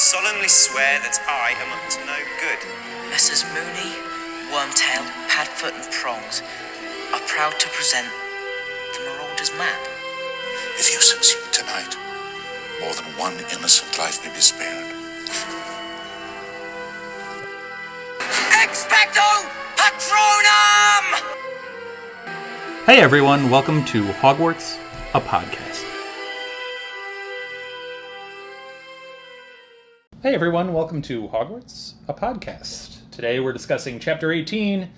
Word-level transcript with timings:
solemnly 0.00 0.48
swear 0.48 0.98
that 1.00 1.20
I 1.28 1.52
am 1.60 1.68
up 1.76 1.84
to 1.92 2.00
no 2.08 2.16
good. 2.40 2.60
Messrs. 3.10 3.44
Moony, 3.52 3.92
Wormtail, 4.48 5.04
Padfoot, 5.28 5.76
and 5.76 5.92
Prongs 5.92 6.40
are 7.12 7.20
proud 7.28 7.52
to 7.60 7.68
present 7.68 8.08
the 8.96 9.04
Marauder's 9.04 9.52
map. 9.60 9.78
If 10.80 10.90
you 10.90 10.98
succeed 11.02 11.52
tonight, 11.52 11.94
more 12.80 12.94
than 12.94 13.04
one 13.20 13.36
innocent 13.52 13.92
life 13.98 14.24
may 14.24 14.32
be 14.32 14.40
spared. 14.40 14.88
Expecto 18.56 19.28
Patronum! 19.76 21.04
Hey 22.86 23.02
everyone, 23.02 23.50
welcome 23.50 23.84
to 23.92 24.04
Hogwarts, 24.24 24.78
a 25.12 25.20
podcast. 25.20 25.69
Hey 30.22 30.34
everyone, 30.34 30.72
welcome 30.74 31.00
to 31.02 31.28
Hogwarts, 31.28 31.94
a 32.08 32.12
podcast. 32.14 32.98
Today 33.10 33.40
we're 33.40 33.52
discussing 33.52 33.98
Chapter 33.98 34.32
18 34.32 34.88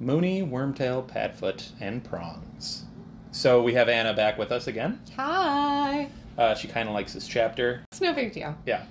Moony, 0.00 0.42
Wormtail, 0.42 1.06
Padfoot, 1.08 1.70
and 1.80 2.04
Prongs. 2.04 2.84
So 3.32 3.62
we 3.62 3.72
have 3.74 3.88
Anna 3.88 4.12
back 4.12 4.36
with 4.38 4.52
us 4.52 4.66
again. 4.66 5.00
Hi. 5.16 6.10
Uh, 6.36 6.54
she 6.54 6.68
kind 6.68 6.88
of 6.88 6.94
likes 6.94 7.14
this 7.14 7.26
chapter. 7.26 7.82
It's 7.90 8.00
no 8.02 8.12
big 8.12 8.32
deal. 8.32 8.54
Yeah. 8.66 8.84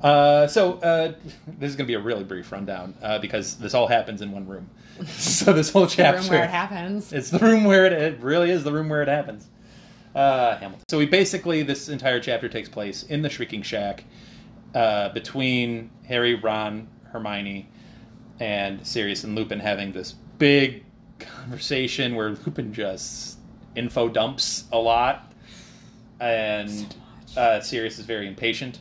Uh, 0.00 0.46
so 0.46 0.74
uh, 0.80 1.12
this 1.58 1.70
is 1.70 1.76
going 1.76 1.86
to 1.86 1.90
be 1.90 1.94
a 1.94 2.00
really 2.00 2.24
brief 2.24 2.50
rundown 2.50 2.94
uh, 3.02 3.18
because 3.18 3.56
this 3.56 3.74
all 3.74 3.86
happens 3.86 4.22
in 4.22 4.32
one 4.32 4.46
room. 4.46 4.70
so 5.06 5.52
this 5.52 5.70
whole 5.70 5.84
The 5.84 5.90
chapter. 5.90 6.20
room 6.22 6.30
where 6.30 6.44
it 6.44 6.50
happens. 6.50 7.12
It's 7.12 7.28
the 7.30 7.38
room 7.38 7.64
where 7.64 7.84
it, 7.84 7.92
it 7.92 8.20
really 8.20 8.50
is 8.50 8.64
the 8.64 8.72
room 8.72 8.88
where 8.88 9.02
it 9.02 9.08
happens. 9.08 9.46
Uh, 10.14 10.56
Hamilton. 10.56 10.84
So 10.88 10.96
we 10.96 11.04
basically 11.04 11.62
this 11.62 11.90
entire 11.90 12.20
chapter 12.20 12.48
takes 12.48 12.70
place 12.70 13.02
in 13.02 13.20
the 13.20 13.28
Shrieking 13.28 13.60
Shack 13.60 14.04
uh, 14.76 15.08
between 15.08 15.90
Harry, 16.06 16.34
Ron, 16.34 16.86
Hermione, 17.10 17.66
and 18.38 18.86
Sirius 18.86 19.24
and 19.24 19.34
Lupin 19.34 19.58
having 19.58 19.92
this 19.92 20.12
big 20.36 20.84
conversation 21.18 22.14
where 22.14 22.30
Lupin 22.30 22.74
just 22.74 23.38
info 23.74 24.10
dumps 24.10 24.64
a 24.70 24.78
lot, 24.78 25.32
and 26.20 26.94
uh, 27.38 27.60
Sirius 27.60 27.98
is 27.98 28.04
very 28.04 28.28
impatient, 28.28 28.80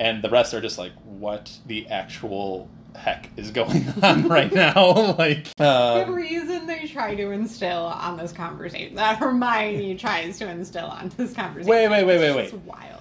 and 0.00 0.24
the 0.24 0.28
rest 0.28 0.54
are 0.54 0.60
just 0.60 0.76
like, 0.76 0.92
"What 1.04 1.56
the 1.66 1.86
actual 1.86 2.68
heck 2.96 3.30
is 3.36 3.52
going 3.52 3.86
on 4.02 4.26
right 4.26 4.52
now?" 4.52 5.14
like, 5.18 5.54
the 5.54 6.04
um, 6.04 6.12
reason 6.12 6.66
they 6.66 6.88
try 6.88 7.14
to 7.14 7.30
instill 7.30 7.84
on 7.84 8.16
this 8.16 8.32
conversation 8.32 8.96
that 8.96 9.18
Hermione 9.18 9.94
tries 9.94 10.36
to 10.40 10.50
instill 10.50 10.86
onto 10.86 11.16
this 11.16 11.32
conversation. 11.32 11.70
Wait, 11.70 11.88
wait, 11.88 12.04
wait, 12.04 12.16
is 12.16 12.34
wait, 12.34 12.52
wait. 12.52 12.62
Wild. 12.64 12.99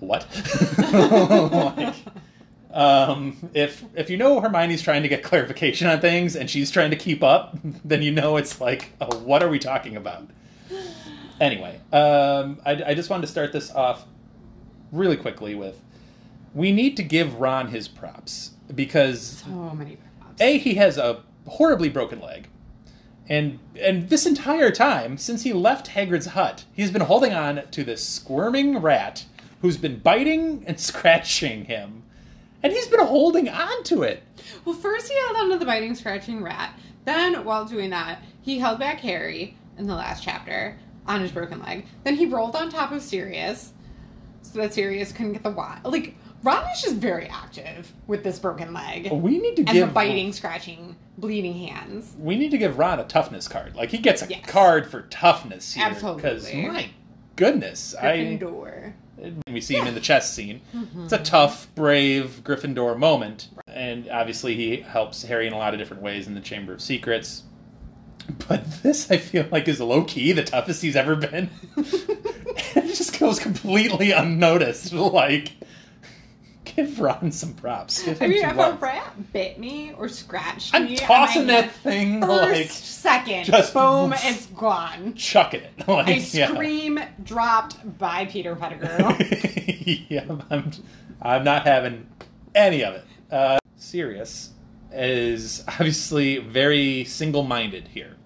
What? 0.00 0.26
like, 1.76 1.94
um, 2.72 3.36
if 3.54 3.84
if 3.94 4.10
you 4.10 4.16
know 4.16 4.40
Hermione's 4.40 4.82
trying 4.82 5.02
to 5.02 5.08
get 5.08 5.22
clarification 5.22 5.86
on 5.88 6.00
things 6.00 6.36
and 6.36 6.48
she's 6.48 6.70
trying 6.70 6.90
to 6.90 6.96
keep 6.96 7.22
up, 7.22 7.56
then 7.84 8.02
you 8.02 8.10
know 8.12 8.36
it's 8.36 8.60
like, 8.60 8.92
oh, 9.00 9.18
what 9.18 9.42
are 9.42 9.48
we 9.48 9.58
talking 9.58 9.96
about? 9.96 10.28
Anyway, 11.40 11.80
um, 11.92 12.58
I, 12.66 12.82
I 12.88 12.94
just 12.94 13.10
wanted 13.10 13.22
to 13.22 13.28
start 13.28 13.52
this 13.52 13.70
off 13.72 14.04
really 14.90 15.16
quickly 15.16 15.54
with 15.54 15.80
we 16.54 16.72
need 16.72 16.96
to 16.96 17.02
give 17.02 17.34
Ron 17.34 17.68
his 17.68 17.88
props 17.88 18.52
because 18.74 19.42
So 19.44 19.50
many 19.74 19.98
props. 20.18 20.40
a 20.40 20.58
he 20.58 20.74
has 20.74 20.98
a 20.98 21.22
horribly 21.46 21.88
broken 21.88 22.20
leg 22.20 22.48
and 23.28 23.58
and 23.80 24.08
this 24.08 24.26
entire 24.26 24.70
time 24.70 25.16
since 25.18 25.42
he 25.42 25.52
left 25.52 25.88
hagrid's 25.88 26.26
hut 26.26 26.64
he's 26.72 26.90
been 26.90 27.02
holding 27.02 27.32
on 27.32 27.62
to 27.70 27.84
this 27.84 28.04
squirming 28.06 28.78
rat 28.78 29.24
who's 29.62 29.76
been 29.76 29.98
biting 29.98 30.64
and 30.66 30.78
scratching 30.90 31.64
him 31.66 32.02
and 32.62 32.72
he's 32.72 32.88
been 32.88 33.04
holding 33.06 33.48
on 33.48 33.82
to 33.84 34.02
it 34.02 34.22
Well, 34.64 34.74
first 34.74 35.08
he 35.10 35.16
held 35.26 35.36
on 35.36 35.50
to 35.50 35.58
the 35.58 35.64
biting, 35.64 35.94
scratching 35.94 36.42
rat. 36.42 36.72
Then, 37.04 37.44
while 37.44 37.64
doing 37.64 37.90
that, 37.90 38.20
he 38.42 38.58
held 38.58 38.78
back 38.78 38.98
Harry 39.00 39.56
in 39.78 39.86
the 39.86 39.94
last 39.94 40.22
chapter 40.22 40.76
on 41.06 41.20
his 41.22 41.30
broken 41.30 41.60
leg. 41.62 41.86
Then 42.04 42.16
he 42.16 42.26
rolled 42.26 42.54
on 42.56 42.68
top 42.68 42.92
of 42.92 43.00
Sirius 43.02 43.72
so 44.42 44.58
that 44.58 44.74
Sirius 44.74 45.12
couldn't 45.12 45.32
get 45.34 45.42
the 45.42 45.50
wand. 45.50 45.80
Like, 45.84 46.16
Ron 46.42 46.64
is 46.74 46.82
just 46.82 46.96
very 46.96 47.26
active 47.28 47.92
with 48.06 48.22
this 48.24 48.38
broken 48.38 48.72
leg. 48.74 49.10
we 49.10 49.38
need 49.38 49.56
to 49.56 49.62
and 49.62 49.70
give 49.72 49.88
the 49.88 49.92
biting, 49.94 50.32
scratching, 50.32 50.96
bleeding 51.16 51.54
hands. 51.54 52.14
we 52.18 52.36
need 52.36 52.50
to 52.50 52.58
give 52.58 52.78
ron 52.78 53.00
a 53.00 53.04
toughness 53.04 53.48
card 53.48 53.74
like 53.74 53.90
he 53.90 53.98
gets 53.98 54.22
a 54.22 54.26
Yes. 54.28 54.44
card 54.46 54.88
for 54.90 55.02
toughness 55.02 55.72
here 55.74 55.88
because 55.90 56.52
my 56.52 56.90
goodness 57.36 57.94
i 57.96 58.18
Gryffindor. 58.18 58.92
We 59.48 59.60
see 59.60 59.74
him 59.74 59.86
in 59.86 59.94
the 59.94 60.00
chess 60.00 60.32
scene. 60.32 60.60
Mm-hmm. 60.74 61.04
It's 61.04 61.12
a 61.12 61.18
tough, 61.18 61.68
brave 61.74 62.42
Gryffindor 62.44 62.98
moment, 62.98 63.48
and 63.66 64.08
obviously 64.08 64.54
he 64.54 64.76
helps 64.76 65.22
Harry 65.22 65.46
in 65.46 65.52
a 65.52 65.58
lot 65.58 65.74
of 65.74 65.80
different 65.80 66.02
ways 66.02 66.26
in 66.26 66.34
the 66.34 66.40
Chamber 66.40 66.72
of 66.72 66.80
Secrets. 66.80 67.42
But 68.46 68.82
this, 68.82 69.10
I 69.10 69.16
feel 69.16 69.46
like, 69.50 69.68
is 69.68 69.80
low 69.80 70.04
key 70.04 70.32
the 70.32 70.44
toughest 70.44 70.82
he's 70.82 70.96
ever 70.96 71.16
been. 71.16 71.50
it 71.76 72.94
just 72.94 73.18
goes 73.18 73.38
completely 73.38 74.12
unnoticed. 74.12 74.92
Like, 75.08 75.52
give 76.78 77.00
Ron 77.00 77.32
some 77.32 77.54
props. 77.54 78.02
Give 78.02 78.20
I 78.22 78.26
mean, 78.28 78.44
if 78.44 78.56
a 78.56 78.78
rat 78.80 79.32
bit 79.32 79.58
me 79.58 79.92
or 79.96 80.08
scratched 80.08 80.74
I'm 80.74 80.84
me, 80.84 80.96
tossing 80.96 81.46
that 81.48 81.72
thing 81.72 82.20
first 82.20 82.52
like 82.52 82.70
second, 82.70 83.44
just- 83.46 83.74
boom, 83.74 84.14
it's 84.16 84.46
gone. 84.46 85.14
chucking 85.14 85.62
it. 85.62 85.72
Like, 85.88 86.08
I 86.08 86.12
yeah. 86.12 86.48
scream, 86.52 87.00
dropped 87.24 87.98
by 87.98 88.26
Peter 88.26 88.54
Pettigrew. 88.54 89.16
yeah, 90.08 90.24
I'm, 90.50 90.70
I'm 91.22 91.42
not 91.44 91.64
having 91.66 92.06
any 92.54 92.84
of 92.84 92.94
it. 92.94 93.04
Uh, 93.30 93.58
Sirius 93.76 94.50
is 94.92 95.64
obviously 95.66 96.38
very 96.38 97.04
single 97.04 97.42
minded 97.42 97.88
here. 97.88 98.16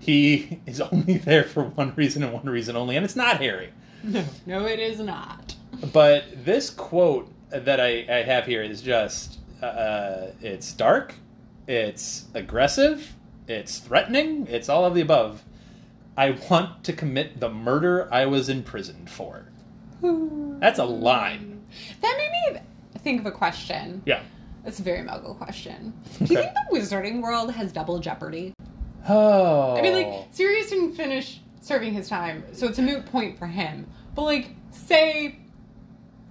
He 0.00 0.60
is 0.66 0.80
only 0.80 1.18
there 1.18 1.44
for 1.44 1.64
one 1.64 1.94
reason 1.94 2.22
and 2.22 2.32
one 2.32 2.44
reason 2.46 2.76
only, 2.76 2.96
and 2.96 3.04
it's 3.04 3.16
not 3.16 3.38
Harry. 3.38 3.72
no, 4.02 4.24
no, 4.46 4.66
it 4.66 4.78
is 4.78 5.00
not. 5.00 5.54
But 5.92 6.44
this 6.44 6.70
quote 6.70 7.32
that 7.52 7.80
I, 7.80 8.06
I 8.08 8.22
have 8.22 8.46
here 8.46 8.62
is 8.62 8.82
just 8.82 9.38
uh, 9.62 10.28
it's 10.40 10.72
dark, 10.72 11.14
it's 11.66 12.26
aggressive, 12.34 13.14
it's 13.46 13.78
threatening, 13.78 14.46
it's 14.48 14.68
all 14.68 14.84
of 14.84 14.94
the 14.94 15.00
above. 15.00 15.42
I 16.16 16.38
want 16.50 16.84
to 16.84 16.92
commit 16.92 17.40
the 17.40 17.48
murder 17.48 18.08
I 18.12 18.26
was 18.26 18.48
imprisoned 18.48 19.08
for. 19.08 19.46
That's 20.02 20.78
a 20.78 20.84
line. 20.84 21.64
That 22.00 22.14
made 22.18 22.54
me 22.54 22.60
think 22.98 23.20
of 23.20 23.26
a 23.26 23.30
question. 23.30 24.02
Yeah. 24.04 24.22
It's 24.64 24.78
a 24.78 24.82
very 24.82 25.06
muggle 25.06 25.36
question. 25.36 25.92
Do 26.18 26.34
you 26.34 26.40
think 26.40 26.52
the 26.70 26.78
Wizarding 26.78 27.22
World 27.22 27.52
has 27.52 27.72
double 27.72 27.98
jeopardy? 27.98 28.52
Oh. 29.08 29.76
I 29.76 29.82
mean, 29.82 29.92
like, 29.92 30.28
Sirius 30.32 30.70
didn't 30.70 30.94
finish 30.94 31.40
serving 31.60 31.92
his 31.92 32.08
time, 32.08 32.44
so 32.52 32.66
it's 32.66 32.78
a 32.78 32.82
moot 32.82 33.06
point 33.06 33.38
for 33.38 33.46
him. 33.46 33.86
But, 34.14 34.22
like, 34.22 34.50
say 34.70 35.38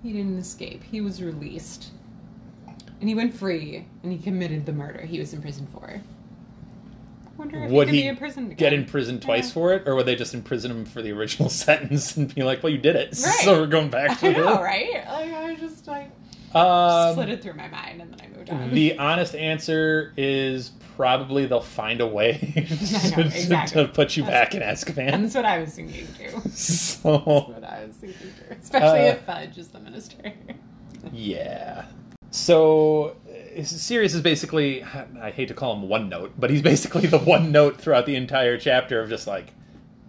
he 0.03 0.13
didn't 0.13 0.37
escape, 0.37 0.83
he 0.83 1.01
was 1.01 1.21
released, 1.21 1.89
and 2.99 3.07
he 3.09 3.15
went 3.15 3.33
free, 3.33 3.85
and 4.03 4.11
he 4.11 4.17
committed 4.17 4.65
the 4.65 4.73
murder 4.73 5.01
he 5.05 5.19
was 5.19 5.33
in 5.33 5.41
prison 5.41 5.67
for. 5.71 6.01
I 7.27 7.29
wonder 7.37 7.63
if 7.63 7.71
would 7.71 7.89
he 7.89 7.95
he 7.97 8.01
be 8.03 8.07
imprisoned 8.07 8.55
get 8.57 8.71
in 8.73 8.85
prison 8.85 9.19
twice 9.19 9.47
Yeah. 9.47 9.53
for 9.53 9.73
it, 9.73 9.87
or 9.87 9.95
would 9.95 10.05
they 10.05 10.15
just 10.15 10.33
imprison 10.33 10.69
him 10.71 10.85
for 10.85 11.01
the 11.01 11.11
original 11.11 11.49
sentence 11.65 12.15
and 12.17 12.33
be 12.33 12.43
like, 12.43 12.61
"Well, 12.61 12.71
you 12.71 12.77
did 12.77 12.95
it, 12.95 13.09
Right. 13.23 13.33
so 13.43 13.59
we're 13.59 13.67
going 13.67 13.89
back 13.89 14.19
to 14.19 14.27
I 14.27 14.29
it." 14.31 14.37
know, 14.37 14.61
right? 14.61 14.93
Like, 15.07 15.33
I 15.33 15.55
just, 15.55 15.87
like, 15.87 16.11
Um, 16.55 17.15
slid 17.15 17.41
through 17.41 17.53
my 17.53 17.67
mind, 17.69 18.01
and 18.01 18.13
then 18.13 18.21
I 18.21 18.37
moved 18.37 18.49
on. 18.49 18.73
The 18.73 18.97
honest 18.97 19.35
answer 19.35 20.13
is 20.17 20.71
probably 20.97 21.45
they'll 21.45 21.61
find 21.61 22.01
a 22.01 22.07
way 22.07 22.33
to, 22.67 23.09
know, 23.17 23.23
exactly. 23.23 23.83
to 23.85 23.91
put 23.91 24.17
you 24.17 24.23
That's- 24.23 24.53
back 24.53 24.55
in 24.55 24.61
Azkaban. 24.61 25.21
That's 25.21 25.35
what 25.35 25.45
I 25.45 25.59
was 25.59 25.73
thinking, 25.75 26.07
too. 26.17 26.41
So 26.51 27.09
what 27.19 27.63
I 27.63 27.85
was 27.85 27.95
thinking 27.95 28.27
too. 28.27 28.55
Especially 28.61 29.07
Uh, 29.09 29.13
if 29.13 29.21
Fudge 29.21 29.57
is 29.57 29.69
the 29.69 29.79
minister. 29.79 30.33
yeah. 31.11 31.85
So 32.31 33.15
Sirius 33.63 34.13
is 34.13 34.21
basically 34.21 34.83
I 34.83 35.31
hate 35.31 35.47
to 35.49 35.53
call 35.53 35.73
him 35.75 35.89
one 35.89 36.07
note, 36.09 36.33
but 36.37 36.49
he's 36.49 36.61
basically 36.61 37.07
the 37.07 37.17
one 37.19 37.51
note 37.51 37.77
throughout 37.81 38.05
the 38.05 38.15
entire 38.15 38.57
chapter 38.57 39.01
of 39.01 39.09
just 39.09 39.27
like, 39.27 39.53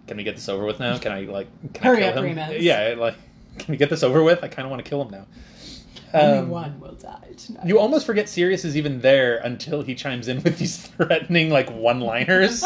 can 0.07 0.17
we 0.17 0.23
get 0.23 0.35
this 0.35 0.47
over 0.47 0.65
with 0.65 0.79
now? 0.79 0.97
Can 0.97 1.11
I 1.11 1.21
like 1.21 1.47
can 1.73 1.83
Hurry 1.83 2.05
I 2.05 2.09
up, 2.09 2.13
kill 2.15 2.23
him? 2.23 2.29
Remus. 2.37 2.61
Yeah, 2.61 2.95
like 2.97 3.15
can 3.59 3.71
we 3.71 3.77
get 3.77 3.89
this 3.89 4.03
over 4.03 4.23
with? 4.23 4.43
I 4.43 4.47
kind 4.47 4.65
of 4.65 4.71
want 4.71 4.83
to 4.83 4.89
kill 4.89 5.01
him 5.01 5.09
now. 5.11 5.25
Only 6.13 6.37
Um, 6.39 6.49
one 6.49 6.79
will 6.79 6.93
die 6.93 7.31
tonight. 7.37 7.65
You 7.65 7.79
almost 7.79 8.05
forget 8.05 8.29
Sirius 8.29 8.63
is 8.65 8.77
even 8.77 9.01
there 9.01 9.37
until 9.37 9.81
he 9.81 9.95
chimes 9.95 10.27
in 10.27 10.43
with 10.43 10.57
these 10.59 10.77
threatening 10.87 11.49
like 11.49 11.69
one-liners. 11.71 12.65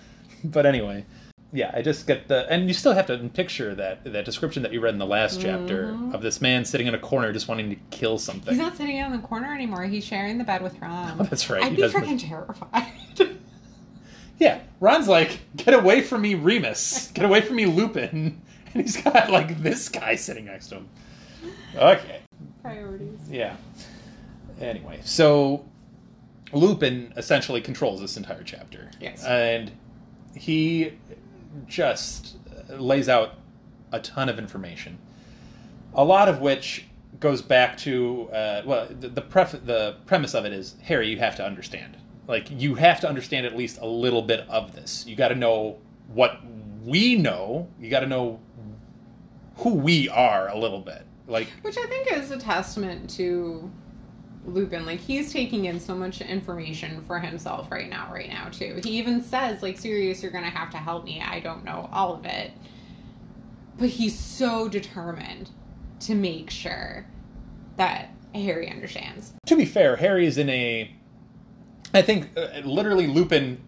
but 0.44 0.64
anyway, 0.66 1.04
yeah, 1.52 1.70
I 1.74 1.82
just 1.82 2.06
get 2.06 2.28
the 2.28 2.50
and 2.50 2.68
you 2.68 2.74
still 2.74 2.92
have 2.94 3.06
to 3.06 3.16
picture 3.34 3.74
that 3.74 4.04
that 4.04 4.24
description 4.24 4.62
that 4.62 4.72
you 4.72 4.80
read 4.80 4.94
in 4.94 4.98
the 4.98 5.06
last 5.06 5.40
chapter 5.40 5.96
of 6.12 6.22
this 6.22 6.40
man 6.40 6.64
sitting 6.64 6.86
in 6.86 6.94
a 6.94 6.98
corner 6.98 7.32
just 7.32 7.48
wanting 7.48 7.70
to 7.70 7.76
kill 7.90 8.18
something. 8.18 8.54
He's 8.54 8.62
not 8.62 8.76
sitting 8.76 8.96
in 8.96 9.12
the 9.12 9.18
corner 9.18 9.54
anymore. 9.54 9.84
He's 9.84 10.04
sharing 10.04 10.38
the 10.38 10.44
bed 10.44 10.62
with 10.62 10.80
Ron. 10.80 11.16
Oh, 11.20 11.24
that's 11.24 11.48
right, 11.50 11.62
I'd 11.62 11.70
he 11.70 11.76
be 11.76 11.82
does 11.82 11.92
freaking 11.92 12.20
terrified. 12.20 12.92
Yeah, 14.38 14.60
Ron's 14.80 15.08
like, 15.08 15.40
get 15.56 15.72
away 15.72 16.02
from 16.02 16.20
me, 16.20 16.34
Remus. 16.34 17.10
Get 17.14 17.24
away 17.24 17.40
from 17.40 17.56
me, 17.56 17.64
Lupin. 17.64 18.42
And 18.74 18.82
he's 18.82 19.00
got 19.00 19.30
like 19.30 19.62
this 19.62 19.88
guy 19.88 20.16
sitting 20.16 20.44
next 20.44 20.66
to 20.68 20.74
him. 20.76 20.88
Okay. 21.74 22.15
Priorities. 22.66 23.18
Yeah. 23.30 23.56
Anyway, 24.60 25.00
so 25.04 25.64
Lupin 26.52 27.12
essentially 27.16 27.60
controls 27.60 28.00
this 28.00 28.16
entire 28.16 28.42
chapter. 28.42 28.90
Yes. 29.00 29.24
And 29.24 29.70
he 30.34 30.92
just 31.66 32.36
lays 32.68 33.08
out 33.08 33.34
a 33.92 34.00
ton 34.00 34.28
of 34.28 34.38
information, 34.38 34.98
a 35.94 36.04
lot 36.04 36.28
of 36.28 36.40
which 36.40 36.86
goes 37.20 37.40
back 37.40 37.76
to 37.78 38.28
uh, 38.32 38.62
well, 38.66 38.88
the 38.88 39.08
the, 39.08 39.22
pref- 39.22 39.64
the 39.64 39.96
premise 40.06 40.34
of 40.34 40.44
it 40.44 40.52
is 40.52 40.76
Harry, 40.82 41.08
you 41.08 41.18
have 41.18 41.36
to 41.36 41.44
understand. 41.44 41.96
Like 42.28 42.50
you 42.50 42.74
have 42.74 43.00
to 43.00 43.08
understand 43.08 43.46
at 43.46 43.56
least 43.56 43.78
a 43.80 43.86
little 43.86 44.22
bit 44.22 44.40
of 44.48 44.74
this. 44.74 45.06
You 45.06 45.14
got 45.14 45.28
to 45.28 45.34
know 45.34 45.78
what 46.12 46.40
we 46.84 47.16
know. 47.16 47.68
You 47.80 47.90
got 47.90 48.00
to 48.00 48.06
know 48.06 48.40
who 49.58 49.74
we 49.74 50.08
are 50.08 50.48
a 50.48 50.58
little 50.58 50.80
bit. 50.80 51.05
Like 51.28 51.48
Which 51.62 51.76
I 51.76 51.86
think 51.86 52.12
is 52.12 52.30
a 52.30 52.38
testament 52.38 53.10
to 53.10 53.70
Lupin. 54.46 54.86
Like 54.86 55.00
he's 55.00 55.32
taking 55.32 55.64
in 55.64 55.80
so 55.80 55.94
much 55.94 56.20
information 56.20 57.02
for 57.02 57.18
himself 57.18 57.70
right 57.70 57.90
now, 57.90 58.08
right 58.12 58.28
now 58.28 58.48
too. 58.48 58.80
He 58.84 58.90
even 58.98 59.22
says, 59.22 59.62
like, 59.62 59.76
Sirius, 59.78 60.22
you're 60.22 60.30
gonna 60.32 60.50
have 60.50 60.70
to 60.70 60.76
help 60.78 61.04
me. 61.04 61.20
I 61.20 61.40
don't 61.40 61.64
know 61.64 61.88
all 61.92 62.14
of 62.14 62.24
it. 62.26 62.52
But 63.78 63.88
he's 63.90 64.18
so 64.18 64.68
determined 64.68 65.50
to 66.00 66.14
make 66.14 66.48
sure 66.50 67.06
that 67.76 68.10
Harry 68.34 68.70
understands. 68.70 69.32
to 69.46 69.56
be 69.56 69.64
fair, 69.64 69.96
Harry 69.96 70.26
is 70.26 70.38
in 70.38 70.48
a. 70.48 70.90
I 71.92 72.02
think 72.02 72.30
uh, 72.36 72.60
literally 72.64 73.06
Lupin. 73.06 73.60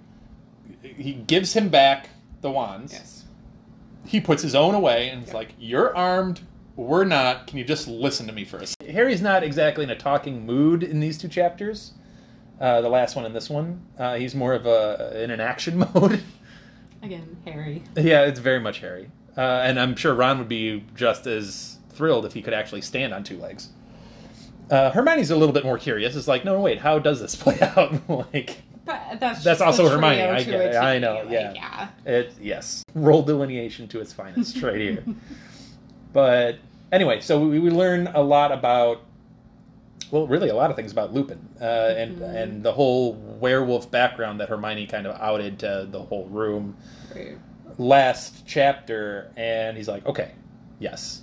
He 0.83 1.13
gives 1.15 1.53
him 1.55 1.69
back 1.71 2.09
the 2.41 2.51
wands. 2.51 2.93
Yes. 2.93 3.25
He 4.07 4.21
puts 4.21 4.43
his 4.43 4.55
own 4.55 4.75
away 4.75 5.09
and 5.09 5.27
Yeah. 5.27 5.35
like, 5.35 5.55
"You're 5.59 5.95
armed. 5.97 6.41
We're 6.79 7.05
not. 7.05 7.49
Can 7.49 7.59
you 7.59 7.65
just 7.65 7.89
listen 7.89 8.29
to 8.29 8.33
me 8.33 8.45
for 8.45 8.59
a 8.59 8.67
second? 8.67 8.95
Harry's 8.95 9.21
not 9.21 9.43
exactly 9.43 9.83
in 9.83 9.91
a 9.91 9.97
talking 9.97 10.47
mood 10.47 10.85
in 10.85 11.01
these 11.01 11.19
two 11.19 11.27
chapters. 11.27 11.93
Uh, 12.61 12.81
the 12.81 12.89
last 12.89 13.17
one 13.17 13.25
and 13.25 13.35
this 13.35 13.51
one, 13.51 13.85
uh, 13.99 14.15
he's 14.15 14.33
more 14.37 14.55
of 14.55 14.65
a 14.65 15.21
in 15.23 15.33
an 15.33 15.41
action 15.41 15.79
mode. 15.95 16.23
Again, 17.03 17.37
Harry. 17.45 17.83
yeah, 17.97 18.23
it's 18.27 18.39
very 18.39 18.61
much 18.61 18.79
Harry, 18.79 19.11
uh, 19.37 19.41
and 19.41 19.79
I'm 19.81 19.97
sure 19.97 20.15
Ron 20.15 20.39
would 20.39 20.49
be 20.49 20.85
just 20.95 21.27
as 21.27 21.79
thrilled 21.91 22.25
if 22.25 22.33
he 22.33 22.43
could 22.43 22.55
actually 22.55 22.83
stand 22.83 23.13
on 23.13 23.25
two 23.25 23.39
legs. 23.39 23.71
Uh, 24.71 24.91
Hermione's 24.93 25.31
a 25.33 25.37
little 25.37 25.53
bit 25.53 25.65
more 25.65 25.79
curious. 25.79 26.15
It's 26.15 26.29
like, 26.29 26.45
no, 26.45 26.61
wait, 26.61 26.79
how 26.79 27.01
does 27.01 27.21
this 27.21 27.35
play 27.43 27.59
out? 27.61 28.09
like, 28.33 28.59
But 28.85 29.19
that's 29.19 29.43
That's 29.43 29.61
also 29.61 29.89
Hermione, 29.89 30.23
I 30.23 30.43
get 30.45 30.55
a 30.55 30.71
it, 30.71 30.77
I 30.77 30.95
T, 30.95 31.01
know, 31.01 31.15
like, 31.25 31.31
yeah. 31.31 31.53
yeah. 31.55 31.89
It 32.07 32.35
yes, 32.41 32.85
role 32.95 33.23
delineation 33.23 33.89
to 33.89 34.01
its 34.01 34.13
finest 34.13 34.63
right 34.63 34.81
here. 34.81 35.05
but 36.13 36.59
anyway, 36.93 37.21
so 37.21 37.41
we, 37.41 37.59
we 37.59 37.71
learn 37.71 38.07
a 38.09 38.21
lot 38.23 38.53
about, 38.53 39.03
well, 40.11 40.27
really 40.27 40.49
a 40.49 40.55
lot 40.55 40.71
of 40.71 40.77
things 40.77 40.93
about 40.93 41.13
Lupin 41.13 41.39
uh, 41.61 41.65
and 41.97 42.19
Mhm. 42.19 42.35
and 42.35 42.63
the 42.63 42.73
whole 42.73 43.15
werewolf 43.15 43.91
background 43.91 44.41
that 44.41 44.49
Hermione 44.49 44.87
kind 44.87 45.07
of 45.07 45.21
outed 45.21 45.59
to 45.61 45.87
the 45.91 46.01
whole 46.01 46.27
room 46.27 46.77
Right. 47.15 47.37
last 47.79 48.47
chapter, 48.47 49.31
and 49.37 49.77
he's 49.77 49.89
like, 49.89 50.05
okay, 50.07 50.33
yes, 50.79 51.23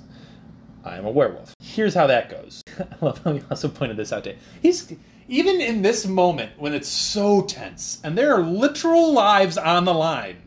I 0.83 0.97
am 0.97 1.05
a 1.05 1.11
werewolf. 1.11 1.55
Here's 1.61 1.93
how 1.93 2.07
that 2.07 2.29
goes. 2.29 2.61
I 2.79 2.85
love 3.05 3.21
how 3.23 3.33
he 3.33 3.41
also 3.49 3.67
pointed 3.69 3.97
this 3.97 4.11
out 4.13 4.23
to 4.25 4.35
he's 4.61 4.93
even 5.27 5.59
in 5.61 5.81
this 5.81 6.05
moment 6.05 6.51
when 6.59 6.73
it's 6.73 6.87
so 6.87 7.41
tense 7.41 7.99
and 8.03 8.15
there 8.17 8.35
are 8.35 8.43
literal 8.43 9.11
lives 9.13 9.57
on 9.57 9.85
the 9.85 9.93
line. 9.93 10.37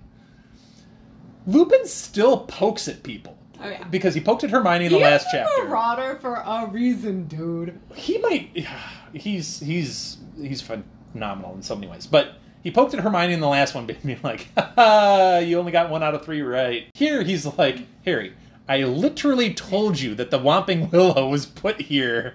Lupin 1.47 1.87
still 1.87 2.41
pokes 2.41 2.89
at 2.89 3.03
people. 3.03 3.38
Oh, 3.61 3.69
yeah. 3.69 3.85
Because 3.85 4.15
he 4.15 4.21
poked 4.21 4.45
at 4.45 4.51
Hermione 4.51 4.87
in 4.87 4.93
the 4.93 4.99
He 4.99 5.05
last 5.05 5.23
is 5.29 5.35
a 5.35 5.37
chapter. 5.39 5.65
marauder 5.69 6.19
for 6.21 6.35
a 6.35 6.69
reason, 6.71 7.27
dude. 7.27 7.79
He 7.95 8.19
might 8.19 8.67
he's 9.13 9.61
he's 9.61 10.19
he's 10.41 10.63
phenomenal 10.63 11.55
in 11.55 11.63
so 11.63 11.75
many 11.75 11.89
ways. 11.89 12.07
But 12.07 12.35
he 12.63 12.71
poked 12.71 12.95
at 12.95 13.01
Hermione 13.01 13.33
in 13.33 13.41
the 13.41 13.49
last 13.49 13.75
one, 13.75 13.87
being 14.05 14.21
like, 14.23 14.49
ha, 14.57 15.39
you 15.39 15.59
only 15.59 15.73
got 15.73 15.91
one 15.91 16.03
out 16.03 16.15
of 16.15 16.25
three 16.25 16.43
right. 16.43 16.89
Here 16.95 17.23
he's 17.23 17.47
like, 17.59 17.79
Harry, 18.05 18.33
I 18.69 18.83
literally 18.85 19.53
told 19.55 19.99
you 20.01 20.15
that 20.17 20.31
the 20.31 20.39
Whomping 20.39 20.93
Willow 20.93 21.29
was 21.29 21.47
put 21.47 21.81
here 21.83 22.35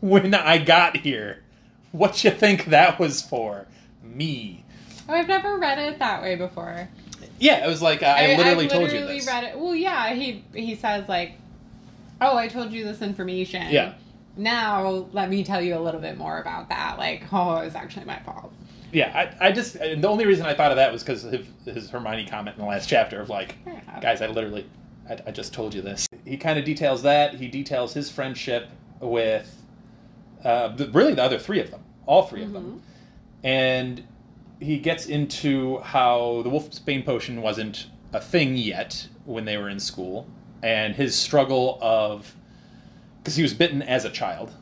when 0.00 0.34
I 0.34 0.58
got 0.58 0.98
here. 0.98 1.42
What 1.92 2.24
you 2.24 2.30
think 2.30 2.66
that 2.66 2.98
was 2.98 3.22
for? 3.22 3.66
Me. 4.02 4.64
Oh, 5.08 5.14
I've 5.14 5.28
never 5.28 5.58
read 5.58 5.78
it 5.78 5.98
that 5.98 6.22
way 6.22 6.36
before. 6.36 6.88
Yeah, 7.38 7.64
it 7.64 7.68
was 7.68 7.82
like 7.82 8.02
I, 8.02 8.36
literally 8.36 8.64
I've 8.64 8.70
told 8.70 8.84
literally 8.84 9.14
you 9.14 9.20
this. 9.20 9.26
read 9.26 9.44
it. 9.44 9.58
Well, 9.58 9.74
yeah, 9.74 10.14
he 10.14 10.44
he 10.54 10.74
says 10.74 11.08
like, 11.08 11.32
"Oh, 12.20 12.36
I 12.36 12.48
told 12.48 12.72
you 12.72 12.84
this 12.84 13.02
information." 13.02 13.70
Yeah. 13.70 13.94
Now 14.36 15.06
let 15.12 15.30
me 15.30 15.44
tell 15.44 15.60
you 15.60 15.76
a 15.76 15.80
little 15.80 16.00
bit 16.00 16.16
more 16.18 16.40
about 16.40 16.68
that. 16.68 16.98
Like, 16.98 17.24
oh, 17.32 17.56
it 17.58 17.64
was 17.66 17.74
actually 17.74 18.06
my 18.06 18.18
fault. 18.20 18.52
Yeah, 18.92 19.34
I, 19.40 19.48
I 19.48 19.52
just 19.52 19.74
and 19.76 20.02
the 20.02 20.08
only 20.08 20.24
reason 20.24 20.46
I 20.46 20.54
thought 20.54 20.70
of 20.70 20.76
that 20.76 20.92
was 20.92 21.02
because 21.02 21.24
of 21.24 21.44
his 21.64 21.90
Hermione 21.90 22.26
comment 22.26 22.56
in 22.56 22.62
the 22.62 22.68
last 22.68 22.88
chapter 22.88 23.20
of 23.20 23.28
like, 23.28 23.56
Yeah. 23.66 24.00
guys, 24.00 24.22
I 24.22 24.28
literally, 24.28 24.66
I, 25.10 25.18
I 25.26 25.30
just 25.32 25.52
told 25.52 25.74
you 25.74 25.82
this. 25.82 26.06
He 26.24 26.36
kind 26.36 26.60
of 26.60 26.64
details 26.64 27.02
that. 27.02 27.34
He 27.34 27.48
details 27.48 27.92
his 27.92 28.08
friendship 28.08 28.68
with, 29.00 29.60
uh, 30.44 30.68
the, 30.68 30.88
really 30.90 31.12
the 31.14 31.24
other 31.24 31.40
three 31.40 31.58
of 31.58 31.72
them, 31.72 31.80
all 32.06 32.22
3 32.22 32.44
of 32.44 32.52
them, 32.52 32.82
and 33.42 34.04
he 34.64 34.78
gets 34.78 35.06
into 35.06 35.78
how 35.80 36.40
the 36.42 36.48
Wolf's 36.48 36.78
Wolfsbane 36.78 37.04
potion 37.04 37.42
wasn't 37.42 37.88
a 38.12 38.20
thing 38.20 38.56
yet 38.56 39.08
when 39.24 39.44
they 39.44 39.56
were 39.58 39.68
in 39.68 39.78
school, 39.78 40.26
and 40.62 40.94
his 40.94 41.14
struggle 41.16 41.78
of, 41.82 42.34
because 43.18 43.36
he 43.36 43.42
was 43.42 43.52
bitten 43.54 43.82
as 43.82 44.04
a 44.04 44.10
child. 44.10 44.52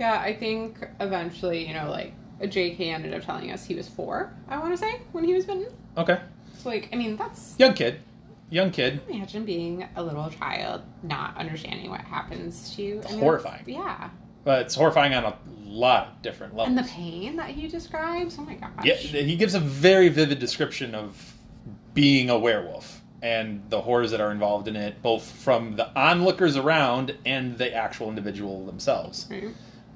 Yeah, 0.00 0.18
I 0.18 0.34
think 0.34 0.86
eventually, 1.00 1.66
you 1.66 1.74
know, 1.74 1.90
like 1.90 2.14
J.K. 2.48 2.90
ended 2.90 3.12
up 3.14 3.24
telling 3.24 3.50
us 3.52 3.64
he 3.64 3.74
was 3.74 3.88
four. 3.88 4.32
I 4.48 4.58
want 4.58 4.72
to 4.72 4.76
say 4.76 5.02
when 5.12 5.24
he 5.24 5.34
was 5.34 5.44
bitten. 5.44 5.66
Okay, 5.96 6.18
So, 6.58 6.70
like, 6.70 6.88
I 6.92 6.96
mean, 6.96 7.16
that's 7.16 7.54
young 7.58 7.74
kid, 7.74 8.00
young 8.50 8.70
kid. 8.70 9.00
imagine 9.08 9.44
being 9.44 9.86
a 9.96 10.02
little 10.02 10.30
child 10.30 10.82
not 11.02 11.36
understanding 11.36 11.90
what 11.90 12.00
happens 12.00 12.74
to 12.74 12.82
you. 12.82 13.02
I 13.06 13.10
mean, 13.12 13.20
horrifying. 13.20 13.64
Yeah, 13.66 14.08
But 14.44 14.62
it's 14.62 14.74
horrifying 14.74 15.14
on 15.14 15.24
a 15.24 15.36
lot 15.64 16.08
of 16.08 16.22
different 16.22 16.54
levels. 16.56 16.76
and 16.76 16.86
the 16.86 16.90
pain 16.90 17.36
that 17.36 17.50
he 17.50 17.68
describes. 17.68 18.36
Oh 18.38 18.42
my 18.42 18.54
gosh. 18.54 18.84
Yeah, 18.84 18.94
he 18.94 19.36
gives 19.36 19.54
a 19.54 19.60
very 19.60 20.08
vivid 20.08 20.38
description 20.38 20.94
of 20.94 21.34
being 21.94 22.30
a 22.30 22.38
werewolf 22.38 23.00
and 23.22 23.62
the 23.70 23.80
horrors 23.80 24.10
that 24.10 24.20
are 24.20 24.32
involved 24.32 24.66
in 24.66 24.74
it, 24.74 25.00
both 25.00 25.30
from 25.30 25.76
the 25.76 25.88
onlookers 25.96 26.56
around 26.56 27.16
and 27.24 27.56
the 27.56 27.72
actual 27.72 28.08
individual 28.08 28.66
themselves. 28.66 29.28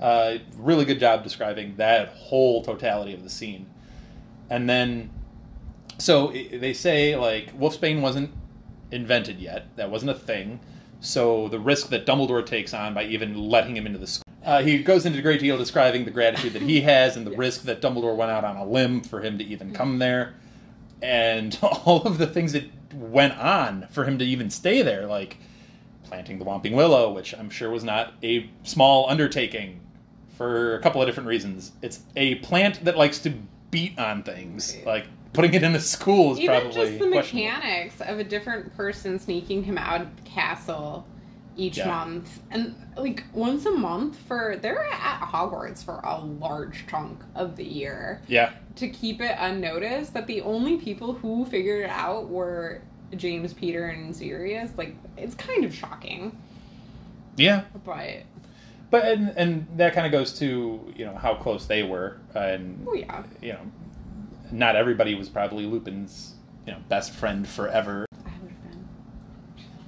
Uh, 0.01 0.39
really 0.57 0.85
good 0.85 1.01
job 1.01 1.25
describing 1.25 1.75
that 1.77 2.09
whole 2.11 2.63
totality 2.63 3.13
of 3.15 3.25
the 3.25 3.31
scene. 3.31 3.67
And 4.49 4.69
then, 4.69 5.11
so 5.99 6.29
they 6.29 6.73
say 6.73 7.17
like 7.17 7.59
Wolfsbane 7.59 8.01
wasn't 8.01 8.31
invented 8.93 9.41
yet; 9.41 9.75
that 9.77 9.91
wasn't 9.91 10.13
a 10.13 10.15
thing. 10.15 10.61
So 11.01 11.49
the 11.49 11.59
risk 11.59 11.89
that 11.89 12.07
Dumbledore 12.07 12.47
takes 12.47 12.73
on 12.73 12.95
by 12.95 13.05
even 13.05 13.35
letting 13.37 13.77
him 13.77 13.87
into 13.87 13.99
the 13.99 14.07
school. 14.07 14.26
Uh, 14.47 14.63
he 14.63 14.79
goes 14.83 15.05
into 15.05 15.19
a 15.19 15.23
great 15.23 15.41
deal 15.41 15.59
describing 15.59 16.05
the 16.05 16.11
gratitude 16.11 16.53
that 16.53 16.63
he 16.63 16.81
has 16.83 17.17
and 17.17 17.27
the 17.27 17.33
Yes. 17.33 17.39
risk 17.39 17.63
that 17.65 17.83
Dumbledore 17.83 18.17
went 18.17 18.31
out 18.31 18.45
on 18.45 18.57
a 18.57 18.65
limb 18.65 19.01
for 19.03 19.21
him 19.21 19.37
to 19.39 19.45
even 19.45 19.73
come 19.75 19.99
there, 19.99 20.35
and 21.03 21.59
all 21.63 22.03
of 22.03 22.19
the 22.19 22.27
things 22.29 22.53
that 22.53 22.65
went 22.95 23.37
on 23.39 23.87
for 23.91 24.05
him 24.05 24.19
to 24.19 24.25
even 24.25 24.49
stay 24.49 24.83
there, 24.83 25.07
like 25.07 25.37
planting 26.05 26.39
the 26.39 26.45
Whomping 26.45 26.73
Willow, 26.73 27.13
which 27.13 27.35
I'm 27.35 27.51
sure 27.51 27.71
was 27.71 27.83
not 27.83 28.15
a 28.23 28.49
small 28.63 29.11
undertaking 29.11 29.81
for 30.39 30.77
a 30.77 30.81
couple 30.81 31.03
of 31.03 31.09
different 31.09 31.29
reasons. 31.29 31.73
It's 31.83 32.01
a 32.15 32.37
plant 32.37 32.85
that 32.85 32.97
likes 32.97 33.19
to 33.21 33.35
beat 33.73 33.99
on 33.99 34.23
things. 34.23 34.77
Like 34.87 35.07
putting 35.33 35.55
it 35.55 35.65
in 35.65 35.73
the 35.73 35.81
school 35.81 36.33
is 36.35 36.39
Even 36.39 36.61
probably 36.61 36.73
just 36.73 36.99
the 37.01 37.07
mechanics 37.11 38.01
of 38.01 38.21
a 38.21 38.25
different 38.25 38.75
person 38.77 39.19
sneaking 39.19 39.65
him 39.65 39.77
out 39.77 40.03
of 40.03 40.17
the 40.17 40.23
castle 40.31 41.05
each 41.57 41.79
Yeah. 41.79 41.89
month, 41.89 42.41
and 42.51 42.75
like 42.97 43.25
once 43.33 43.65
a 43.67 43.71
month 43.73 44.17
for 44.19 44.57
they're 44.61 44.85
at 44.85 45.21
Hogwarts 45.21 45.83
for 45.85 46.01
a 46.05 46.21
large 46.21 46.87
chunk 46.87 47.21
of 47.35 47.57
the 47.57 47.65
year 47.65 48.21
Yeah, 48.29 48.51
to 48.77 48.89
keep 48.89 49.21
it 49.21 49.35
unnoticed. 49.39 50.15
That 50.15 50.27
the 50.27 50.43
only 50.43 50.77
people 50.77 51.15
who 51.15 51.45
figured 51.47 51.85
it 51.85 51.91
out 51.91 52.29
were 52.29 52.83
James, 53.17 53.53
Peter, 53.53 53.87
and 53.87 54.15
Sirius. 54.15 54.71
Like 54.77 54.97
it's 55.17 55.35
kind 55.35 55.65
of 55.65 55.75
shocking, 55.75 56.37
yeah, 57.37 57.63
but 57.85 58.25
but 58.91 59.05
and 59.07 59.31
and 59.37 59.67
that 59.77 59.95
kind 59.95 60.07
of 60.07 60.13
goes 60.13 60.39
to 60.39 60.93
you 60.97 61.05
know 61.05 61.15
how 61.17 61.35
close 61.35 61.67
they 61.67 61.83
were, 61.83 62.19
uh, 62.35 62.41
and 62.41 62.87
oh 62.89 62.95
yeah, 62.95 63.23
you 63.41 63.53
know, 63.53 63.61
not 64.53 64.77
everybody 64.77 65.15
was 65.15 65.29
probably 65.29 65.67
Lupin's 65.67 66.35
you 66.67 66.73
know 66.73 66.79
best 66.89 67.13
friend 67.13 67.47
forever. 67.49 68.07
I 68.25 68.31
would 68.43 68.51
have 68.51 68.63
been. 68.71 68.89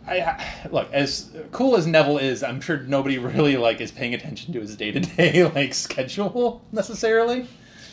I, 0.09 0.69
look 0.71 0.93
as 0.93 1.31
cool 1.53 1.77
as 1.77 1.87
Neville 1.87 2.19
is. 2.19 2.43
I'm 2.43 2.61
sure 2.61 2.79
nobody 2.79 3.19
really 3.19 3.57
like 3.57 3.81
is 3.81 3.91
paying 3.93 4.15
attention 4.15 4.53
to 4.55 4.61
his 4.61 4.77
day 4.77 4.93
to 4.93 5.00
day 5.00 5.45
like 5.45 5.75
schedule 5.75 6.65
necessarily. 6.73 7.47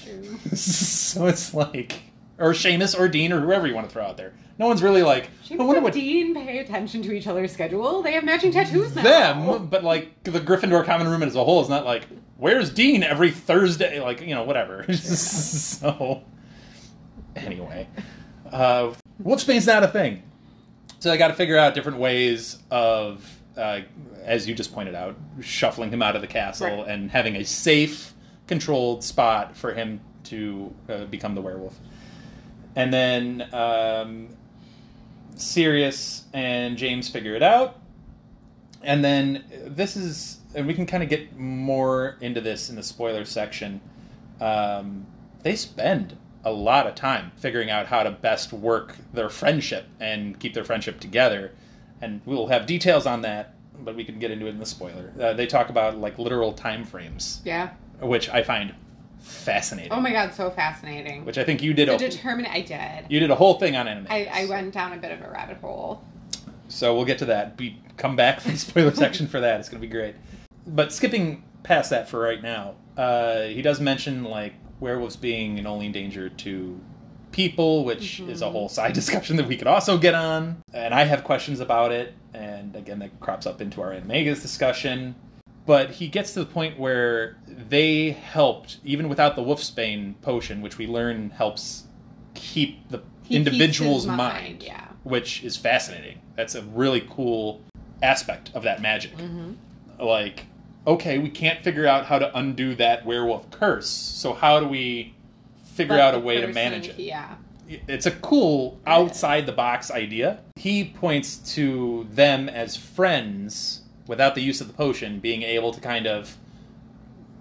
True. 0.03 0.37
so 0.55 1.25
it's 1.27 1.53
like 1.53 2.01
or 2.37 2.51
Seamus 2.51 2.97
or 2.97 3.07
Dean 3.07 3.31
or 3.31 3.41
whoever 3.41 3.67
you 3.67 3.73
want 3.73 3.87
to 3.87 3.93
throw 3.93 4.03
out 4.03 4.17
there. 4.17 4.33
No 4.57 4.67
one's 4.67 4.81
really 4.81 5.03
like. 5.03 5.25
I 5.25 5.55
Seamus 5.55 5.57
wonder 5.57 5.75
and 5.75 5.83
what 5.83 5.93
Dean 5.93 6.33
pay 6.33 6.59
attention 6.59 7.01
to 7.03 7.11
each 7.11 7.27
other's 7.27 7.51
schedule. 7.51 8.01
They 8.01 8.13
have 8.13 8.23
matching 8.23 8.51
tattoos 8.51 8.95
now. 8.95 9.03
them, 9.03 9.67
but 9.67 9.83
like 9.83 10.23
the 10.23 10.39
Gryffindor 10.39 10.85
common 10.85 11.07
room 11.07 11.23
as 11.23 11.35
a 11.35 11.43
whole 11.43 11.61
is 11.61 11.69
not 11.69 11.85
like 11.85 12.07
where's 12.37 12.69
Dean 12.69 13.03
every 13.03 13.31
Thursday, 13.31 13.99
like 13.99 14.21
you 14.21 14.33
know 14.33 14.43
whatever. 14.43 14.91
so 14.93 16.23
anyway, 17.35 17.87
uh, 18.51 18.93
Wolfsbane's 19.21 19.67
not 19.67 19.83
a 19.83 19.87
thing, 19.87 20.23
so 21.05 21.11
I 21.11 21.17
got 21.17 21.27
to 21.27 21.35
figure 21.35 21.55
out 21.55 21.75
different 21.75 21.99
ways 21.99 22.57
of, 22.71 23.23
uh, 23.55 23.81
as 24.23 24.47
you 24.47 24.55
just 24.55 24.73
pointed 24.73 24.95
out, 24.95 25.15
shuffling 25.39 25.91
him 25.91 26.01
out 26.01 26.15
of 26.15 26.23
the 26.23 26.27
castle 26.27 26.77
Right. 26.77 26.87
and 26.87 27.11
having 27.11 27.35
a 27.35 27.45
safe, 27.45 28.15
controlled 28.47 29.03
spot 29.03 29.55
for 29.55 29.75
him 29.75 30.01
to 30.23 30.73
uh, 30.89 31.05
become 31.05 31.35
the 31.35 31.41
werewolf. 31.41 31.77
And 32.75 32.91
then 32.91 33.47
um, 33.53 34.29
Sirius 35.35 36.23
and 36.33 36.75
James 36.75 37.07
figure 37.07 37.35
it 37.35 37.43
out. 37.43 37.79
And 38.81 39.05
then 39.05 39.43
this 39.63 39.95
is, 39.95 40.39
and 40.55 40.65
we 40.65 40.73
can 40.73 40.87
kind 40.87 41.03
of 41.03 41.09
get 41.09 41.37
more 41.37 42.17
into 42.19 42.41
this 42.41 42.71
in 42.71 42.75
the 42.77 42.83
spoiler 42.83 43.25
section. 43.25 43.79
Um, 44.41 45.05
they 45.43 45.55
spend 45.55 46.17
a 46.45 46.51
lot 46.51 46.85
of 46.87 46.93
time 46.95 47.31
figuring 47.35 47.69
out 47.71 47.87
how 47.87 48.03
to 48.03 48.11
best 48.11 48.53
work 48.53 48.95
their 49.13 49.29
friendship 49.29 49.85
and 49.99 50.39
keep 50.39 50.53
their 50.53 50.63
friendship 50.63 50.99
together. 50.99 51.51
And 52.01 52.21
we'll 52.25 52.47
have 52.47 52.65
details 52.67 53.05
on 53.07 53.21
that, 53.23 53.55
but 53.79 53.95
we 53.95 54.03
can 54.05 54.19
get 54.19 54.29
into 54.31 54.45
it 54.45 54.49
in 54.49 54.59
the 54.59 54.65
spoiler. 54.65 55.11
Uh, 55.19 55.33
they 55.33 55.47
talk 55.47 55.69
about 55.69 55.97
like 55.97 56.19
literal 56.19 56.53
time 56.53 56.83
frames, 56.85 57.41
Yeah. 57.43 57.71
which 57.99 58.29
I 58.29 58.43
find 58.43 58.75
fascinating. 59.19 59.91
Oh 59.91 59.99
my 59.99 60.11
god, 60.11 60.33
so 60.33 60.51
fascinating. 60.51 61.25
Which 61.25 61.37
I 61.39 61.43
think 61.43 61.63
you 61.63 61.73
did. 61.73 61.89
The 61.89 61.95
A, 61.95 61.97
determined 61.97 62.47
I 62.47 62.61
did. 62.61 63.05
you 63.09 63.19
did 63.19 63.31
a 63.31 63.35
whole 63.35 63.55
thing 63.55 63.75
on 63.75 63.87
anime. 63.87 64.07
I, 64.09 64.29
I 64.31 64.45
went 64.45 64.73
down 64.73 64.93
a 64.93 64.97
bit 64.97 65.11
of 65.11 65.21
a 65.21 65.29
rabbit 65.31 65.57
hole. 65.57 66.03
So 66.67 66.95
we'll 66.95 67.05
get 67.05 67.17
to 67.19 67.25
that. 67.25 67.57
Be 67.57 67.79
come 67.97 68.15
back 68.15 68.39
for 68.41 68.49
the 68.51 68.57
spoiler 68.57 68.91
section 68.93 69.27
for 69.27 69.39
that. 69.39 69.59
It's 69.59 69.69
going 69.69 69.81
to 69.81 69.87
be 69.87 69.91
great. 69.91 70.15
But 70.67 70.93
skipping 70.93 71.43
past 71.63 71.89
that 71.89 72.07
for 72.09 72.19
right 72.19 72.41
now, 72.41 72.75
uh, 72.97 73.43
he 73.43 73.61
does 73.61 73.79
mention 73.79 74.23
like 74.23 74.53
werewolves 74.79 75.15
being 75.15 75.59
an 75.59 75.67
only 75.67 75.89
danger 75.89 76.29
to 76.29 76.79
people, 77.31 77.83
which 77.83 78.21
is 78.21 78.41
a 78.41 78.49
whole 78.49 78.69
side 78.69 78.93
discussion 79.01 79.35
that 79.35 79.47
we 79.47 79.57
could 79.57 79.67
also 79.67 79.97
get 79.97 80.15
on. 80.15 80.61
And 80.73 80.93
I 80.93 81.03
have 81.03 81.23
questions 81.23 81.59
about 81.59 81.91
it. 81.91 82.13
And 82.33 82.75
again, 82.75 82.99
that 82.99 83.19
crops 83.19 83.45
up 83.45 83.61
into 83.61 83.81
our 83.81 83.91
Animagus 83.91 84.41
discussion. 84.41 85.15
But 85.65 85.91
he 85.91 86.07
gets 86.07 86.33
to 86.33 86.39
the 86.39 86.45
point 86.45 86.79
where 86.79 87.37
they 87.47 88.11
helped, 88.11 88.77
even 88.83 89.09
without 89.09 89.35
the 89.35 89.41
Wolfsbane 89.41 90.13
potion, 90.21 90.61
which 90.61 90.77
we 90.77 90.85
learn 90.85 91.31
helps 91.31 91.85
keep 92.35 92.87
the 92.89 93.01
He 93.23 93.35
individual's 93.35 94.05
mind, 94.05 94.17
mind, 94.17 94.63
yeah. 94.63 94.87
which 95.03 95.43
is 95.43 95.57
fascinating. 95.57 96.19
That's 96.35 96.53
a 96.53 96.61
really 96.61 97.05
cool 97.09 97.61
aspect 98.03 98.51
of 98.53 98.63
that 98.63 98.81
magic. 98.81 99.17
Mm-hmm. 99.17 99.53
Like, 100.03 100.45
okay, 100.87 101.17
we 101.17 101.29
can't 101.29 101.63
figure 101.63 101.87
out 101.87 102.05
how 102.05 102.19
to 102.19 102.35
undo 102.37 102.75
that 102.75 103.05
werewolf 103.05 103.49
curse, 103.51 103.87
so 103.89 104.33
how 104.33 104.59
do 104.59 104.67
we 104.67 105.13
figure 105.73 105.95
But 105.95 106.01
out 106.01 106.15
a 106.15 106.19
way 106.19 106.41
to 106.41 106.47
manage 106.47 106.87
it? 106.89 106.99
Yeah. 106.99 107.35
It's 107.67 108.05
a 108.05 108.11
cool 108.11 108.79
outside 108.85 109.47
the 109.47 109.51
box 109.51 109.89
idea. 109.89 110.39
He 110.55 110.83
points 110.85 111.37
to 111.55 112.05
them 112.11 112.47
as 112.47 112.77
friends 112.77 113.81
without 114.07 114.35
the 114.35 114.41
use 114.41 114.61
of 114.61 114.67
the 114.67 114.73
potion, 114.73 115.19
being 115.19 115.41
able 115.41 115.73
to 115.73 115.81
kind 115.81 116.05
of 116.05 116.37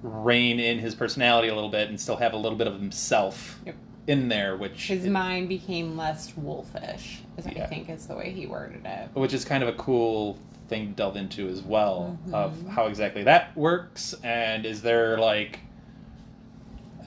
rein 0.02 0.58
in 0.60 0.78
his 0.78 0.94
personality 0.94 1.48
a 1.48 1.54
little 1.54 1.68
bit 1.70 1.88
and 1.88 2.00
still 2.00 2.16
have 2.16 2.32
a 2.32 2.36
little 2.36 2.56
bit 2.58 2.66
of 2.66 2.74
himself 2.74 3.58
Yep. 3.66 3.74
in 4.06 4.28
there, 4.28 4.56
which 4.56 4.88
His 4.88 5.06
mind 5.06 5.48
became 5.48 5.96
less 5.96 6.34
wolfish, 6.36 7.20
is 7.36 7.46
Yeah. 7.46 7.64
I 7.64 7.66
think 7.66 7.88
is 7.90 8.06
the 8.06 8.14
way 8.16 8.30
he 8.30 8.46
worded 8.46 8.84
it. 8.86 9.08
which 9.14 9.32
is 9.34 9.44
kind 9.44 9.62
of 9.62 9.68
a 9.68 9.74
cool 9.74 10.38
thing 10.68 10.88
to 10.88 10.92
delve 10.94 11.16
into 11.16 11.48
as 11.48 11.62
well 11.62 12.18
Mm-hmm. 12.24 12.34
of 12.34 12.68
how 12.68 12.86
exactly 12.86 13.22
that 13.24 13.56
works 13.56 14.14
and 14.22 14.64
is 14.64 14.82
there 14.82 15.18
like 15.18 15.60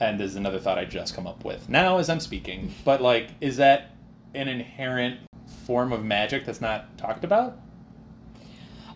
and 0.00 0.18
there's 0.20 0.36
another 0.36 0.58
thought 0.60 0.78
i 0.78 0.84
just 0.84 1.14
come 1.14 1.26
up 1.26 1.44
with 1.44 1.68
now 1.68 1.98
as 1.98 2.08
i'm 2.08 2.20
speaking 2.20 2.72
but 2.84 3.00
like 3.02 3.30
is 3.40 3.56
that 3.56 3.90
an 4.34 4.46
inherent 4.48 5.18
form 5.64 5.92
of 5.92 6.04
magic 6.04 6.44
that's 6.44 6.60
not 6.60 6.96
talked 6.98 7.24
about? 7.24 7.58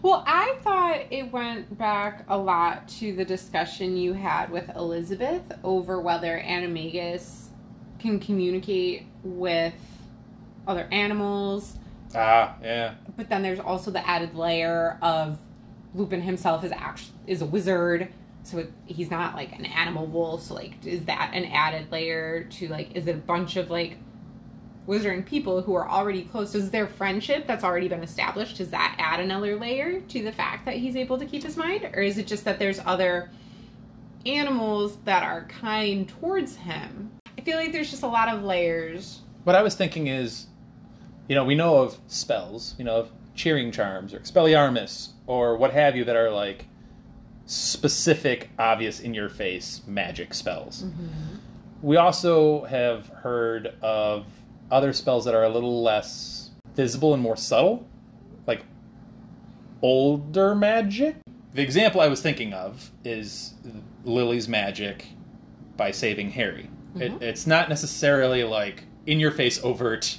Well, 0.02 0.24
I 0.26 0.56
thought 0.62 1.00
it 1.10 1.30
went 1.32 1.78
back 1.78 2.24
a 2.28 2.36
lot 2.36 2.88
to 2.98 3.14
the 3.14 3.24
discussion 3.24 3.96
you 3.96 4.14
had 4.14 4.50
with 4.50 4.68
Elizabeth 4.74 5.42
over 5.62 6.00
whether 6.00 6.38
Animagus 6.44 7.46
can 7.98 8.18
communicate 8.18 9.06
with 9.22 9.74
other 10.66 10.88
animals, 10.90 11.76
ah 12.14 12.56
yeah 12.62 12.94
but 13.16 13.28
then 13.28 13.42
there's 13.42 13.60
also 13.60 13.90
the 13.90 14.06
added 14.08 14.34
layer 14.34 14.98
of 15.02 15.38
Lupin 15.94 16.22
himself 16.22 16.64
is 16.64 16.72
actually 16.72 17.12
is 17.26 17.42
a 17.42 17.46
wizard, 17.46 18.08
so 18.42 18.58
it, 18.58 18.72
he's 18.86 19.10
not 19.10 19.34
like 19.34 19.52
an 19.52 19.66
animal 19.66 20.06
wolf. 20.06 20.42
So 20.42 20.54
like, 20.54 20.84
is 20.84 21.04
that 21.04 21.32
an 21.34 21.44
added 21.46 21.92
layer 21.92 22.44
to 22.44 22.68
like? 22.68 22.96
Is 22.96 23.06
it 23.06 23.14
a 23.14 23.18
bunch 23.18 23.56
of 23.56 23.70
like 23.70 23.98
wizarding 24.88 25.24
people 25.24 25.62
who 25.62 25.74
are 25.74 25.88
already 25.88 26.22
close? 26.22 26.54
Is 26.54 26.70
their 26.70 26.86
friendship 26.86 27.46
that's 27.46 27.62
already 27.62 27.88
been 27.88 28.02
established 28.02 28.56
does 28.58 28.70
that 28.70 28.96
add 28.98 29.20
another 29.20 29.56
layer 29.56 30.00
to 30.00 30.22
the 30.22 30.32
fact 30.32 30.64
that 30.64 30.74
he's 30.76 30.96
able 30.96 31.18
to 31.18 31.26
keep 31.26 31.42
his 31.42 31.56
mind, 31.56 31.88
or 31.94 32.00
is 32.00 32.18
it 32.18 32.26
just 32.26 32.44
that 32.44 32.58
there's 32.58 32.80
other 32.84 33.30
animals 34.24 34.96
that 35.04 35.22
are 35.22 35.44
kind 35.44 36.08
towards 36.08 36.56
him? 36.56 37.10
I 37.36 37.42
feel 37.42 37.56
like 37.56 37.72
there's 37.72 37.90
just 37.90 38.02
a 38.02 38.08
lot 38.08 38.28
of 38.28 38.44
layers. 38.44 39.20
what 39.44 39.56
i 39.56 39.62
was 39.62 39.74
thinking 39.74 40.06
is 40.06 40.46
you 41.28 41.34
know 41.34 41.44
we 41.44 41.54
know 41.54 41.78
of 41.78 41.98
spells 42.06 42.74
you 42.78 42.84
know 42.84 42.96
of 42.96 43.10
cheering 43.34 43.72
charms 43.72 44.12
or 44.12 44.18
expelliarmus 44.18 45.10
or 45.26 45.56
what 45.56 45.72
have 45.72 45.96
you 45.96 46.04
that 46.04 46.16
are 46.16 46.30
like 46.30 46.66
specific 47.46 48.50
obvious 48.58 49.00
in 49.00 49.14
your 49.14 49.28
face 49.28 49.82
magic 49.86 50.34
spells. 50.34 50.84
Mm-hmm. 50.84 51.36
We 51.82 51.96
also 51.96 52.64
have 52.64 53.08
heard 53.08 53.74
of 53.82 54.26
other 54.70 54.92
spells 54.92 55.24
that 55.24 55.34
are 55.34 55.44
a 55.44 55.48
little 55.48 55.82
less 55.82 56.50
visible 56.74 57.12
and 57.12 57.22
more 57.22 57.36
subtle 57.36 57.86
like 58.46 58.64
older 59.82 60.54
magic. 60.54 61.16
The 61.54 61.62
example 61.62 62.00
i 62.00 62.08
was 62.08 62.22
thinking 62.22 62.52
of 62.52 62.90
is 63.04 63.54
lily's 64.04 64.48
magic 64.48 65.06
by 65.76 65.90
saving 65.90 66.30
harry. 66.30 66.70
It, 66.94 67.12
mm-hmm. 67.12 67.22
it's 67.22 67.46
not 67.46 67.68
necessarily 67.68 68.44
like 68.44 68.84
in 69.06 69.18
your 69.18 69.30
face 69.30 69.62
overt 69.62 70.18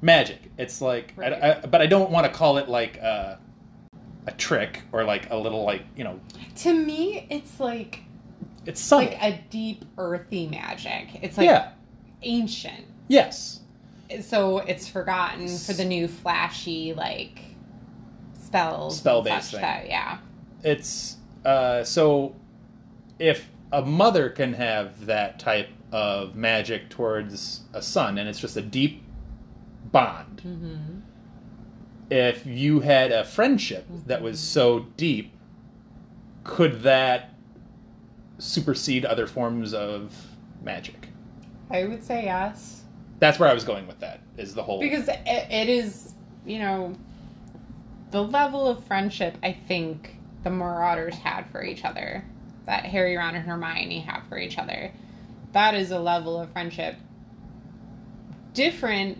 magic 0.00 0.50
it's 0.58 0.80
like 0.80 1.12
Right. 1.16 1.32
I, 1.32 1.60
but 1.66 1.80
i 1.82 1.86
don't 1.86 2.10
want 2.10 2.26
to 2.26 2.32
call 2.32 2.58
it 2.58 2.68
like 2.68 2.96
a, 2.98 3.38
a 4.26 4.32
trick 4.32 4.82
or 4.92 5.04
like 5.04 5.30
a 5.30 5.36
little 5.36 5.64
like 5.64 5.82
you 5.96 6.04
know 6.04 6.20
To 6.56 6.72
me, 6.72 7.26
it's 7.30 7.58
like 7.60 8.02
it's 8.66 8.80
subtle 8.80 9.08
like 9.08 9.22
a 9.22 9.40
deep 9.50 9.84
earthy 9.96 10.46
magic. 10.48 11.20
It's 11.22 11.38
like 11.38 11.46
yeah 11.46 11.72
ancient. 12.22 12.84
yes 13.08 13.60
So 14.20 14.58
it's 14.58 14.86
forgotten 14.88 15.48
for 15.48 15.72
the 15.72 15.84
new 15.84 16.08
flashy 16.08 16.92
like 16.94 17.40
spells. 18.40 18.98
Spell-based 18.98 19.52
thing. 19.52 19.60
That, 19.60 19.88
yeah. 19.88 20.18
it's 20.62 21.16
uh, 21.44 21.84
so 21.84 22.34
if 23.18 23.48
a 23.72 23.82
mother 23.82 24.28
can 24.30 24.52
have 24.54 25.06
that 25.06 25.38
type 25.38 25.68
of 25.92 26.34
magic 26.34 26.88
towards 26.90 27.60
a 27.72 27.80
son 27.82 28.18
and 28.18 28.28
it's 28.28 28.40
just 28.40 28.56
a 28.56 28.62
deep 28.62 29.02
bond 29.92 30.42
Mm-hmm. 30.44 31.00
if 32.10 32.46
you 32.46 32.80
had 32.80 33.12
a 33.12 33.24
friendship 33.24 33.86
that 34.06 34.22
was 34.22 34.38
so 34.40 34.80
deep 34.96 35.32
could 36.44 36.82
that 36.82 37.34
supersede 38.38 39.04
other 39.04 39.26
forms 39.26 39.74
of 39.74 40.14
magic 40.62 41.08
I 41.70 41.84
would 41.84 42.04
say 42.04 42.24
yes 42.24 42.82
that's 43.18 43.38
where 43.38 43.48
i 43.48 43.54
was 43.54 43.64
going 43.64 43.86
with 43.86 43.98
that 44.00 44.20
is 44.36 44.54
the 44.54 44.62
whole 44.62 44.78
because 44.80 45.08
it, 45.08 45.20
it 45.26 45.68
is 45.68 46.14
you 46.46 46.58
know 46.60 46.94
the 48.10 48.22
level 48.22 48.66
of 48.66 48.82
friendship 48.84 49.36
I 49.42 49.52
think 49.52 50.16
the 50.44 50.48
Marauders 50.50 51.14
had 51.16 51.44
for 51.50 51.62
each 51.62 51.84
other, 51.84 52.24
that 52.64 52.86
Harry, 52.86 53.16
Ron, 53.16 53.34
and 53.34 53.44
Hermione 53.44 53.98
have 54.00 54.22
for 54.30 54.38
each 54.38 54.56
other. 54.56 54.92
That 55.52 55.74
is 55.74 55.90
a 55.90 55.98
level 55.98 56.40
of 56.40 56.50
friendship 56.52 56.94
different, 58.54 59.18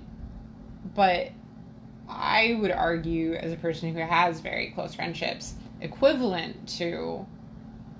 but 0.94 1.30
I 2.08 2.56
would 2.60 2.70
argue, 2.70 3.34
as 3.34 3.52
a 3.52 3.56
person 3.56 3.92
who 3.94 4.00
has 4.00 4.40
very 4.40 4.70
close 4.70 4.94
friendships, 4.94 5.54
equivalent 5.80 6.68
to 6.78 7.26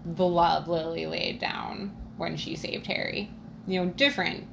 the 0.04 0.26
love 0.26 0.68
Lily 0.68 1.06
laid 1.06 1.38
down 1.38 1.94
when 2.16 2.36
she 2.36 2.56
saved 2.56 2.86
Harry. 2.86 3.30
You 3.66 3.84
know, 3.84 3.90
different. 3.90 4.46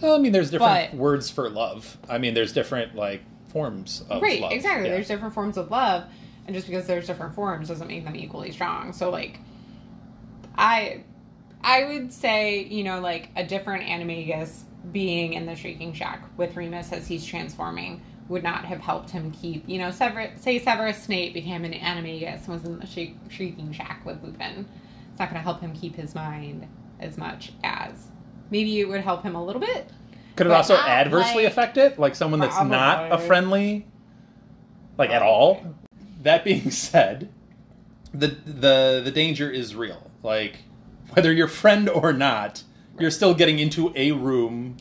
well, 0.00 0.16
i 0.16 0.18
mean 0.18 0.32
there's 0.32 0.50
different 0.50 0.90
But- 0.92 0.98
words 0.98 1.30
for 1.30 1.48
love 1.48 1.96
i 2.08 2.18
mean 2.18 2.34
there's 2.34 2.52
different 2.52 2.94
like 2.96 3.22
forms 3.52 4.02
of 4.08 4.22
right, 4.22 4.40
love. 4.40 4.52
exactly. 4.52 4.88
Yeah. 4.88 4.94
There's 4.94 5.08
different 5.08 5.34
forms 5.34 5.56
of 5.56 5.70
love, 5.70 6.04
and 6.46 6.54
just 6.54 6.66
because 6.68 6.86
there's 6.86 7.06
different 7.06 7.34
forms 7.34 7.68
doesn't 7.68 7.88
make 7.88 8.04
them 8.04 8.14
equally 8.16 8.52
strong. 8.52 8.92
So, 8.92 9.10
like, 9.10 9.38
I, 10.56 11.02
I 11.62 11.84
would 11.84 12.12
say, 12.12 12.62
you 12.64 12.84
know, 12.84 13.00
like 13.00 13.30
a 13.36 13.44
different 13.44 13.84
animagus 13.84 14.62
being 14.92 15.34
in 15.34 15.46
the 15.46 15.54
Shrieking 15.54 15.92
Shack 15.92 16.22
with 16.36 16.56
Remus 16.56 16.92
as 16.92 17.06
he's 17.06 17.24
transforming 17.24 18.02
would 18.28 18.42
not 18.42 18.64
have 18.64 18.80
helped 18.80 19.10
him 19.10 19.32
keep, 19.32 19.68
you 19.68 19.78
know, 19.78 19.90
Sever- 19.90 20.30
say 20.36 20.58
Severus 20.58 21.02
Snape 21.02 21.34
became 21.34 21.64
an 21.64 21.72
animagus 21.72 22.44
and 22.44 22.48
was 22.48 22.64
in 22.64 22.78
the 22.78 22.86
Shriek- 22.86 23.16
Shrieking 23.28 23.72
Shack 23.72 24.04
with 24.06 24.22
Lupin. 24.22 24.66
It's 25.10 25.18
not 25.18 25.30
going 25.30 25.40
to 25.40 25.44
help 25.44 25.60
him 25.60 25.72
keep 25.74 25.96
his 25.96 26.14
mind 26.14 26.66
as 27.00 27.18
much 27.18 27.52
as 27.64 28.06
maybe 28.50 28.78
it 28.80 28.88
would 28.88 29.00
help 29.00 29.22
him 29.24 29.34
a 29.34 29.44
little 29.44 29.60
bit. 29.60 29.90
Could 30.36 30.46
it 30.46 30.52
also 30.52 30.76
adversely 30.76 31.42
like- 31.44 31.52
affect 31.52 31.76
it? 31.76 31.98
Like 31.98 32.14
someone 32.14 32.40
that's 32.40 32.60
not 32.62 33.10
a 33.12 33.18
friendly, 33.18 33.86
like 34.96 35.10
at 35.10 35.22
all. 35.22 35.74
That 36.22 36.44
being 36.44 36.70
said, 36.70 37.30
the 38.14 38.28
the 38.28 39.00
the 39.04 39.10
danger 39.10 39.50
is 39.50 39.74
real. 39.74 40.10
Like 40.22 40.58
whether 41.14 41.32
you're 41.32 41.48
friend 41.48 41.88
or 41.88 42.12
not, 42.12 42.62
you're 43.00 43.10
still 43.10 43.34
getting 43.34 43.58
into 43.58 43.92
a 43.96 44.12
room 44.12 44.76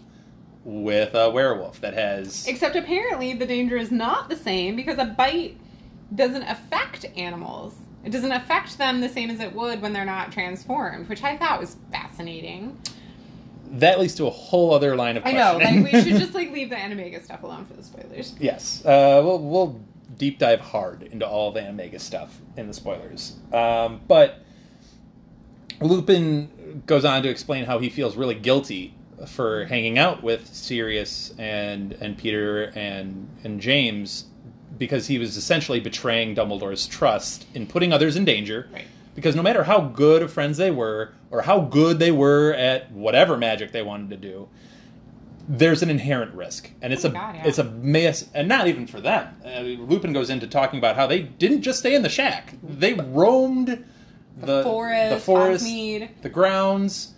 with 0.63 1.15
a 1.15 1.29
werewolf 1.29 1.79
that 1.81 1.93
has 1.93 2.47
Except 2.47 2.75
apparently 2.75 3.33
the 3.33 3.45
danger 3.45 3.77
is 3.77 3.91
not 3.91 4.29
the 4.29 4.35
same 4.35 4.75
because 4.75 4.97
a 4.97 5.05
bite 5.05 5.57
doesn't 6.13 6.43
affect 6.43 7.05
animals. 7.17 7.75
It 8.03 8.11
doesn't 8.11 8.31
affect 8.31 8.77
them 8.77 9.01
the 9.01 9.09
same 9.09 9.29
as 9.29 9.39
it 9.39 9.53
would 9.53 9.81
when 9.81 9.93
they're 9.93 10.05
not 10.05 10.31
transformed, 10.31 11.09
which 11.09 11.23
I 11.23 11.37
thought 11.37 11.59
was 11.59 11.75
fascinating. 11.91 12.77
that 13.71 13.99
leads 13.99 14.15
to 14.15 14.25
a 14.25 14.29
whole 14.31 14.73
other 14.73 14.95
line 14.95 15.17
of 15.17 15.25
I 15.25 15.31
know, 15.33 15.57
like 15.57 15.83
we 15.83 15.91
should 16.01 16.17
just 16.19 16.33
like 16.33 16.51
leave 16.51 16.69
the 16.69 16.75
Animega 16.75 17.23
stuff 17.23 17.43
alone 17.43 17.65
for 17.65 17.73
the 17.73 17.83
spoilers. 17.83 18.35
Yes, 18.39 18.83
uh, 18.85 19.21
we'll 19.23 19.39
we'll 19.39 19.79
deep 20.17 20.39
dive 20.39 20.59
hard 20.59 21.03
into 21.03 21.27
all 21.27 21.51
the 21.51 21.67
Omega 21.67 21.99
stuff 21.99 22.39
in 22.57 22.67
the 22.67 22.73
spoilers. 22.73 23.35
Um, 23.53 24.01
but 24.07 24.39
Lupin 25.81 26.49
goes 26.85 27.05
on 27.05 27.23
to 27.23 27.29
explain 27.29 27.65
how 27.65 27.79
he 27.79 27.89
feels 27.89 28.15
really 28.15 28.35
guilty 28.35 28.93
for 29.27 29.65
hanging 29.65 29.97
out 29.97 30.23
with 30.23 30.47
Sirius 30.53 31.33
and 31.37 31.93
and 31.93 32.17
Peter 32.17 32.65
and 32.75 33.27
and 33.43 33.59
James 33.59 34.25
because 34.77 35.07
he 35.07 35.17
was 35.17 35.35
essentially 35.35 35.79
betraying 35.79 36.35
Dumbledore's 36.35 36.87
trust 36.87 37.45
in 37.53 37.67
putting 37.67 37.91
others 37.91 38.15
in 38.15 38.23
danger. 38.25 38.69
Right. 38.73 38.85
Because 39.15 39.35
no 39.35 39.43
matter 39.43 39.63
how 39.65 39.81
good 39.81 40.21
of 40.21 40.31
friends 40.31 40.57
they 40.57 40.71
were, 40.71 41.13
or 41.31 41.41
how 41.41 41.59
good 41.59 41.99
they 41.99 42.11
were 42.11 42.53
at 42.53 42.89
whatever 42.91 43.35
magic 43.35 43.73
they 43.73 43.81
wanted 43.81 44.09
to 44.11 44.15
do, 44.15 44.47
there's 45.49 45.81
an 45.81 45.89
inherent 45.89 46.33
risk, 46.35 46.69
and 46.81 46.93
it's 46.93 47.03
Oh 47.03 47.09
a 47.09 47.11
God, 47.11 47.35
yeah. 47.35 47.45
it's 47.47 47.57
a 47.57 47.63
mess, 47.65 48.29
and 48.33 48.47
not 48.47 48.67
even 48.67 48.87
for 48.87 49.01
them. 49.01 49.35
Uh, 49.43 49.61
Lupin 49.61 50.13
goes 50.13 50.29
into 50.29 50.47
talking 50.47 50.77
about 50.79 50.95
how 50.95 51.07
they 51.07 51.19
didn't 51.23 51.63
just 51.63 51.79
stay 51.79 51.95
in 51.95 52.03
the 52.03 52.07
shack; 52.09 52.53
they 52.63 52.93
roamed 52.93 53.83
the 54.37 54.63
forest, 54.63 55.13
the 55.15 55.19
forest, 55.19 55.65
the 55.65 56.29
grounds, 56.29 57.13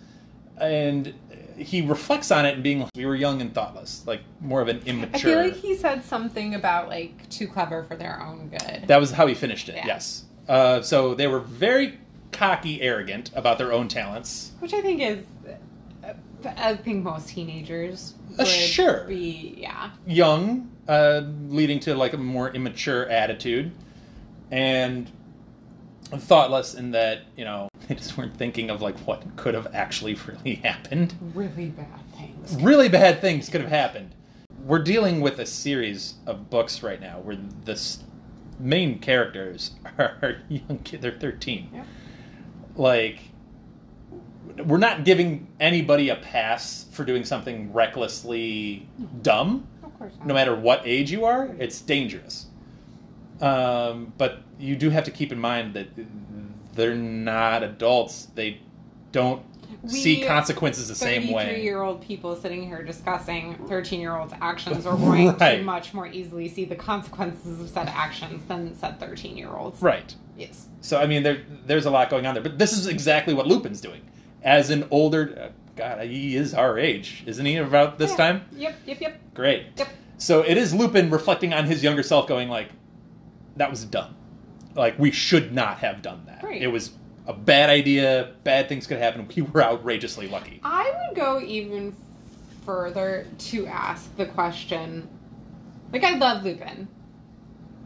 and 0.58 1.14
he 1.56 1.82
reflects 1.82 2.30
on 2.30 2.46
it 2.46 2.54
and 2.54 2.62
being 2.62 2.80
like, 2.80 2.90
"We 2.96 3.06
were 3.06 3.14
young 3.16 3.40
and 3.40 3.54
thoughtless, 3.54 4.04
like 4.06 4.22
more 4.40 4.60
of 4.60 4.68
an 4.68 4.80
immature." 4.86 5.14
I 5.14 5.18
feel 5.18 5.38
like 5.38 5.54
he 5.54 5.76
said 5.76 6.04
something 6.04 6.54
about 6.54 6.88
like 6.88 7.28
too 7.28 7.46
clever 7.46 7.84
for 7.84 7.96
their 7.96 8.20
own 8.22 8.48
good. 8.48 8.84
That 8.88 8.98
was 9.00 9.12
how 9.12 9.26
he 9.26 9.34
finished 9.34 9.68
it. 9.68 9.76
Yeah. 9.76 9.86
Yes. 9.86 10.24
Uh, 10.48 10.82
so 10.82 11.14
they 11.14 11.26
were 11.28 11.38
very 11.40 11.98
cocky, 12.32 12.80
arrogant 12.82 13.30
about 13.34 13.58
their 13.58 13.72
own 13.72 13.88
talents. 13.88 14.52
Which 14.58 14.72
I 14.74 14.80
think 14.80 15.02
is, 15.02 15.24
I 16.56 16.74
think 16.76 17.04
most 17.04 17.28
teenagers 17.28 18.14
Uh, 18.38 18.44
sure. 18.44 19.04
be, 19.04 19.54
yeah. 19.58 19.90
young, 20.06 20.70
uh, 20.88 21.20
leading 21.48 21.78
to 21.80 21.94
like 21.94 22.14
a 22.14 22.16
more 22.16 22.50
immature 22.50 23.06
attitude, 23.08 23.70
and 24.50 25.10
thoughtless 26.18 26.74
in 26.74 26.90
that 26.92 27.22
you 27.36 27.44
know 27.44 27.68
they 27.88 27.94
just 27.94 28.16
weren't 28.16 28.36
thinking 28.36 28.70
of 28.70 28.82
like 28.82 28.98
what 29.00 29.22
could 29.36 29.54
have 29.54 29.68
actually 29.74 30.14
really 30.26 30.56
happened. 30.56 31.14
Really 31.34 31.66
bad 31.68 32.00
things. 32.16 32.56
Really 32.62 32.88
bad 32.88 33.20
things 33.20 33.48
could 33.48 33.60
have 33.60 33.70
happened. 33.70 34.14
We're 34.64 34.82
dealing 34.82 35.20
with 35.20 35.38
a 35.40 35.46
series 35.46 36.14
of 36.26 36.48
books 36.48 36.82
right 36.82 37.00
now 37.00 37.18
where 37.20 37.36
the 37.64 37.96
main 38.60 38.98
characters 39.00 39.72
are 39.98 40.38
young 40.48 40.78
kids. 40.84 41.02
They're 41.02 41.12
thirteen. 41.12 41.68
Yeah. 41.74 41.84
Like 42.76 43.18
we're 44.66 44.78
not 44.78 45.04
giving 45.04 45.48
anybody 45.60 46.10
a 46.10 46.16
pass 46.16 46.84
for 46.92 47.04
doing 47.04 47.24
something 47.24 47.72
recklessly 47.72 48.86
dumb 49.22 49.66
Of 49.82 49.98
course 49.98 50.12
not. 50.18 50.26
no 50.26 50.34
matter 50.34 50.54
what 50.54 50.82
age 50.84 51.10
you 51.10 51.24
are, 51.24 51.54
it's 51.58 51.80
dangerous. 51.80 52.46
Um, 53.42 54.12
but 54.18 54.38
you 54.58 54.76
do 54.76 54.90
have 54.90 55.04
to 55.04 55.10
keep 55.10 55.32
in 55.32 55.38
mind 55.38 55.74
that 55.74 55.88
they're 56.74 56.94
not 56.94 57.62
adults. 57.62 58.28
They 58.34 58.60
don't 59.10 59.42
see 59.86 60.22
consequences 60.24 60.86
the 60.88 60.94
same 60.94 61.32
way. 61.32 61.44
Thirty-three-year-old 61.46 62.02
people 62.02 62.36
sitting 62.36 62.62
here 62.66 62.82
discussing 62.84 63.56
thirteen-year-olds' 63.68 64.32
actions 64.40 64.86
are 64.86 64.96
going 64.96 65.26
Right. 65.40 65.56
to 65.58 65.62
much 65.64 65.92
more 65.92 66.06
easily 66.06 66.48
see 66.48 66.64
the 66.64 66.76
consequences 66.76 67.60
of 67.60 67.68
said 67.68 67.88
actions 67.88 68.44
than 68.46 68.76
said 68.76 69.00
thirteen-year-olds. 69.00 69.82
Right. 69.82 70.14
Yes. 70.38 70.68
So 70.80 71.00
I 71.00 71.06
mean, 71.06 71.24
there 71.24 71.42
there's 71.66 71.86
a 71.86 71.90
lot 71.90 72.10
going 72.10 72.26
on 72.26 72.34
there. 72.34 72.42
But 72.42 72.58
this 72.58 72.72
is 72.72 72.86
exactly 72.86 73.34
what 73.34 73.46
Lupin's 73.48 73.80
doing. 73.80 74.02
As 74.44 74.70
an 74.70 74.86
older, 74.90 75.36
uh, 75.40 75.48
God, 75.76 76.02
he 76.06 76.36
is 76.36 76.54
our 76.54 76.78
age, 76.78 77.24
isn't 77.26 77.44
he? 77.44 77.56
About 77.56 77.98
this 77.98 78.12
Yeah. 78.12 78.16
time. 78.16 78.42
Yep. 78.56 78.74
Yep. 78.86 79.00
Yep. 79.00 79.20
Great. 79.34 79.66
Yep. 79.78 79.88
So 80.18 80.42
it 80.42 80.56
is 80.56 80.72
Lupin 80.72 81.10
reflecting 81.10 81.52
on 81.52 81.64
his 81.66 81.82
younger 81.82 82.02
self, 82.04 82.28
going 82.28 82.48
like, 82.48 82.68
"That 83.56 83.70
was 83.70 83.84
dumb. 83.84 84.14
Like 84.74 84.98
we 84.98 85.10
should 85.10 85.52
not 85.52 85.78
have 85.78 86.02
done 86.02 86.22
that. 86.26 86.42
Right. 86.42 86.62
It 86.62 86.68
was 86.68 86.92
a 87.26 87.32
bad 87.32 87.70
idea. 87.70 88.32
Bad 88.44 88.68
things 88.68 88.86
could 88.86 88.98
happen. 88.98 89.28
We 89.34 89.42
were 89.42 89.62
outrageously 89.62 90.28
lucky." 90.28 90.60
I 90.64 90.92
would 91.06 91.16
go 91.16 91.40
even 91.40 91.94
further 92.64 93.26
to 93.38 93.66
ask 93.66 94.14
the 94.16 94.26
question. 94.26 95.08
Like, 95.92 96.04
I 96.04 96.16
love 96.16 96.44
Lupin. 96.44 96.88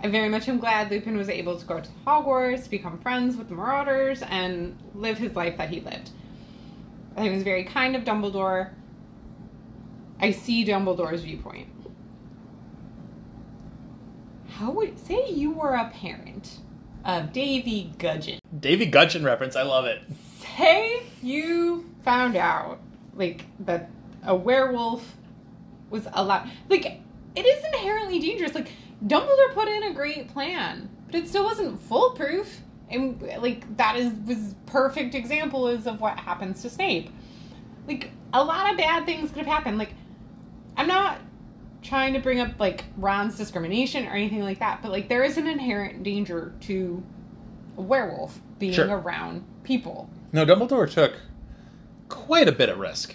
I 0.03 0.09
very 0.09 0.29
much 0.29 0.49
am 0.49 0.59
glad 0.59 0.91
Lupin 0.91 1.17
was 1.17 1.29
able 1.29 1.59
to 1.59 1.67
go 1.67 1.81
to 1.81 1.91
Hogwarts, 2.07 2.69
become 2.69 2.99
friends 2.99 3.37
with 3.37 3.49
the 3.49 3.55
Marauders, 3.55 4.23
and 4.23 4.77
live 4.95 5.19
his 5.19 5.35
life 5.35 5.57
that 5.57 5.71
he 5.71 5.81
lived. 5.81 6.11
I 7.17 7.21
think 7.21 7.33
it 7.33 7.35
was 7.35 7.43
very 7.43 7.65
kind 7.65 7.97
of 7.97 8.05
Dumbledore. 8.05 8.71
I 10.21 10.31
see 10.31 10.65
Dumbledore's 10.65 11.23
viewpoint. 11.23 11.69
How 14.59 14.71
would 14.71 14.99
say 14.99 15.29
you 15.29 15.51
were 15.51 15.75
a 15.75 15.91
parent 15.91 16.61
of 17.05 17.31
Davy 17.31 17.93
Gudgeon? 17.99 18.39
Davy 18.59 18.87
Gudgeon 18.87 19.23
reference. 19.23 19.55
I 19.55 19.61
love 19.61 19.85
it. 19.85 20.01
Say 20.39 21.03
you 21.23 21.85
found 22.03 22.37
out 22.37 22.81
like 23.15 23.45
that 23.61 23.91
a 24.25 24.35
werewolf 24.35 25.15
was 25.91 26.09
allowed 26.15 26.51
like 26.71 26.87
it 27.35 27.45
is 27.45 27.65
inherently 27.67 28.19
dangerous. 28.19 28.55
Like 28.55 28.73
Dumbledore 29.07 29.53
put 29.53 29.69
in 29.69 29.83
a 29.83 29.93
great 29.93 30.29
plan, 30.29 30.89
but 31.05 31.17
it 31.17 31.29
still 31.29 31.45
wasn't 31.45 31.79
foolproof. 31.79 32.63
And 32.89 33.21
like 33.39 33.77
that 33.77 33.97
is 33.97 34.15
was 34.27 34.55
perfect 34.65 35.15
example 35.15 35.69
is 35.69 35.87
of 35.87 36.01
what 36.01 36.19
happens 36.19 36.63
to 36.63 36.71
Snape. 36.71 37.11
Like 37.87 38.11
a 38.33 38.43
lot 38.43 38.71
of 38.71 38.79
bad 38.79 39.05
things 39.05 39.29
could 39.29 39.45
have 39.45 39.55
happened. 39.55 39.77
Like 39.77 39.93
I'm 40.79 40.87
not 40.87 41.19
trying 41.87 42.13
to 42.15 42.19
bring 42.19 42.41
up 42.41 42.59
like 42.59 42.85
Ron's 42.97 43.37
discrimination 43.37 44.07
or 44.07 44.11
anything 44.11 44.43
like 44.43 44.59
that, 44.59 44.83
but 44.83 44.91
like 44.91 45.09
there 45.09 45.23
is 45.23 45.37
an 45.39 45.47
inherent 45.47 46.03
danger 46.03 46.53
to 46.63 47.03
a 47.79 47.83
werewolf 47.83 48.39
being 48.59 48.73
Sure. 48.73 48.87
around 48.99 49.45
people. 49.65 50.11
No, 50.33 50.45
Dumbledore 50.45 50.91
took 50.91 51.15
quite 52.09 52.49
a 52.49 52.53
bit 52.53 52.69
of 52.69 52.79
risk. 52.79 53.15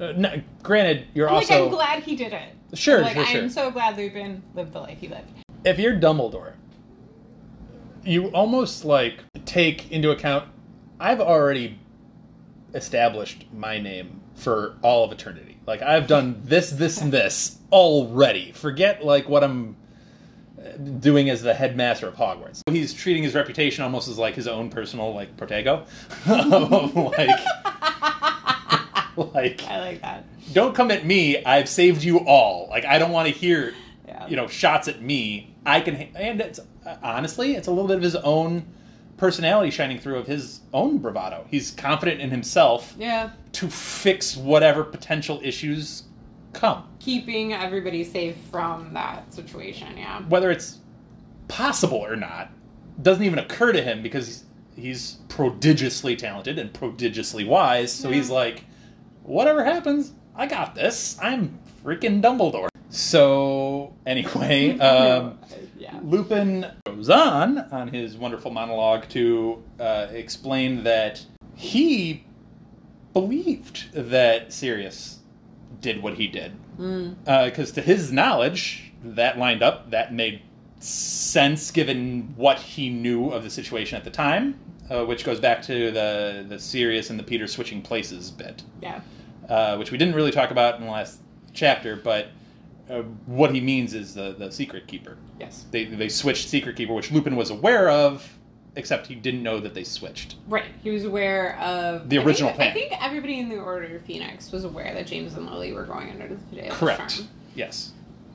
Uh, 0.00 0.12
no, 0.16 0.40
granted, 0.62 1.06
you're 1.14 1.28
I'm 1.28 1.34
also 1.36 1.54
like, 1.54 1.62
I'm 1.64 1.70
glad 1.70 2.02
he 2.04 2.16
did 2.16 2.32
it. 2.32 2.54
Sure, 2.74 3.02
like, 3.02 3.14
sure, 3.16 3.26
sure. 3.26 3.42
I'm 3.42 3.50
so 3.50 3.70
glad 3.70 3.96
Lupin 3.96 4.42
lived 4.54 4.72
the 4.72 4.80
life 4.80 4.98
he 5.00 5.08
lived. 5.08 5.28
if 5.64 5.78
you're 5.78 5.94
Dumbledore, 5.98 6.52
you 8.04 8.28
almost 8.28 8.84
like 8.84 9.20
take 9.44 9.90
into 9.90 10.10
account. 10.10 10.48
I've 10.98 11.20
already 11.20 11.78
established 12.74 13.46
my 13.52 13.78
name 13.78 14.19
for 14.40 14.76
all 14.82 15.04
of 15.04 15.12
eternity. 15.12 15.58
Like 15.66 15.82
I've 15.82 16.06
done 16.06 16.40
this, 16.44 16.70
this, 16.70 17.00
and 17.00 17.12
this 17.12 17.58
already. 17.70 18.52
Forget 18.52 19.04
like 19.04 19.28
what 19.28 19.44
I'm 19.44 19.76
doing 21.00 21.30
as 21.30 21.42
the 21.42 21.54
headmaster 21.54 22.08
of 22.08 22.14
Hogwarts. 22.14 22.62
He's 22.68 22.92
treating 22.92 23.22
his 23.22 23.34
reputation 23.34 23.82
almost 23.84 24.08
as 24.08 24.18
like 24.18 24.34
his 24.34 24.46
own 24.48 24.70
personal 24.70 25.14
like 25.14 25.36
protego. 25.36 25.86
Like, 29.16 29.34
like 29.34 29.62
I 29.68 29.80
like 29.80 30.02
that. 30.02 30.24
don't 30.52 30.74
come 30.74 30.90
at 30.90 31.04
me. 31.04 31.44
I've 31.44 31.68
saved 31.68 32.02
you 32.02 32.20
all. 32.20 32.68
Like 32.70 32.84
I 32.84 32.98
don't 32.98 33.10
want 33.12 33.28
to 33.28 33.34
hear, 33.34 33.74
Yeah. 34.06 34.26
you 34.28 34.36
know, 34.36 34.46
shots 34.46 34.88
at 34.88 35.02
me. 35.02 35.54
I 35.66 35.80
can, 35.80 35.96
and 36.14 36.40
it's 36.40 36.60
honestly, 37.02 37.54
it's 37.54 37.68
a 37.68 37.70
little 37.70 37.88
bit 37.88 37.96
of 37.98 38.02
his 38.02 38.16
own 38.16 38.66
personality 39.24 39.70
shining 39.70 39.98
through 39.98 40.16
of 40.16 40.26
his 40.26 40.60
own 40.72 40.96
bravado. 40.96 41.44
He's 41.50 41.70
confident 41.72 42.22
in 42.22 42.30
himself 42.30 42.94
Yeah. 42.98 43.30
to 43.52 43.68
fix 43.68 44.34
whatever 44.34 44.82
potential 44.82 45.38
issues 45.44 46.04
come, 46.54 46.84
Keeping 46.98 47.52
everybody 47.52 48.02
safe 48.02 48.34
from 48.50 48.92
that 48.94 49.32
situation, 49.32 49.96
yeah. 49.98 50.22
whether 50.22 50.50
it's 50.50 50.78
possible 51.48 51.98
or 51.98 52.16
not. 52.16 52.50
Doesn't 53.02 53.22
even 53.22 53.38
occur 53.38 53.72
to 53.72 53.82
him 53.82 54.02
because 54.02 54.26
he's, 54.26 54.44
he's 54.74 55.12
prodigiously 55.28 56.16
talented 56.16 56.58
and 56.58 56.72
prodigiously 56.72 57.44
wise. 57.44 57.92
So 57.92 58.08
Yeah. 58.08 58.16
he's 58.16 58.30
like, 58.30 58.64
whatever 59.22 59.62
happens, 59.64 60.12
I 60.34 60.46
got 60.46 60.74
this. 60.74 61.18
I'm 61.22 61.58
freaking 61.84 62.22
Dumbledore. 62.22 62.68
So 62.88 63.94
anyway, 64.06 64.78
um, 64.80 65.38
yeah. 65.92 66.00
Lupin 66.02 66.66
goes 66.84 67.10
on 67.10 67.58
on 67.72 67.88
his 67.88 68.16
wonderful 68.16 68.50
monologue 68.50 69.08
to 69.10 69.62
uh, 69.78 70.06
explain 70.10 70.84
that 70.84 71.24
he 71.54 72.24
believed 73.12 73.92
that 73.92 74.52
Sirius 74.52 75.18
did 75.80 76.02
what 76.02 76.14
he 76.14 76.26
did 76.26 76.52
because 77.26 77.72
to 77.72 77.82
his 77.82 78.12
knowledge 78.12 78.92
that 79.02 79.38
lined 79.38 79.62
up 79.62 79.90
that 79.90 80.12
made 80.14 80.40
sense 80.78 81.70
given 81.70 82.32
what 82.36 82.58
he 82.58 82.88
knew 82.88 83.28
of 83.30 83.42
the 83.44 83.50
situation 83.50 83.96
at 83.98 84.04
the 84.04 84.10
time 84.10 84.58
uh, 84.90 85.04
which 85.04 85.24
goes 85.24 85.38
back 85.40 85.60
to 85.62 85.90
the 85.90 86.44
the 86.48 86.58
Sirius 86.58 87.10
and 87.10 87.18
the 87.18 87.22
Peter 87.24 87.46
switching 87.46 87.82
places 87.82 88.30
bit 88.30 88.62
Yeah. 88.82 89.00
uh, 89.48 89.76
which 89.76 89.90
we 89.90 89.98
didn't 89.98 90.14
really 90.14 90.30
talk 90.30 90.50
about 90.50 90.78
in 90.78 90.84
the 90.86 90.90
last 90.90 91.20
chapter 91.52 91.96
but 91.96 92.28
uh, 92.90 93.02
what 93.26 93.54
he 93.54 93.60
means 93.60 93.94
is 93.94 94.14
the, 94.14 94.34
the 94.38 94.50
secret 94.50 94.86
keeper 94.86 95.16
Yes. 95.38 95.66
they, 95.70 95.84
they 95.84 96.08
switched 96.08 96.48
secret 96.48 96.76
keeper 96.76 96.92
which 96.92 97.10
Lupin 97.12 97.36
was 97.36 97.50
aware 97.50 97.88
of 97.90 98.28
except 98.76 99.06
he 99.06 99.14
didn't 99.14 99.42
know 99.42 99.58
that 99.60 99.74
they 99.74 99.84
switched 99.84 100.36
Right. 100.48 100.64
He 100.82 100.90
was 100.90 101.04
aware 101.04 101.58
of 101.58 102.08
The 102.08 102.18
I 102.18 102.22
original 102.24 102.50
think, 102.50 102.56
plan. 102.56 102.70
I 102.70 102.74
think 102.74 103.04
everybody 103.04 103.38
in 103.40 103.48
the 103.48 103.58
Order 103.58 103.96
of 103.96 104.02
Phoenix 104.02 104.50
was 104.52 104.64
aware 104.64 104.92
that 104.94 105.06
James 105.06 105.34
and 105.34 105.48
Lily 105.50 105.72
were 105.72 105.84
going 105.84 106.10
under 106.10 106.28
the 106.28 106.36
Fidelis 106.56 106.70
correct 106.70 107.16
charm. 107.16 107.28
yes 107.54 107.92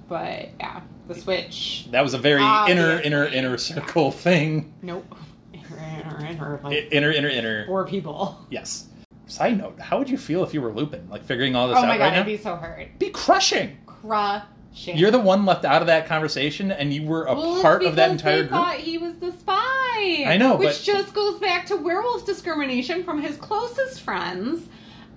But 0.09 0.49
yeah, 0.59 0.81
the 1.07 1.15
switch. 1.15 1.87
that 1.91 2.01
was 2.01 2.13
a 2.13 2.17
very 2.17 2.41
inner 2.41 2.47
Obviously. 2.47 3.05
inner 3.05 3.25
inner 3.27 3.57
circle 3.57 4.11
thing 4.11 4.73
Nope. 4.81 5.05
Inner, 5.53 5.77
inner, 5.79 6.25
inner, 6.27 6.59
like 6.63 6.87
inner 6.91 7.11
inner 7.11 7.29
inner 7.29 7.65
four 7.65 7.85
people. 7.87 8.37
Yes. 8.49 8.87
Side 9.27 9.57
note: 9.57 9.79
How 9.79 9.97
would 9.97 10.07
you 10.09 10.17
feel 10.19 10.43
if 10.43 10.53
you 10.53 10.61
were 10.61 10.71
Lupin, 10.71 11.09
like 11.09 11.23
figuring 11.23 11.55
all 11.55 11.67
this 11.67 11.77
Oh 11.77 11.81
out 11.81 11.87
my 11.87 11.97
god, 11.97 12.03
right 12.03 12.13
now? 12.13 12.19
I'd 12.19 12.25
be 12.27 12.37
so 12.37 12.55
hurt. 12.55 12.99
Be 12.99 13.09
crushing. 13.09 13.75
Crushing. 14.07 14.97
You're 14.97 15.11
the 15.11 15.19
one 15.19 15.45
left 15.45 15.65
out 15.65 15.81
of 15.81 15.87
that 15.87 16.05
conversation, 16.07 16.71
and 16.71 16.93
you 16.93 17.03
were 17.03 17.25
a 17.25 17.33
Well, 17.35 17.61
part 17.61 17.83
of 17.83 17.95
that 17.95 18.11
entire 18.11 18.37
they 18.37 18.39
group. 18.41 18.51
thought 18.51 18.75
he 18.77 18.97
was 18.97 19.15
the 19.15 19.31
spy. 19.31 20.25
I 20.27 20.37
know, 20.37 20.55
which 20.57 20.67
but- 20.69 20.81
just 20.83 21.13
goes 21.13 21.39
back 21.39 21.65
to 21.67 21.75
werewolf 21.77 22.25
discrimination 22.25 23.03
from 23.03 23.21
his 23.21 23.37
closest 23.37 24.01
friends. 24.01 24.67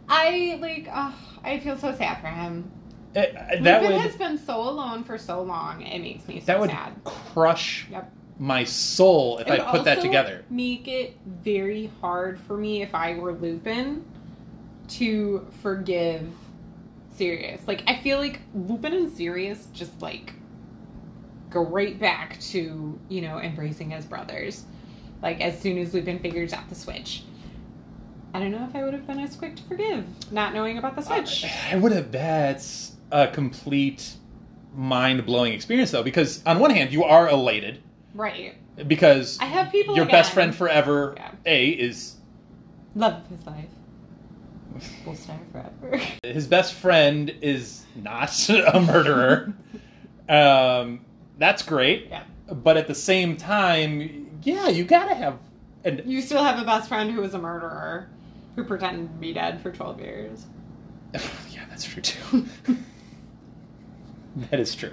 I 0.09 0.59
like. 0.61 0.89
Oh, 0.93 1.15
I 1.45 1.59
feel 1.59 1.77
so 1.77 1.95
sad 1.95 2.21
for 2.21 2.29
him. 2.29 2.71
Eh, 3.15 3.21
eh, 3.21 3.61
that 3.63 3.83
Lupin 3.83 3.97
would 3.97 4.03
has 4.07 4.17
been 4.17 4.39
so 4.39 4.61
alone 4.61 5.03
for 5.05 5.19
so 5.19 5.43
long. 5.43 5.83
It 5.83 6.01
makes 6.01 6.27
me 6.29 6.41
so 6.41 6.47
that 6.47 6.61
would 6.61 6.71
sad. 6.71 6.93
crush 7.05 7.87
Yep. 7.91 8.13
my 8.39 8.65
soul 8.65 9.39
if 9.39 9.49
It 9.49 9.61
I 9.61 9.71
put 9.71 9.85
that 9.85 10.01
together. 10.01 10.45
Make 10.51 10.87
it 10.89 11.17
very 11.27 11.91
hard 12.01 12.39
for 12.39 12.57
me 12.57 12.83
if 12.83 12.95
I 12.95 13.15
were 13.19 13.33
Lupin 13.33 14.05
to 14.89 15.47
forgive 15.63 16.29
Sirius. 17.19 17.61
Like 17.67 17.83
I 17.87 17.97
feel 17.97 18.19
like 18.19 18.41
Lupin 18.55 18.95
and 18.95 19.13
Sirius 19.13 19.67
just 19.75 20.01
like 20.01 20.33
go 21.51 21.65
right 21.65 21.99
back 21.99 22.39
to 22.41 22.99
you 23.09 23.21
know 23.21 23.39
embracing 23.39 23.93
as 23.93 24.07
brothers. 24.07 24.65
Like 25.23 25.41
as 25.41 25.61
soon 25.61 25.79
as 25.79 25.93
Lupin 25.93 26.19
figures 26.21 26.53
out 26.53 26.69
the 26.69 26.75
switch. 26.75 27.25
I 28.35 28.41
don't 28.41 28.51
know 28.53 28.65
if 28.69 28.77
I 28.77 28.85
would 28.85 28.93
have 28.93 29.07
been 29.07 29.19
as 29.21 29.35
quick 29.37 29.57
to 29.57 29.63
forgive, 29.65 30.05
not 30.31 30.53
knowing 30.55 30.79
about 30.79 30.95
the 30.97 31.03
switch. 31.03 31.45
I 31.71 31.77
would 31.77 31.93
have. 31.93 32.13
That's 32.13 32.93
a 33.11 33.27
complete 33.27 34.15
mind 34.75 35.25
blowing 35.27 35.55
experience, 35.55 35.91
though, 35.91 36.03
because 36.03 36.43
on 36.45 36.59
one 36.61 36.71
hand 36.71 36.93
you 36.93 37.05
are 37.05 37.29
elated 37.29 37.83
right. 38.15 38.55
because 38.87 39.39
I 39.41 39.47
have 39.47 39.73
people 39.73 39.97
your 39.97 40.05
best 40.07 40.33
friend 40.33 40.55
forever 40.55 41.15
Yeah. 41.17 41.31
a 41.47 41.69
is 41.71 42.17
Love 42.95 43.15
of 43.23 43.27
his 43.29 43.47
life. 43.47 43.65
Stay 44.81 45.35
forever. 45.53 46.01
his 46.23 46.47
best 46.47 46.75
friend 46.75 47.35
is 47.43 47.85
not 47.97 48.49
a 48.51 48.81
murderer. 48.81 49.53
um, 50.29 51.01
that's 51.39 51.63
great. 51.63 52.09
yeah. 52.11 52.25
But 52.51 52.77
at 52.77 52.87
the 52.87 52.95
same 52.95 53.37
time, 53.37 54.41
yeah, 54.43 54.69
you 54.69 54.85
gotta 54.85 55.15
have. 55.15 55.39
And 55.85 56.03
You 56.07 56.21
still 56.23 56.43
have 56.43 56.61
a 56.61 56.65
best 56.65 56.89
friend 56.89 57.11
who 57.11 57.21
was 57.21 57.35
a 57.35 57.39
murderer 57.39 58.09
who 58.57 58.65
pretended 58.65 59.09
to 59.13 59.15
be 59.19 59.33
dead 59.33 59.61
for 59.61 59.71
12 59.71 60.01
years. 60.01 60.47
yeah, 61.51 61.65
that's 61.69 61.85
true 61.85 62.03
too. 62.03 62.47
that 64.51 64.59
is 64.61 64.75
true. 64.75 64.93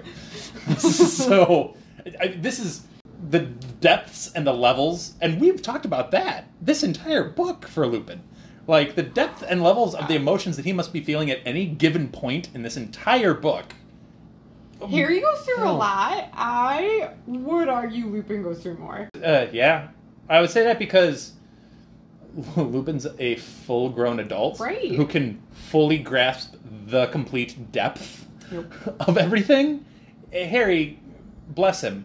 so, 0.78 1.74
I, 2.20 2.28
this 2.28 2.58
is 2.58 2.86
the 3.28 3.40
depths 3.40 4.32
and 4.32 4.46
the 4.46 4.52
levels, 4.52 5.14
and 5.20 5.40
we've 5.40 5.62
talked 5.62 5.84
about 5.84 6.10
that 6.12 6.48
this 6.60 6.82
entire 6.82 7.24
book 7.28 7.66
for 7.66 7.86
Lupin. 7.86 8.22
Like 8.66 8.94
the 8.96 9.02
depth 9.02 9.44
and 9.48 9.62
levels 9.62 9.94
of 9.94 10.08
the 10.08 10.14
emotions 10.16 10.56
that 10.56 10.64
he 10.64 10.72
must 10.72 10.92
be 10.92 11.00
feeling 11.00 11.30
at 11.30 11.38
any 11.44 11.66
given 11.66 12.08
point 12.08 12.48
in 12.54 12.62
this 12.62 12.76
entire 12.76 13.32
book. 13.34 13.66
Harry 14.90 15.20
goes 15.20 15.40
through 15.40 15.62
a 15.64 15.70
Oh. 15.72 15.76
lot. 15.76 16.28
I 16.34 17.10
would 17.26 17.68
argue 17.68 18.06
Lupin 18.06 18.42
goes 18.42 18.62
through 18.62 18.76
more. 18.78 19.08
Uh, 19.24 19.46
yeah, 19.52 19.88
I 20.28 20.40
would 20.40 20.50
say 20.50 20.64
that 20.64 20.78
because 20.78 21.32
Lupin's 22.56 23.06
a 23.18 23.36
full-grown 23.36 24.20
adult, 24.20 24.60
Right. 24.60 24.92
Who 24.94 25.06
can 25.06 25.40
fully 25.52 25.98
grasp 25.98 26.54
the 26.86 27.06
complete 27.06 27.72
depth 27.72 28.26
Yep. 28.52 28.72
of 29.08 29.16
everything. 29.18 29.84
Eh, 30.32 30.44
Harry, 30.46 30.98
bless 31.48 31.80
him, 31.82 32.04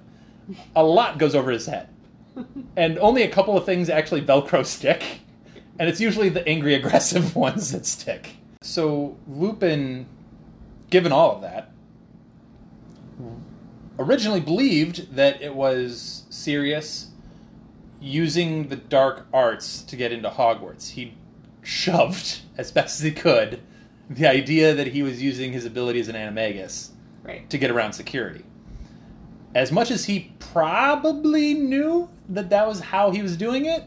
a 0.75 0.83
lot 0.83 1.17
goes 1.17 1.35
over 1.35 1.51
his 1.51 1.65
head, 1.65 1.87
and 2.77 2.97
only 2.99 3.23
a 3.23 3.27
couple 3.29 3.57
of 3.57 3.65
things 3.65 3.89
actually 3.89 4.21
Velcro 4.21 4.65
stick, 4.65 5.03
and 5.81 5.89
it's 5.89 5.99
usually 5.99 6.29
the 6.29 6.47
angry, 6.47 6.75
aggressive 6.81 7.35
ones 7.35 7.71
that 7.71 7.87
stick. 7.87 8.35
So 8.61 9.17
Lupin, 9.27 10.05
given 10.91 11.11
all 11.11 11.35
of 11.35 11.41
that, 11.41 11.71
originally 13.97 14.41
believed 14.41 15.15
that 15.15 15.41
it 15.41 15.55
was 15.55 16.25
Sirius 16.29 17.07
using 17.99 18.67
the 18.67 18.75
dark 18.75 19.25
arts 19.33 19.81
to 19.81 19.95
get 19.95 20.11
into 20.11 20.29
Hogwarts. 20.29 20.91
He 20.91 21.15
shoved 21.63 22.41
as 22.59 22.71
best 22.71 22.99
as 22.99 23.03
he 23.03 23.11
could 23.11 23.59
the 24.07 24.27
idea 24.27 24.75
that 24.75 24.85
he 24.85 25.01
was 25.01 25.19
using 25.19 25.51
his 25.51 25.65
ability 25.65 25.99
as 25.99 26.09
an 26.09 26.15
animagus 26.15 26.89
Right. 27.23 27.49
to 27.49 27.57
get 27.57 27.71
around 27.71 27.93
security. 27.93 28.45
As 29.55 29.71
much 29.71 29.89
as 29.89 30.05
he 30.05 30.31
probably 30.37 31.55
knew 31.55 32.07
that 32.29 32.51
that 32.51 32.67
was 32.67 32.81
how 32.81 33.09
he 33.09 33.23
was 33.23 33.35
doing 33.35 33.65
it, 33.65 33.85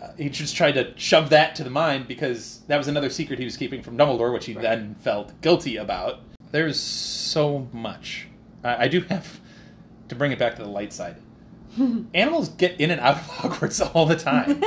uh, 0.00 0.08
he 0.18 0.28
just 0.28 0.56
tried 0.56 0.72
to 0.72 0.92
shove 0.96 1.30
that 1.30 1.54
to 1.56 1.64
the 1.64 1.70
mind 1.70 2.08
because 2.08 2.60
that 2.68 2.76
was 2.76 2.88
another 2.88 3.10
secret 3.10 3.38
he 3.38 3.44
was 3.44 3.56
keeping 3.56 3.82
from 3.82 3.96
Dumbledore, 3.96 4.32
which 4.32 4.46
he 4.46 4.54
Right. 4.54 4.62
then 4.62 4.94
felt 5.00 5.40
guilty 5.40 5.76
about. 5.76 6.20
There's 6.50 6.78
so 6.80 7.68
much. 7.72 8.26
I, 8.62 8.84
I 8.84 8.88
do 8.88 9.00
have 9.02 9.40
to 10.08 10.14
bring 10.14 10.32
it 10.32 10.38
back 10.38 10.56
to 10.56 10.62
the 10.62 10.68
light 10.68 10.92
side. 10.92 11.16
Animals 12.14 12.48
get 12.50 12.80
in 12.80 12.90
and 12.90 13.00
out 13.00 13.16
of 13.16 13.22
Hogwarts 13.28 13.94
all 13.94 14.06
the 14.06 14.16
time. 14.16 14.62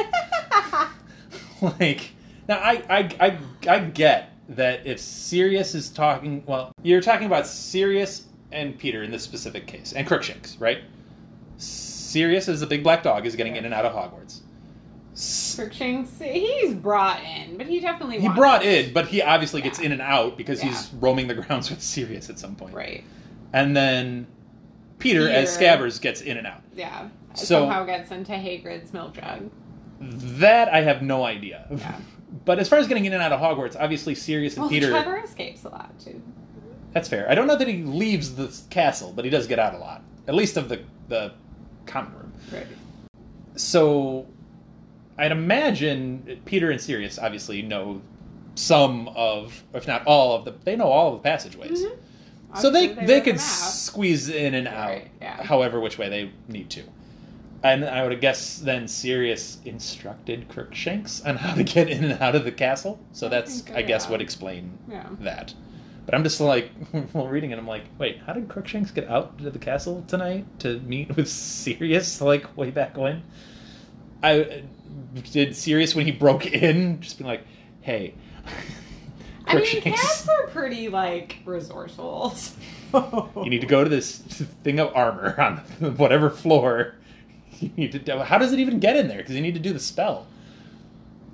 like 1.79 2.11
now 2.47 2.57
I, 2.59 2.83
I 2.89 3.09
i 3.19 3.37
i 3.67 3.79
get 3.79 4.31
that 4.49 4.85
if 4.85 4.99
sirius 4.99 5.73
is 5.73 5.89
talking 5.89 6.43
well 6.45 6.71
you're 6.83 7.01
talking 7.01 7.25
about 7.25 7.47
sirius 7.47 8.27
and 8.51 8.77
peter 8.77 9.01
in 9.03 9.09
this 9.09 9.23
specific 9.23 9.65
case 9.65 9.91
and 9.93 10.05
crookshanks 10.07 10.55
right 10.59 10.79
sirius 11.57 12.47
is 12.47 12.59
the 12.59 12.67
big 12.67 12.83
black 12.83 13.01
dog 13.03 13.25
is 13.25 13.35
getting 13.35 13.55
in 13.55 13.65
and 13.65 13.73
out 13.73 13.85
of 13.85 13.93
hogwarts 13.93 14.41
S- 15.19 15.55
Crookshanks, 15.55 16.11
he's 16.21 16.75
brought 16.75 17.23
in, 17.23 17.57
but 17.57 17.65
he 17.65 17.79
definitely 17.79 18.19
he 18.19 18.29
brought 18.29 18.63
it. 18.63 18.87
in 18.89 18.93
but 18.93 19.07
he 19.07 19.21
obviously 19.23 19.61
gets 19.63 19.79
in 19.79 19.91
and 19.91 20.01
out 20.01 20.37
because 20.37 20.61
Yeah. 20.63 20.69
he's 20.69 20.91
roaming 20.99 21.27
the 21.27 21.33
grounds 21.33 21.69
with 21.71 21.81
sirius 21.81 22.29
at 22.29 22.37
some 22.37 22.55
point 22.55 22.75
Right. 22.75 23.03
and 23.51 23.75
then 23.75 24.27
peter, 24.99 25.27
as 25.27 25.57
Peter. 25.57 25.65
scabbers 25.71 25.99
gets 25.99 26.21
in 26.21 26.37
and 26.37 26.45
out 26.45 26.61
Yeah. 26.75 27.09
So- 27.33 27.45
Somehow 27.61 27.83
gets 27.85 28.11
into 28.11 28.33
Hagrid's 28.33 28.93
milk 28.93 29.13
jug. 29.15 29.49
that 29.99 30.69
i 30.71 30.81
have 30.81 31.01
no 31.01 31.23
idea 31.23 31.65
Yeah. 31.71 31.95
but 32.45 32.59
as 32.59 32.69
far 32.69 32.77
as 32.77 32.87
getting 32.87 33.05
in 33.05 33.13
and 33.13 33.23
out 33.23 33.31
of 33.31 33.39
hogwarts 33.39 33.75
obviously 33.79 34.13
sirius 34.13 34.53
and 34.53 34.61
Well, 34.61 34.69
peter 34.69 34.89
Trevor 34.91 35.17
escapes 35.17 35.63
a 35.65 35.69
lot 35.69 35.97
too. 35.99 36.21
That's 36.93 37.09
fair. 37.09 37.29
I 37.29 37.35
don't 37.35 37.47
know 37.47 37.57
that 37.57 37.67
he 37.67 37.83
leaves 37.83 38.35
the 38.35 38.55
castle, 38.71 39.13
but 39.15 39.23
he 39.25 39.29
does 39.29 39.45
get 39.45 39.59
out 39.59 39.75
a 39.75 39.77
lot, 39.77 40.01
at 40.27 40.33
least 40.33 40.57
of 40.57 40.67
the 40.69 40.79
the 41.09 41.33
common 41.85 42.11
room. 42.13 42.33
Right. 42.51 42.65
So, 43.55 44.25
I'd 45.17 45.31
imagine 45.31 46.41
Peter 46.45 46.69
and 46.71 46.79
Sirius 46.79 47.17
obviously 47.19 47.61
know 47.61 48.01
some 48.55 49.07
of, 49.09 49.63
if 49.73 49.87
not 49.87 50.05
all 50.05 50.35
of 50.35 50.45
the, 50.45 50.53
they 50.63 50.75
know 50.75 50.87
all 50.87 51.15
of 51.15 51.21
the 51.21 51.29
passageways. 51.29 51.83
Mhm. 51.83 51.97
So 52.59 52.69
they 52.69 52.89
Obviously, 52.89 53.05
they 53.07 53.21
could 53.21 53.39
squeeze 53.39 54.29
in 54.29 54.53
and 54.53 54.67
out, 54.67 54.89
Right, 54.89 55.11
yeah. 55.21 55.43
however 55.43 55.79
which 55.79 55.97
way 55.97 56.09
they 56.09 56.31
need 56.47 56.69
to. 56.71 56.83
And 57.63 57.83
I 57.85 58.07
would 58.07 58.21
guess 58.21 58.59
then 58.59 58.87
Sirius 58.87 59.57
instructed 59.65 60.47
Crookshanks 60.47 61.21
on 61.25 61.35
how 61.37 61.55
to 61.55 61.63
get 61.63 61.89
in 61.89 62.03
and 62.03 62.21
out 62.21 62.35
of 62.35 62.45
the 62.45 62.51
castle. 62.51 62.99
So 63.11 63.27
I 63.27 63.29
that's, 63.31 63.61
think, 63.61 63.75
I 63.77 63.81
guess, 63.81 64.05
yeah. 64.05 64.11
would 64.11 64.21
explain 64.21 64.77
Yeah. 64.89 65.07
that. 65.21 65.53
But 66.05 66.15
I'm 66.15 66.23
just 66.23 66.39
like, 66.39 66.69
while 67.11 67.27
reading 67.27 67.51
it, 67.51 67.59
I'm 67.59 67.67
like, 67.67 67.83
wait, 67.97 68.19
how 68.25 68.33
did 68.33 68.47
Crookshanks 68.47 68.91
get 68.91 69.09
out 69.09 69.37
to 69.39 69.49
the 69.49 69.59
castle 69.59 70.03
tonight 70.07 70.45
to 70.59 70.79
meet 70.81 71.15
with 71.17 71.27
Sirius, 71.27 72.21
like, 72.21 72.55
way 72.55 72.69
back 72.71 72.95
when? 72.95 73.23
I 74.23 74.63
did 75.23 75.55
Sirius 75.55 75.95
when 75.95 76.05
he 76.05 76.11
broke 76.11 76.45
in, 76.45 76.99
just 77.01 77.17
be 77.17 77.23
like, 77.23 77.41
hey, 77.81 78.13
I 79.45 79.55
mean, 79.55 79.81
cats 79.81 80.27
are 80.27 80.47
pretty 80.47 80.89
like 80.89 81.37
resourceful. 81.45 82.31
so- 82.91 83.31
You 83.43 83.49
need 83.49 83.61
to 83.61 83.67
go 83.67 83.83
to 83.83 83.89
this 83.89 84.17
thing 84.63 84.79
of 84.79 84.95
armor 84.95 85.39
on 85.39 85.57
whatever 85.97 86.29
floor. 86.29 86.95
You 87.59 87.71
need 87.75 88.05
to. 88.05 88.23
How 88.23 88.37
does 88.37 88.53
it 88.53 88.59
even 88.59 88.79
get 88.79 88.95
in 88.97 89.07
there? 89.07 89.17
Because 89.17 89.35
you 89.35 89.41
need 89.41 89.55
to 89.55 89.59
do 89.59 89.73
the 89.73 89.79
spell. 89.79 90.27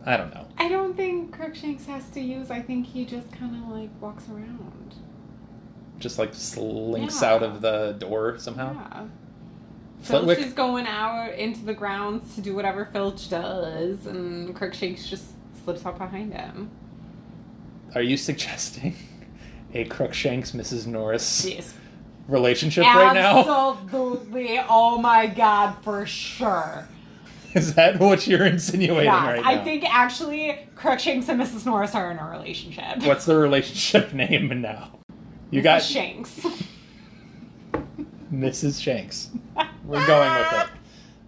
I 0.06 0.16
don't 0.18 0.34
know. 0.34 0.46
I 0.58 0.68
don't 0.70 0.96
think 0.96 1.34
Crookshanks 1.36 1.86
has 1.86 2.08
to 2.10 2.22
use. 2.22 2.52
I 2.52 2.62
think 2.62 2.86
he 2.88 3.06
just 3.06 3.32
kind 3.32 3.56
of 3.56 3.70
like 3.72 3.90
walks 4.02 4.28
around. 4.30 4.96
Just 6.00 6.20
like 6.20 6.34
slinks 6.34 7.22
Yeah. 7.22 7.30
out 7.34 7.44
of 7.44 7.62
the 7.62 7.96
door 8.00 8.38
somehow. 8.38 8.74
Yeah. 8.74 9.04
Flitwick. 10.04 10.38
Filch 10.38 10.48
is 10.50 10.54
going 10.54 10.86
out 10.88 11.34
into 11.34 11.64
the 11.66 11.74
grounds 11.74 12.36
to 12.36 12.42
do 12.42 12.54
whatever 12.56 12.86
Filch 12.86 13.30
does, 13.30 14.06
and 14.06 14.54
Crookshanks 14.56 15.08
just 15.10 15.26
slips 15.64 15.86
out 15.86 15.98
behind 15.98 16.34
him. 16.34 16.70
Are 17.96 18.02
you 18.02 18.18
suggesting 18.18 18.96
a 19.74 19.86
Crookshanks 19.86 20.52
Mrs. 20.52 20.88
Norris 20.88 21.46
Yes. 21.46 21.74
relationship 22.28 22.84
right 22.86 23.14
now? 23.14 23.78
Absolutely. 23.84 24.60
Oh 24.68 24.98
my 24.98 25.28
god, 25.28 25.76
for 25.84 26.06
sure. 26.06 26.88
Is 27.54 27.76
that 27.76 28.00
what 28.00 28.26
you're 28.26 28.46
insinuating 28.46 29.06
Yes, 29.06 29.24
right 29.24 29.42
now? 29.44 29.48
I 29.50 29.64
think 29.64 29.84
actually 29.88 30.58
Crookshanks 30.76 31.30
and 31.30 31.40
Mrs. 31.40 31.66
Norris 31.68 31.94
are 31.94 32.10
in 32.12 32.18
a 32.18 32.28
relationship. 32.32 33.04
What's 33.04 33.26
the 33.26 33.38
relationship 33.38 34.12
name 34.14 34.60
now? 34.62 35.00
You 35.52 35.62
Mrs. 35.62 35.64
got 35.64 35.82
Shanks. 35.84 36.46
Mrs. 38.34 38.82
Shanks. 38.82 39.30
We're 39.86 40.06
going 40.08 40.32
with 40.34 40.54
it. 40.54 40.68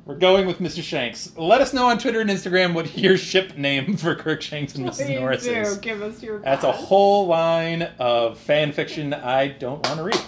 We're 0.05 0.15
going 0.15 0.45
with 0.45 0.59
Mr. 0.59 0.83
Shanks. 0.83 1.31
Let 1.35 1.61
us 1.61 1.73
know 1.73 1.87
on 1.87 1.97
Twitter 1.97 2.19
and 2.21 2.29
Instagram 2.29 2.73
what 2.73 2.97
your 2.97 3.17
ship 3.17 3.57
name 3.57 3.97
for 3.97 4.15
Crookshanks 4.15 4.75
and 4.75 4.85
Mrs. 4.85 5.05
Please 5.05 5.19
Norris 5.19 5.43
do. 5.43 5.51
is. 5.51 5.77
Give 5.77 6.01
us 6.01 6.21
your 6.21 6.39
That's 6.39 6.63
a 6.63 6.71
whole 6.71 7.27
line 7.27 7.83
of 7.99 8.37
fan 8.37 8.71
fiction 8.71 9.13
I 9.13 9.47
don't 9.47 9.85
want 9.87 9.97
to 9.97 10.03
read. 10.03 10.21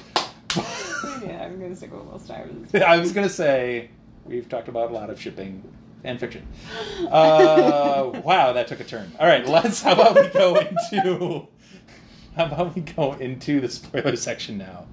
Yeah, 1.23 1.43
I'm 1.43 1.59
gonna 1.59 1.75
stick 1.75 1.91
with 1.93 2.05
Will 2.05 2.19
Stuyvesant. 2.19 2.75
I 2.83 2.97
was 2.97 3.11
gonna 3.11 3.29
say 3.29 3.89
we've 4.25 4.49
talked 4.49 4.67
about 4.67 4.89
a 4.91 4.93
lot 4.93 5.09
of 5.09 5.21
shipping 5.21 5.63
fan 6.01 6.17
fiction. 6.17 6.47
Uh, 7.01 8.11
wow, 8.23 8.53
that 8.53 8.67
took 8.67 8.79
a 8.79 8.83
turn. 8.83 9.11
All 9.19 9.27
right, 9.27 9.47
let's. 9.47 9.81
How 9.81 9.93
about 9.93 10.15
we 10.15 10.27
go 10.29 10.55
into? 10.57 11.47
How 12.35 12.45
about 12.45 12.75
we 12.75 12.81
go 12.81 13.13
into 13.13 13.59
the 13.59 13.69
spoiler 13.69 14.15
section 14.15 14.57
now? 14.57 14.85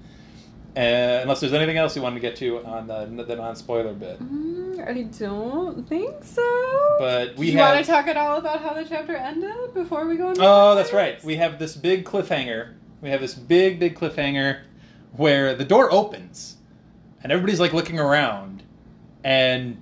Uh, 0.77 1.21
unless 1.23 1.39
there's 1.41 1.53
anything 1.53 1.77
else 1.77 1.95
you 1.95 2.03
wanted 2.03 2.17
to 2.17 2.21
get 2.21 2.35
to 2.37 2.65
on 2.65 2.87
the, 2.89 3.25
the 3.25 3.37
non-spoiler 3.37 3.93
bit, 3.95 4.19
Mm, 4.21 4.89
I 4.89 5.03
don't 5.03 5.89
think 5.89 6.25
so. 6.25 6.97
but 6.99 7.37
we 7.37 7.47
Do 7.47 7.53
you 7.53 7.59
have. 7.59 7.75
want 7.75 7.85
to 7.87 7.91
talk 7.93 8.09
at 8.09 8.17
all 8.17 8.39
about 8.39 8.61
how 8.61 8.73
the 8.75 8.85
chapter 8.85 9.15
ended 9.15 9.73
before 9.73 10.05
we 10.07 10.17
go 10.17 10.31
into 10.31 10.41
Oh, 10.45 10.75
that's 10.75 10.93
right. 10.93 11.23
We 11.23 11.37
have 11.37 11.59
this 11.61 11.77
big 11.77 12.05
cliffhanger. 12.05 12.75
We 13.01 13.11
have 13.11 13.21
this 13.21 13.35
big, 13.35 13.79
big 13.79 13.97
cliffhanger 13.97 14.63
where 15.13 15.55
the 15.55 15.65
door 15.65 15.93
opens 15.93 16.57
and 17.23 17.31
everybody's 17.31 17.61
like 17.61 17.73
looking 17.73 18.01
around 18.01 18.65
and 19.23 19.81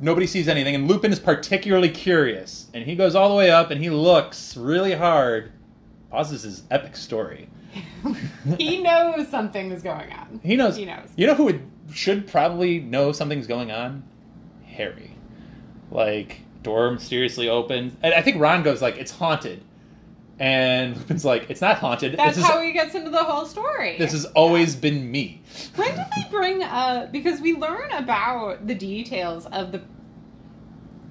nobody 0.00 0.26
sees 0.26 0.48
anything. 0.48 0.74
And 0.74 0.88
Lupin 0.88 1.12
is 1.12 1.20
particularly 1.20 1.90
curious 1.90 2.68
and 2.72 2.84
he 2.84 2.96
goes 2.96 3.14
all 3.14 3.28
the 3.28 3.34
way 3.34 3.50
up 3.50 3.70
and 3.70 3.82
he 3.82 3.90
looks 3.90 4.56
really 4.56 4.94
hard, 4.94 5.52
pauses 6.14 6.44
his 6.44 6.62
epic 6.70 6.94
story. 6.94 7.48
he 8.58 8.80
knows 8.80 9.26
something 9.26 9.72
is 9.72 9.82
going 9.82 10.12
on. 10.12 10.40
He 10.44 10.54
knows. 10.54 10.76
He 10.76 10.84
knows. 10.84 11.08
You 11.16 11.26
know 11.26 11.34
who 11.34 11.46
would, 11.46 11.62
should 11.92 12.28
probably 12.28 12.78
know 12.78 13.10
something's 13.10 13.48
going 13.48 13.72
on? 13.72 14.04
Harry. 14.64 15.16
Like, 15.90 16.42
door 16.62 16.92
mysteriously 16.92 17.48
opens. 17.48 17.96
And 18.00 18.14
I 18.14 18.22
think 18.22 18.40
Ron 18.40 18.62
goes 18.62 18.80
like, 18.80 18.96
it's 18.96 19.10
haunted. 19.10 19.64
And 20.38 20.96
Lupin's 20.96 21.24
like, 21.24 21.50
it's 21.50 21.60
not 21.60 21.78
haunted. 21.78 22.16
That's 22.16 22.36
this 22.36 22.44
is, 22.44 22.50
how 22.50 22.60
he 22.60 22.70
gets 22.70 22.94
into 22.94 23.10
the 23.10 23.24
whole 23.24 23.44
story. 23.44 23.98
This 23.98 24.12
has 24.12 24.24
always 24.24 24.76
been 24.76 25.10
me. 25.10 25.42
When 25.74 25.88
did 25.88 25.98
they 25.98 26.30
bring 26.30 26.62
uh 26.62 27.08
because 27.12 27.40
we 27.40 27.54
learn 27.54 27.90
about 27.92 28.66
the 28.66 28.74
details 28.74 29.46
of 29.46 29.70
the 29.70 29.82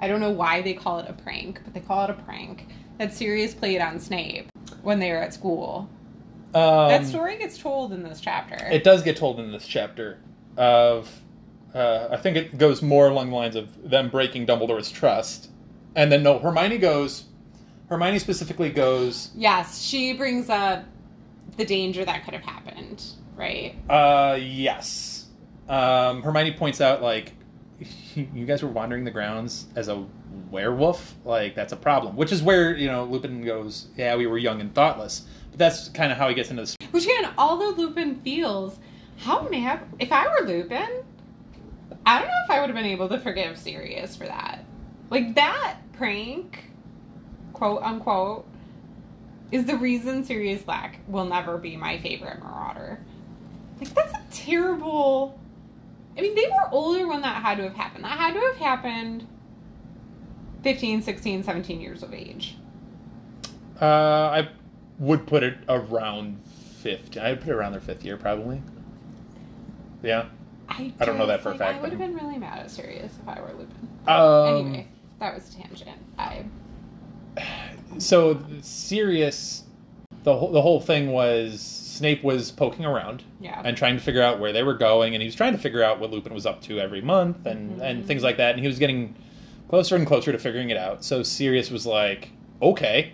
I 0.01 0.07
don't 0.07 0.19
know 0.19 0.31
why 0.31 0.61
they 0.61 0.73
call 0.73 0.99
it 0.99 1.09
a 1.09 1.13
prank, 1.13 1.61
but 1.63 1.73
they 1.73 1.79
call 1.79 2.03
it 2.03 2.09
a 2.09 2.21
prank 2.23 2.67
that 2.97 3.13
Sirius 3.13 3.53
played 3.53 3.79
on 3.79 3.97
Snape 3.99 4.49
when 4.83 4.99
they 4.99 5.11
were 5.11 5.17
at 5.17 5.33
school. 5.33 5.89
Um, 6.53 6.89
that 6.89 7.05
story 7.05 7.37
gets 7.37 7.57
told 7.57 7.93
in 7.93 8.03
this 8.03 8.21
chapter. 8.21 8.55
It 8.67 8.83
does 8.83 9.01
get 9.01 9.17
told 9.17 9.39
in 9.39 9.51
this 9.51 9.65
chapter 9.65 10.19
of, 10.55 11.09
uh, 11.73 12.09
I 12.11 12.17
think 12.17 12.37
it 12.37 12.57
goes 12.59 12.83
more 12.83 13.07
along 13.07 13.31
the 13.31 13.35
lines 13.35 13.55
of 13.55 13.89
them 13.89 14.09
breaking 14.09 14.45
Dumbledore's 14.45 14.91
trust. 14.91 15.49
And 15.95 16.11
then, 16.11 16.21
no, 16.21 16.37
Hermione 16.37 16.77
goes, 16.77 17.25
Hermione 17.89 18.19
specifically 18.19 18.69
goes, 18.69 19.31
yes, 19.35 19.81
she 19.81 20.13
brings 20.13 20.49
up 20.49 20.85
the 21.57 21.65
danger 21.65 22.05
that 22.05 22.23
could 22.25 22.33
have 22.33 22.43
happened, 22.43 23.03
right? 23.35 23.75
Uh, 23.89 24.37
yes. 24.39 25.27
Um, 25.67 26.21
Hermione 26.21 26.53
points 26.53 26.81
out, 26.81 27.01
like, 27.01 27.33
you 28.15 28.45
guys 28.45 28.61
were 28.61 28.69
wandering 28.69 29.05
the 29.05 29.11
grounds 29.11 29.65
as 29.75 29.87
a 29.87 30.05
werewolf? 30.51 31.15
Like, 31.25 31.55
that's 31.55 31.73
a 31.73 31.77
problem. 31.77 32.15
Which 32.15 32.31
is 32.31 32.41
where, 32.41 32.75
you 32.75 32.87
know, 32.87 33.05
Lupin 33.05 33.43
goes, 33.43 33.87
yeah, 33.95 34.15
we 34.15 34.27
were 34.27 34.37
young 34.37 34.61
and 34.61 34.73
thoughtless. 34.73 35.25
But 35.51 35.59
that's 35.59 35.89
kind 35.89 36.11
of 36.11 36.17
how 36.17 36.29
he 36.29 36.35
gets 36.35 36.49
into 36.49 36.63
this. 36.63 36.75
Which 36.91 37.05
again, 37.05 37.31
although 37.37 37.69
Lupin 37.69 38.19
feels 38.21 38.79
how 39.17 39.47
mad 39.47 39.81
if 39.99 40.11
I 40.11 40.27
were 40.27 40.45
Lupin, 40.47 41.03
I 42.05 42.19
don't 42.19 42.27
know 42.27 42.41
if 42.45 42.51
I 42.51 42.59
would 42.59 42.69
have 42.69 42.75
been 42.75 42.85
able 42.85 43.09
to 43.09 43.19
forgive 43.19 43.57
Sirius 43.57 44.15
for 44.15 44.25
that. 44.25 44.65
Like 45.09 45.35
that 45.35 45.77
prank, 45.93 46.71
quote 47.53 47.83
unquote, 47.83 48.47
is 49.51 49.65
the 49.65 49.77
reason 49.77 50.23
Sirius 50.23 50.63
Black 50.63 50.99
will 51.07 51.25
never 51.25 51.57
be 51.57 51.77
my 51.77 51.99
favorite 51.99 52.39
Marauder. 52.39 52.99
Like 53.79 53.93
that's 53.93 54.13
a 54.13 54.23
terrible 54.31 55.39
I 56.17 56.21
mean, 56.21 56.35
they 56.35 56.47
were 56.47 56.69
older 56.71 57.07
when 57.07 57.21
that 57.21 57.41
had 57.41 57.57
to 57.57 57.63
have 57.63 57.75
happened. 57.75 58.03
That 58.03 58.17
had 58.17 58.33
to 58.33 58.39
have 58.39 58.57
happened 58.57 59.27
15, 60.63 61.01
16, 61.01 61.43
17 61.43 61.81
years 61.81 62.03
of 62.03 62.13
age. 62.13 62.55
Uh, 63.81 63.85
I 63.85 64.49
would 64.97 65.27
put 65.27 65.43
it 65.43 65.57
around 65.67 66.41
50. 66.81 67.19
I'd 67.19 67.41
put 67.41 67.49
it 67.49 67.53
around 67.53 67.73
their 67.73 67.81
fifth 67.81 68.03
year, 68.03 68.17
probably. 68.17 68.61
Yeah. 70.01 70.25
I, 70.69 70.93
I 70.99 71.05
don't 71.05 71.17
know 71.17 71.27
that 71.27 71.41
for 71.41 71.51
a 71.51 71.57
fact, 71.57 71.77
I 71.77 71.81
would 71.81 71.89
have 71.89 71.99
been 71.99 72.15
really 72.15 72.37
mad 72.37 72.59
at 72.59 72.71
Sirius 72.71 73.13
if 73.21 73.27
I 73.27 73.41
were 73.41 73.49
Lupin. 73.49 73.89
Um, 74.07 74.67
anyway, 74.67 74.87
that 75.19 75.35
was 75.35 75.49
a 75.49 75.61
tangent. 75.61 75.89
I 76.17 76.45
So, 77.99 78.41
Sirius, 78.61 79.63
the 80.23 80.35
whole, 80.35 80.51
the 80.51 80.61
whole 80.61 80.79
thing 80.79 81.11
was 81.11 81.61
Snape 81.61 82.23
was 82.23 82.51
poking 82.51 82.85
around 82.85 83.23
yeah. 83.39 83.61
and 83.63 83.77
trying 83.77 83.97
to 83.97 84.01
figure 84.01 84.21
out 84.21 84.39
where 84.39 84.53
they 84.53 84.63
were 84.63 84.73
going, 84.73 85.13
and 85.13 85.21
he 85.21 85.27
was 85.27 85.35
trying 85.35 85.53
to 85.53 85.59
figure 85.59 85.83
out 85.83 85.99
what 85.99 86.11
Lupin 86.11 86.33
was 86.33 86.45
up 86.45 86.61
to 86.63 86.79
every 86.79 87.01
month 87.01 87.45
and, 87.45 87.81
and 87.81 88.05
things 88.05 88.23
like 88.23 88.37
that, 88.37 88.51
and 88.51 88.61
he 88.61 88.67
was 88.67 88.79
getting 88.79 89.15
closer 89.73 89.95
and 89.95 90.05
closer 90.05 90.31
to 90.31 90.37
figuring 90.37 90.69
it 90.69 90.77
out. 90.77 91.03
So 91.03 91.23
Sirius 91.23 91.71
was 91.71 91.83
like, 91.83 92.29
okay. 92.61 93.13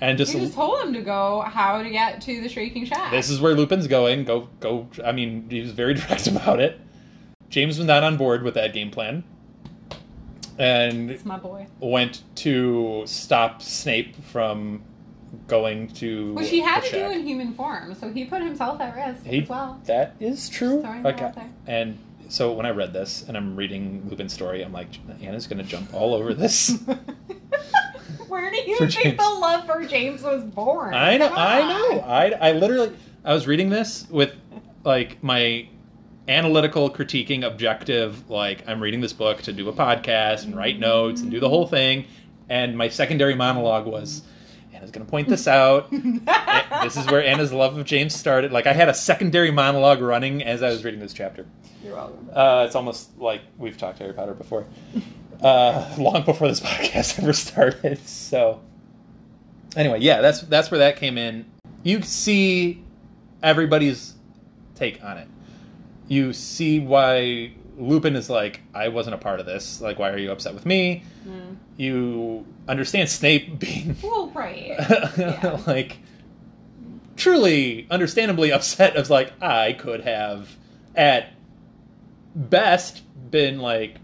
And 0.00 0.18
just, 0.18 0.32
just 0.32 0.54
told 0.54 0.80
him 0.82 0.92
to 0.94 1.02
go 1.02 1.42
how 1.42 1.80
to 1.84 1.88
get 1.88 2.20
to 2.22 2.40
the 2.40 2.48
Shrieking 2.48 2.84
Shack. 2.84 3.12
this 3.12 3.30
is 3.30 3.40
where 3.40 3.54
Lupin's 3.54 3.86
going. 3.86 4.24
Go, 4.24 4.48
go. 4.58 4.88
I 5.04 5.12
mean, 5.12 5.48
he 5.48 5.60
was 5.60 5.70
very 5.70 5.94
direct 6.00 6.26
about 6.26 6.58
it. 6.58 6.80
James 7.48 7.78
was 7.78 7.86
not 7.86 8.02
on 8.02 8.16
board 8.16 8.42
with 8.42 8.54
that 8.54 8.72
game 8.72 8.90
plan. 8.90 9.22
And 10.58 11.12
It's 11.12 11.24
my 11.24 11.38
boy. 11.38 11.68
went 11.78 12.24
to 12.38 13.04
stop 13.06 13.62
Snape 13.62 14.16
from 14.16 14.82
going 15.46 15.86
to. 15.94 16.34
Which 16.34 16.50
he 16.50 16.58
had 16.58 16.82
to 16.82 16.90
do 16.90 17.04
in 17.12 17.24
human 17.24 17.52
form, 17.54 17.94
so 17.94 18.10
he 18.10 18.24
put 18.24 18.42
himself 18.42 18.80
at 18.80 18.96
risk 18.96 19.24
He- 19.24 19.42
as 19.42 19.48
well. 19.48 19.80
That 19.84 20.16
is 20.18 20.48
true. 20.48 20.82
Just 20.82 20.86
throwing 20.86 21.02
that 21.04 21.14
Okay. 21.14 21.24
out 21.26 21.34
there. 21.36 21.50
And 21.68 21.98
so 22.28 22.52
when 22.52 22.66
I 22.66 22.70
read 22.70 22.92
this 22.92 23.24
and 23.26 23.36
I'm 23.36 23.56
reading 23.56 24.06
Lupin's 24.08 24.32
story, 24.32 24.62
I'm 24.62 24.72
like, 24.72 24.88
Anna's 25.22 25.46
going 25.46 25.58
to 25.58 25.64
jump 25.64 25.92
all 25.94 26.14
over 26.14 26.34
this. 26.34 26.78
Where 28.28 28.50
do 28.50 28.56
you 28.56 28.76
For 28.76 28.88
think 28.88 29.04
James. 29.04 29.18
the 29.18 29.38
love 29.38 29.66
for 29.66 29.84
James 29.84 30.22
was 30.22 30.42
born? 30.42 30.94
I 30.94 31.16
know, 31.16 31.28
Come 31.28 31.38
I 31.38 31.60
on. 31.60 31.68
know. 31.68 32.00
I, 32.00 32.30
I 32.40 32.52
literally, 32.52 32.96
I 33.24 33.32
was 33.32 33.46
reading 33.46 33.70
this 33.70 34.06
with 34.10 34.34
like 34.84 35.22
my 35.22 35.68
analytical, 36.28 36.90
critiquing, 36.90 37.46
objective. 37.46 38.28
Like 38.30 38.64
I'm 38.66 38.80
reading 38.80 39.00
this 39.00 39.12
book 39.12 39.42
to 39.42 39.52
do 39.52 39.68
a 39.68 39.72
podcast 39.72 40.44
and 40.44 40.56
write 40.56 40.74
mm-hmm. 40.74 40.82
notes 40.82 41.20
and 41.20 41.30
do 41.30 41.40
the 41.40 41.48
whole 41.48 41.66
thing. 41.66 42.06
And 42.48 42.76
my 42.76 42.88
secondary 42.88 43.34
monologue 43.34 43.86
was, 43.86 44.22
Anna's 44.84 44.92
going 44.92 45.06
to 45.06 45.10
point 45.10 45.28
this 45.28 45.48
out. 45.48 45.92
This 46.82 46.98
is 46.98 47.06
where 47.06 47.24
Anna's 47.24 47.50
love 47.50 47.78
of 47.78 47.86
James 47.86 48.14
started. 48.14 48.52
Like 48.52 48.66
I 48.66 48.74
had 48.74 48.90
a 48.90 48.94
secondary 48.94 49.50
monologue 49.50 50.02
running 50.02 50.42
as 50.42 50.62
I 50.62 50.68
was 50.68 50.84
reading 50.84 51.00
this 51.00 51.14
chapter. 51.14 51.46
You're 51.82 51.94
welcome. 51.94 52.28
Uh, 52.30 52.64
it's 52.66 52.74
almost 52.74 53.16
like 53.16 53.40
we've 53.56 53.78
talked 53.78 54.00
Harry 54.00 54.12
Potter 54.12 54.34
before, 54.34 54.66
uh, 55.40 55.94
long 55.96 56.24
before 56.26 56.48
this 56.48 56.60
podcast 56.60 57.22
ever 57.22 57.32
started. 57.32 58.06
So, 58.06 58.60
anyway, 59.76 60.00
yeah, 60.00 60.20
that's 60.20 60.42
that's 60.42 60.70
where 60.70 60.78
that 60.78 60.96
came 60.96 61.16
in. 61.16 61.46
You 61.82 62.02
see 62.02 62.84
everybody's 63.42 64.14
take 64.74 65.02
on 65.02 65.16
it. 65.16 65.28
You 66.08 66.34
see 66.34 66.80
why 66.80 67.52
Lupin 67.76 68.16
is 68.16 68.30
like, 68.30 68.60
I 68.74 68.88
wasn't 68.88 69.14
a 69.14 69.18
part 69.18 69.40
of 69.40 69.46
this. 69.46 69.80
Like, 69.80 69.98
why 69.98 70.10
are 70.10 70.18
you 70.18 70.30
upset 70.30 70.54
with 70.54 70.64
me? 70.66 71.02
Mm. 71.26 71.56
You 71.76 72.46
understand 72.68 73.08
Snape 73.08 73.58
being 73.58 73.96
Well, 74.02 74.28
right. 74.30 74.74
Yeah. 75.18 75.60
like 75.66 75.98
truly, 77.16 77.86
understandably 77.90 78.52
upset. 78.52 78.96
Of 78.96 79.10
like, 79.10 79.32
I 79.42 79.72
could 79.72 80.02
have, 80.02 80.50
at 80.94 81.32
best, 82.34 83.02
been 83.30 83.58
like 83.58 83.96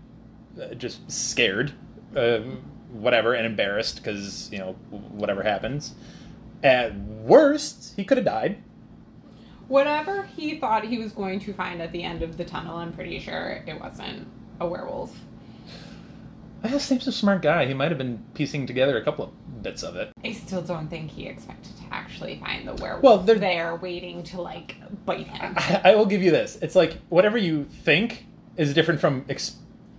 just 0.76 1.10
scared, 1.10 1.72
um, 2.16 2.62
whatever, 2.90 3.34
and 3.34 3.46
embarrassed 3.46 3.96
because 3.96 4.50
you 4.52 4.58
know 4.58 4.72
whatever 4.90 5.42
happens. 5.42 5.94
At 6.62 6.94
worst, 6.96 7.94
he 7.96 8.04
could 8.04 8.18
have 8.18 8.26
died. 8.26 8.62
Whatever 9.70 10.24
he 10.36 10.58
thought 10.58 10.84
he 10.84 10.98
was 10.98 11.12
going 11.12 11.38
to 11.40 11.52
find 11.52 11.80
at 11.80 11.92
the 11.92 12.02
end 12.02 12.22
of 12.24 12.36
the 12.36 12.44
tunnel, 12.44 12.76
I'm 12.78 12.92
pretty 12.92 13.20
sure 13.20 13.62
it 13.68 13.80
wasn't 13.80 14.26
a 14.58 14.66
werewolf. 14.66 15.16
I 16.64 16.68
Well, 16.68 16.80
Snape's 16.80 17.06
a 17.06 17.12
smart 17.12 17.40
guy. 17.40 17.66
He 17.66 17.72
might 17.72 17.88
have 17.92 17.96
been 17.96 18.20
piecing 18.34 18.66
together 18.66 18.96
a 18.98 19.04
couple 19.04 19.26
of 19.26 19.62
bits 19.62 19.84
of 19.84 19.94
it. 19.94 20.10
I 20.24 20.32
still 20.32 20.60
don't 20.60 20.88
think 20.88 21.12
he 21.12 21.28
expected 21.28 21.76
to 21.76 21.84
actually 21.94 22.40
find 22.40 22.66
the 22.66 22.74
werewolf 22.74 23.02
Well, 23.04 23.18
they're- 23.18 23.38
there 23.38 23.76
waiting 23.76 24.24
to 24.24 24.42
like 24.42 24.74
bite 25.06 25.28
him. 25.28 25.54
I, 25.56 25.80
I 25.84 25.94
will 25.94 26.06
give 26.06 26.20
you 26.20 26.32
this. 26.32 26.58
It's 26.60 26.74
like 26.74 26.98
whatever 27.08 27.38
you 27.38 27.64
think 27.84 28.26
is 28.56 28.74
different 28.74 29.00
from 29.00 29.24
ex- 29.28 29.54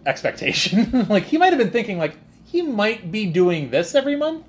expectation. 0.06 1.06
like 1.10 1.24
he 1.24 1.38
might 1.38 1.54
have 1.54 1.60
been 1.60 1.72
thinking 1.72 1.98
like 1.98 2.18
he 2.44 2.62
might 2.62 3.10
be 3.10 3.26
doing 3.26 3.72
this 3.72 3.96
every 3.96 4.18
month, 4.18 4.46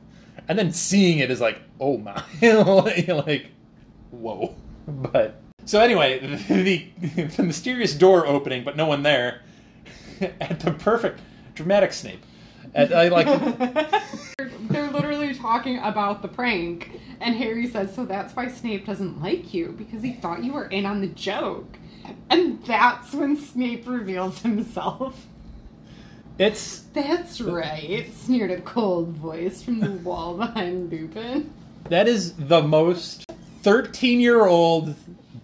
and 0.48 0.58
then 0.58 0.72
seeing 0.72 1.20
it 1.20 1.30
is 1.30 1.40
like, 1.40 1.60
oh 1.78 1.96
my, 1.98 2.20
like, 2.42 3.46
whoa. 4.10 4.56
But 5.12 5.40
so 5.64 5.80
anyway, 5.80 6.18
the 6.48 6.86
the 7.36 7.42
mysterious 7.42 7.94
door 7.94 8.26
opening, 8.26 8.64
but 8.64 8.76
no 8.76 8.86
one 8.86 9.02
there, 9.02 9.42
at 10.20 10.60
the 10.60 10.72
perfect 10.72 11.20
dramatic 11.54 11.92
Snape. 11.92 12.24
At, 12.74 12.92
I 12.92 13.08
like 13.08 13.26
They're 14.70 14.90
literally 14.90 15.34
talking 15.34 15.78
about 15.78 16.22
the 16.22 16.28
prank, 16.28 17.00
and 17.20 17.36
Harry 17.36 17.66
says, 17.66 17.94
"So 17.94 18.04
that's 18.04 18.34
why 18.34 18.48
Snape 18.48 18.86
doesn't 18.86 19.20
like 19.20 19.52
you 19.52 19.74
because 19.76 20.02
he 20.02 20.14
thought 20.14 20.42
you 20.42 20.52
were 20.52 20.66
in 20.66 20.86
on 20.86 21.00
the 21.00 21.08
joke." 21.08 21.78
And 22.30 22.64
that's 22.64 23.12
when 23.12 23.36
Snape 23.36 23.86
reveals 23.86 24.40
himself. 24.40 25.26
it's 26.38 26.80
That's 26.94 27.40
right, 27.40 28.12
sneered 28.12 28.50
a 28.50 28.60
cold 28.62 29.08
voice 29.08 29.62
from 29.62 29.80
the 29.80 29.90
wall 29.90 30.36
behind 30.36 30.90
Lupin. 30.90 31.52
That 31.88 32.08
is 32.08 32.34
the 32.34 32.62
most 32.62 33.26
13 33.62 34.20
year 34.20 34.44
old 34.44 34.94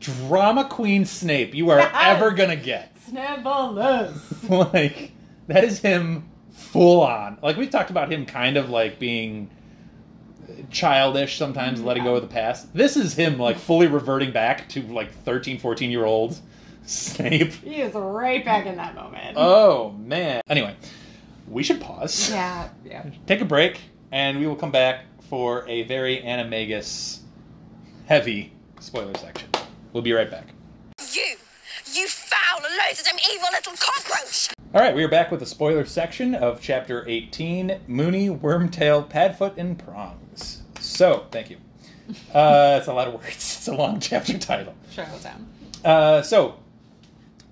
drama 0.01 0.65
queen 0.65 1.05
Snape 1.05 1.55
you 1.55 1.71
are 1.71 1.79
Yes. 1.79 1.93
ever 1.95 2.31
gonna 2.33 2.57
get. 2.57 2.95
Snivellus. 3.11 4.49
like, 4.73 5.13
that 5.47 5.65
is 5.65 5.81
him 5.81 6.29
full 6.53 7.01
on. 7.03 7.39
Like, 7.43 7.57
we've 7.57 7.71
talked 7.71 7.91
about 7.91 8.13
him 8.13 8.27
kind 8.27 8.57
of 8.57 8.69
like 8.71 8.99
being 8.99 9.51
childish 10.71 11.37
sometimes, 11.39 11.81
letting 11.81 12.05
go 12.05 12.17
of 12.17 12.23
the 12.23 12.29
past. 12.29 12.73
This 12.75 12.97
is 12.97 13.15
him 13.15 13.39
like 13.39 13.59
fully 13.59 13.87
reverting 13.87 14.33
back 14.33 14.69
to 14.71 14.83
like 14.83 15.13
13, 15.25 15.59
14 15.59 15.91
year 15.91 16.05
old 16.05 16.39
Snape. 16.85 17.53
He 17.53 17.81
is 17.81 17.95
right 17.95 18.45
back 18.45 18.67
in 18.67 18.77
that 18.77 18.95
moment. 18.95 19.35
Oh, 19.37 19.93
man. 19.93 20.43
Anyway, 20.49 20.75
we 21.47 21.63
should 21.63 21.81
pause. 21.81 22.31
yeah, 22.31 22.69
yeah. 22.85 23.05
take 23.27 23.41
a 23.41 23.45
break, 23.45 23.81
and 24.11 24.39
we 24.39 24.47
will 24.47 24.57
come 24.57 24.71
back 24.71 25.05
for 25.29 25.69
a 25.69 25.83
very 25.83 26.19
animagus 26.23 27.19
heavy 28.09 28.51
spoiler 28.81 29.14
section. 29.18 29.51
We'll 29.92 30.03
be 30.03 30.14
right 30.14 30.31
back. 30.31 30.47
You! 31.12 31.37
You 31.92 32.09
foul, 32.09 32.62
loathsome, 32.62 33.18
evil 33.35 33.49
little 33.53 33.75
cockroach! 33.75 34.49
All 34.75 34.81
right, 34.81 34.94
we 34.94 35.05
are 35.05 35.09
back 35.09 35.31
with 35.31 35.40
the 35.40 35.47
spoiler 35.47 35.85
section 35.85 36.35
of 36.35 36.59
chapter 36.62 37.07
18 37.07 37.81
Moony, 37.87 38.31
Wormtail, 38.31 39.07
Padfoot, 39.11 39.59
and 39.59 39.79
Prongs. 39.79 40.62
So, 40.81 41.27
thank 41.31 41.51
you. 41.51 41.59
Uh, 42.33 42.77
it's 42.79 42.88
a 42.88 42.94
lot 42.94 43.09
of 43.09 43.14
words. 43.14 43.27
It's 43.59 43.68
a 43.68 43.75
long 43.75 44.01
chapter 44.01 44.38
title. 44.38 44.75
Shut 44.90 45.09
it 45.14 45.23
down. 45.23 45.47
Uh, 45.85 46.23
so, 46.23 46.59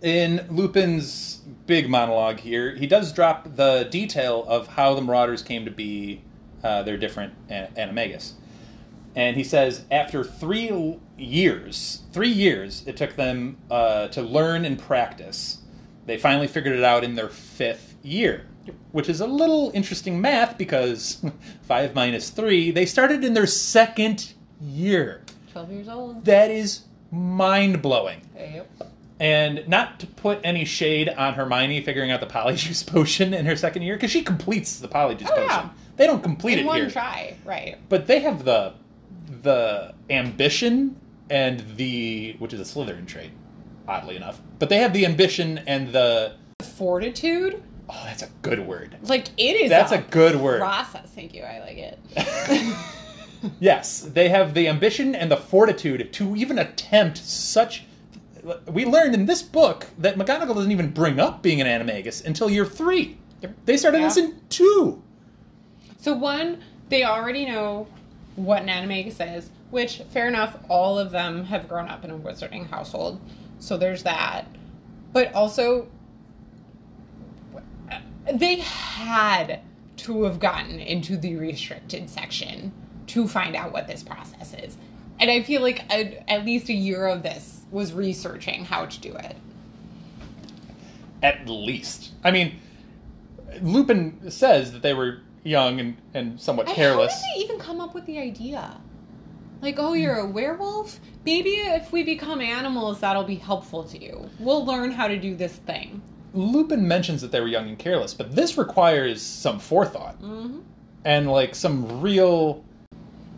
in 0.00 0.46
Lupin's 0.48 1.42
big 1.66 1.90
monologue 1.90 2.40
here, 2.40 2.74
he 2.74 2.86
does 2.86 3.12
drop 3.12 3.56
the 3.56 3.86
detail 3.90 4.42
of 4.48 4.68
how 4.68 4.94
the 4.94 5.02
Marauders 5.02 5.42
came 5.42 5.66
to 5.66 5.70
be 5.70 6.22
uh, 6.64 6.82
their 6.82 6.96
different 6.96 7.34
a- 7.50 7.68
animagus. 7.76 8.32
And 9.16 9.34
he 9.36 9.42
says 9.44 9.84
after 9.90 10.22
three 10.22 10.98
years, 11.16 12.02
three 12.12 12.28
years 12.28 12.84
it 12.86 12.96
took 12.96 13.16
them 13.16 13.56
uh, 13.70 14.08
to 14.08 14.22
learn 14.22 14.64
and 14.64 14.78
practice. 14.78 15.58
They 16.04 16.18
finally 16.18 16.46
figured 16.46 16.76
it 16.78 16.84
out 16.84 17.02
in 17.02 17.14
their 17.14 17.28
fifth 17.30 17.96
year, 18.02 18.46
which 18.92 19.08
is 19.08 19.20
a 19.20 19.26
little 19.26 19.72
interesting 19.74 20.20
math 20.20 20.56
because 20.58 21.24
five 21.62 21.94
minus 21.94 22.30
three, 22.30 22.70
they 22.70 22.86
started 22.86 23.24
in 23.24 23.32
their 23.34 23.46
second 23.46 24.34
year. 24.60 25.22
12 25.52 25.72
years 25.72 25.88
old. 25.88 26.24
That 26.26 26.50
is 26.50 26.82
mind 27.10 27.80
blowing. 27.82 28.20
Yep. 28.36 28.70
And 29.18 29.66
not 29.66 29.98
to 30.00 30.06
put 30.06 30.40
any 30.44 30.66
shade 30.66 31.08
on 31.08 31.32
Hermione 31.32 31.80
figuring 31.80 32.10
out 32.10 32.20
the 32.20 32.26
Polyjuice 32.26 32.86
potion 32.92 33.32
in 33.32 33.46
her 33.46 33.56
second 33.56 33.80
year, 33.82 33.96
because 33.96 34.10
she 34.10 34.22
completes 34.22 34.78
the 34.78 34.88
Polyjuice 34.88 35.22
Oh, 35.30 35.34
potion. 35.34 35.46
yeah. 35.48 35.68
They 35.96 36.06
don't 36.06 36.22
complete 36.22 36.58
it. 36.58 36.60
In 36.60 36.64
it 36.66 36.68
one 36.68 36.76
here, 36.82 36.90
try, 36.90 37.36
right. 37.46 37.78
but 37.88 38.06
they 38.06 38.20
have 38.20 38.44
the 38.44 38.74
the 39.46 39.94
ambition 40.10 41.00
and 41.30 41.60
the 41.76 42.36
which 42.38 42.52
is 42.52 42.60
a 42.60 42.64
Slytherin 42.64 43.06
trait, 43.06 43.30
oddly 43.88 44.16
enough. 44.16 44.40
But 44.58 44.68
they 44.68 44.78
have 44.78 44.92
the 44.92 45.06
ambition 45.06 45.58
and 45.66 45.92
the 45.92 46.36
Fortitude? 46.76 47.62
oh, 47.88 48.02
that's 48.04 48.22
a 48.22 48.28
good 48.42 48.58
word. 48.66 48.96
Like, 49.02 49.28
it 49.38 49.54
is 49.56 49.70
That's 49.70 49.92
a 49.92 49.98
good 49.98 50.36
word. 50.36 50.58
process. 50.58 51.08
Thank 51.14 51.32
you. 51.34 51.42
I 51.42 51.60
like 51.60 51.78
it. 51.78 52.76
Yes, 53.60 54.00
they 54.00 54.28
have 54.30 54.54
the 54.54 54.66
ambition 54.66 55.14
and 55.14 55.30
the 55.30 55.36
fortitude 55.36 56.12
to 56.14 56.34
even 56.34 56.58
attempt 56.58 57.18
such. 57.18 57.84
We 58.68 58.84
learned 58.84 59.14
in 59.14 59.26
this 59.26 59.42
book 59.42 59.86
that 59.98 60.16
McGonagall 60.16 60.54
doesn't 60.54 60.72
even 60.72 60.90
bring 60.90 61.20
up 61.20 61.42
being 61.42 61.60
an 61.60 61.66
animagus 61.68 62.24
until 62.24 62.50
year 62.50 62.64
three. 62.64 63.18
They 63.64 63.76
started 63.76 64.02
this 64.02 64.16
in 64.16 64.40
two. 64.48 65.00
So 65.98 66.14
one, 66.14 66.62
they 66.88 67.04
already 67.04 67.46
know 67.46 67.86
what 68.36 68.62
an 68.62 68.68
animagus 68.68 69.36
is, 69.36 69.50
which 69.70 69.98
fair 70.10 70.28
enough. 70.28 70.58
All 70.68 70.98
of 70.98 71.10
them 71.10 71.44
have 71.44 71.68
grown 71.68 71.88
up 71.88 72.04
in 72.04 72.10
a 72.10 72.18
wizarding 72.18 72.70
household, 72.70 73.20
so 73.58 73.76
there's 73.76 74.02
that. 74.04 74.46
But 75.12 75.34
also, 75.34 75.88
they 78.32 78.56
had 78.56 79.60
to 79.96 80.24
have 80.24 80.38
gotten 80.38 80.78
into 80.78 81.16
the 81.16 81.36
restricted 81.36 82.10
section 82.10 82.72
to 83.08 83.26
find 83.26 83.56
out 83.56 83.72
what 83.72 83.86
this 83.86 84.02
process 84.02 84.52
is, 84.54 84.76
and 85.18 85.30
I 85.30 85.42
feel 85.42 85.62
like 85.62 85.90
a, 85.90 86.22
at 86.30 86.44
least 86.44 86.68
a 86.68 86.74
year 86.74 87.06
of 87.06 87.22
this 87.22 87.62
was 87.70 87.92
researching 87.92 88.64
how 88.66 88.86
to 88.86 89.00
do 89.00 89.14
it. 89.14 89.36
At 91.22 91.48
least. 91.48 92.12
I 92.22 92.30
mean, 92.30 92.60
Lupin 93.62 94.30
says 94.30 94.72
that 94.72 94.82
they 94.82 94.92
were 94.92 95.20
young 95.46 95.80
and, 95.80 95.96
and 96.14 96.40
somewhat 96.40 96.66
And 96.66 96.74
careless. 96.76 97.12
How 97.12 97.18
did 97.18 97.40
they 97.40 97.44
even 97.44 97.58
come 97.58 97.80
up 97.80 97.94
with 97.94 98.04
the 98.06 98.18
idea? 98.18 98.80
Like, 99.62 99.76
oh, 99.78 99.94
you're 99.94 100.16
a 100.16 100.26
werewolf? 100.26 101.00
Maybe 101.24 101.50
if 101.50 101.90
we 101.92 102.02
become 102.02 102.40
animals, 102.40 103.00
that'll 103.00 103.24
be 103.24 103.36
helpful 103.36 103.84
to 103.84 103.98
you. 104.02 104.28
We'll 104.38 104.64
learn 104.66 104.90
how 104.90 105.08
to 105.08 105.18
do 105.18 105.34
this 105.34 105.54
thing. 105.54 106.02
Lupin 106.34 106.86
mentions 106.86 107.22
that 107.22 107.32
they 107.32 107.40
were 107.40 107.48
young 107.48 107.68
and 107.68 107.78
careless, 107.78 108.12
but 108.12 108.34
this 108.36 108.58
requires 108.58 109.22
some 109.22 109.58
forethought 109.58 110.20
Mm-hmm. 110.20 110.58
and 111.04 111.30
like 111.30 111.54
some 111.54 112.00
real. 112.02 112.62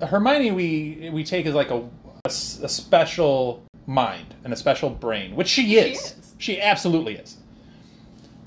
Hermione, 0.03 0.51
we 0.53 1.11
we 1.13 1.25
take 1.25 1.47
as 1.47 1.55
like 1.55 1.71
a 1.71 1.89
a 2.25 2.31
special 2.69 3.63
mind 3.87 4.35
and 4.45 4.53
a 4.53 4.57
special 4.57 4.91
brain, 4.91 5.35
which 5.35 5.49
she 5.49 5.77
is. 5.77 5.99
is. 5.99 6.35
She 6.39 6.61
absolutely 6.61 7.15
is. 7.15 7.38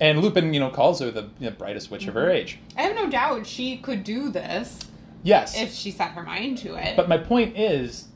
And 0.02 0.20
Lupin, 0.20 0.54
you 0.54 0.60
know, 0.60 0.70
calls 0.72 1.00
her 1.00 1.12
the 1.12 1.30
you 1.40 1.50
know, 1.50 1.56
brightest 1.56 1.90
witch 1.92 2.08
of 2.08 2.16
her 2.16 2.22
Mm-hmm. 2.26 2.36
age. 2.36 2.60
I 2.76 2.82
have 2.82 2.96
no 2.96 3.08
doubt 3.10 3.46
she 3.48 3.78
could 3.78 4.04
do 4.04 4.30
this 4.30 4.80
Yes, 5.24 5.56
if 5.56 5.72
she 5.74 5.92
set 5.92 6.10
her 6.12 6.24
mind 6.24 6.58
to 6.60 6.76
it. 6.76 6.96
but 6.98 7.08
my 7.08 7.18
point 7.18 7.56
is, 7.56 8.08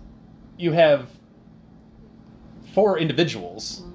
you 0.57 0.71
have 0.73 1.07
four 2.73 2.97
individuals 2.97 3.81
Mm. 3.85 3.91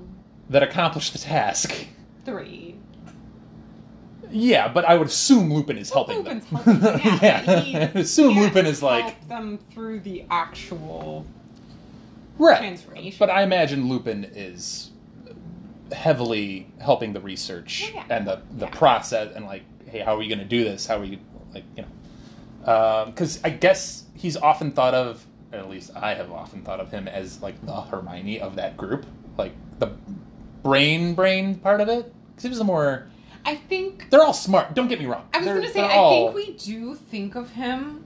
that 0.50 0.62
accomplish 0.62 1.10
the 1.10 1.18
task. 1.18 1.86
Three. 2.24 2.76
Yeah, 4.30 4.68
but 4.68 4.84
I 4.84 4.96
would 4.96 5.08
assume 5.08 5.52
Lupin 5.52 5.76
is 5.76 5.90
helping 5.90 6.18
Lupin's 6.18 6.44
them. 6.46 6.58
helping. 6.80 7.12
Yeah, 7.20 7.60
he 7.60 7.74
assume 7.98 8.34
can't 8.34 8.46
Lupin 8.46 8.66
is 8.66 8.80
like 8.82 9.04
help 9.04 9.28
them 9.28 9.58
through 9.72 10.00
the 10.00 10.24
actual 10.30 11.26
right. 12.38 12.58
transformation. 12.58 13.16
But 13.18 13.30
I 13.30 13.42
imagine 13.42 13.88
Lupin 13.88 14.30
is 14.32 14.89
heavily 15.92 16.66
helping 16.80 17.12
the 17.12 17.20
research 17.20 17.90
Oh, 17.92 17.96
yeah. 17.96 18.04
and 18.16 18.26
the 18.26 18.40
the 18.56 18.66
Yeah. 18.66 18.70
process 18.72 19.34
and 19.34 19.44
like, 19.46 19.62
hey, 19.86 20.00
how 20.00 20.14
are 20.14 20.18
we 20.18 20.28
going 20.28 20.38
to 20.38 20.44
do 20.44 20.64
this? 20.64 20.86
How 20.86 20.96
are 20.96 21.00
we 21.00 21.18
like, 21.54 21.64
you 21.76 21.82
know? 21.84 21.88
Um, 22.72 23.10
because 23.10 23.40
I 23.42 23.50
guess 23.50 24.04
he's 24.14 24.36
often 24.36 24.70
thought 24.72 24.94
of, 24.94 25.24
at 25.52 25.68
least 25.68 25.90
I 25.96 26.14
have 26.14 26.30
often 26.30 26.62
thought 26.62 26.78
of 26.80 26.90
him 26.90 27.08
as 27.08 27.40
like 27.42 27.64
the 27.64 27.72
Hermione 27.80 28.40
of 28.40 28.56
that 28.56 28.76
group, 28.76 29.06
like 29.38 29.52
the 29.78 29.92
brain 30.62 31.14
brain 31.14 31.54
part 31.56 31.80
of 31.80 31.88
it. 31.88 32.12
Because 32.30 32.42
he 32.44 32.48
was 32.50 32.58
the 32.58 32.64
more. 32.64 33.06
I 33.44 33.54
think 33.54 34.10
They're 34.10 34.22
all 34.22 34.34
smart. 34.34 34.74
Don't 34.74 34.88
get 34.88 34.98
me 35.00 35.06
wrong. 35.06 35.26
I 35.32 35.38
was 35.38 35.46
going 35.46 35.62
to 35.62 35.68
say, 35.70 35.80
I 35.80 35.96
all- 35.96 36.32
think 36.32 36.34
we 36.48 36.52
do 36.56 36.94
think 36.94 37.34
of 37.34 37.50
him 37.50 38.04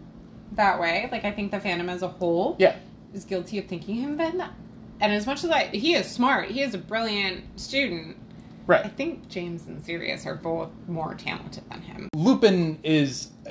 that 0.52 0.80
way. 0.80 1.08
Like, 1.10 1.24
I 1.24 1.32
think 1.32 1.50
the 1.50 1.58
fandom 1.58 1.88
as 1.88 2.02
a 2.02 2.08
whole. 2.08 2.54
Yeah. 2.60 2.76
is 3.12 3.24
guilty 3.24 3.58
of 3.58 3.66
thinking 3.66 3.96
him 3.96 4.16
then. 4.16 4.48
And 5.00 5.12
as 5.12 5.26
much 5.26 5.44
as 5.44 5.50
I, 5.50 5.66
he 5.66 5.94
is 5.94 6.10
smart, 6.10 6.50
he 6.50 6.62
is 6.62 6.74
a 6.74 6.78
brilliant 6.78 7.60
student. 7.60 8.16
Right. 8.66 8.84
I 8.84 8.88
think 8.88 9.28
James 9.28 9.66
and 9.66 9.84
Sirius 9.84 10.24
are 10.24 10.36
both 10.36 10.70
more 10.88 11.14
talented 11.14 11.68
than 11.70 11.82
him. 11.82 12.08
Lupin 12.14 12.78
is 12.82 13.28
uh, 13.46 13.50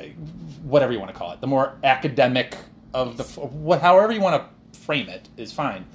whatever 0.63 0.91
you 0.91 0.99
want 0.99 1.11
to 1.11 1.17
call 1.17 1.31
it, 1.31 1.41
the 1.41 1.47
more 1.47 1.77
academic 1.83 2.55
of 2.93 3.17
the 3.17 3.23
what, 3.23 3.81
however 3.81 4.11
you 4.11 4.21
want 4.21 4.41
to 4.41 4.79
frame 4.79 5.09
it 5.09 5.29
is 5.37 5.51
fine. 5.51 5.85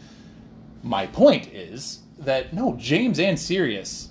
My 0.82 1.06
point 1.06 1.48
is 1.48 2.00
that 2.18 2.52
no, 2.52 2.76
James 2.76 3.18
and 3.18 3.38
Sirius 3.38 4.10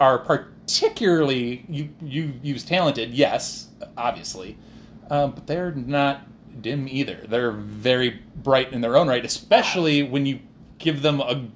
are 0.00 0.18
particularly 0.18 1.64
you 1.68 1.90
you 2.02 2.34
use 2.42 2.64
talented, 2.64 3.10
yes, 3.10 3.68
obviously, 3.96 4.58
um, 5.10 5.32
but 5.32 5.46
they're 5.46 5.72
not 5.72 6.26
dim 6.60 6.88
either. 6.88 7.24
They're 7.26 7.52
very 7.52 8.20
bright 8.36 8.72
in 8.72 8.80
their 8.80 8.96
own 8.96 9.08
right, 9.08 9.24
especially 9.24 10.02
when 10.02 10.26
you 10.26 10.40
give 10.78 11.02
them 11.02 11.20
a 11.20 11.46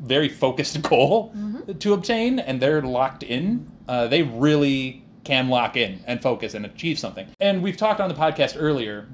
very 0.00 0.28
focused 0.28 0.80
goal 0.88 1.34
to 1.78 1.92
obtain, 1.92 2.38
and 2.38 2.60
they're 2.60 2.82
locked 2.82 3.22
in. 3.22 3.70
Uh, 3.88 4.06
they 4.06 4.22
really 4.22 5.04
can 5.24 5.48
lock 5.48 5.76
in 5.76 6.00
and 6.06 6.22
focus 6.22 6.54
and 6.54 6.64
achieve 6.64 6.98
something. 6.98 7.26
And 7.40 7.62
we've 7.62 7.76
talked 7.76 8.00
on 8.00 8.08
the 8.08 8.14
podcast 8.14 8.56
earlier, 8.58 9.08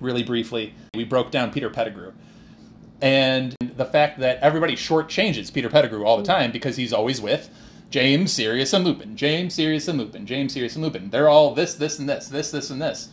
really 0.00 0.22
briefly. 0.22 0.74
We 0.94 1.04
broke 1.04 1.30
down 1.30 1.52
Peter 1.52 1.70
Pettigrew 1.70 2.12
and 3.00 3.54
the 3.60 3.84
fact 3.84 4.18
that 4.18 4.38
everybody 4.40 4.74
shortchanges 4.74 5.52
Peter 5.52 5.68
Pettigrew 5.68 6.04
all 6.04 6.16
the 6.16 6.24
time 6.24 6.50
because 6.50 6.76
he's 6.76 6.92
always 6.92 7.20
with 7.20 7.48
James, 7.90 8.32
Sirius, 8.32 8.72
and 8.72 8.84
Lupin. 8.84 9.16
James, 9.16 9.54
Sirius, 9.54 9.88
and 9.88 9.98
Lupin. 9.98 10.26
James, 10.26 10.52
Sirius, 10.52 10.74
and 10.74 10.84
Lupin. 10.84 11.10
They're 11.10 11.28
all 11.28 11.54
this, 11.54 11.74
this, 11.74 11.98
and 11.98 12.08
this, 12.08 12.28
this, 12.28 12.50
this, 12.50 12.70
and 12.70 12.82
this. 12.82 13.08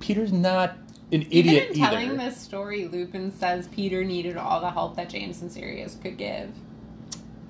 Peter's 0.00 0.32
not 0.32 0.76
an 1.12 1.22
idiot 1.30 1.70
Even 1.70 1.72
in 1.72 1.74
telling 1.74 2.10
either. 2.10 2.16
this 2.16 2.36
story, 2.36 2.86
Lupin 2.88 3.30
says 3.32 3.68
Peter 3.68 4.04
needed 4.04 4.36
all 4.36 4.60
the 4.60 4.70
help 4.70 4.96
that 4.96 5.08
James 5.08 5.42
and 5.42 5.50
Sirius 5.50 5.96
could 6.02 6.16
give. 6.16 6.50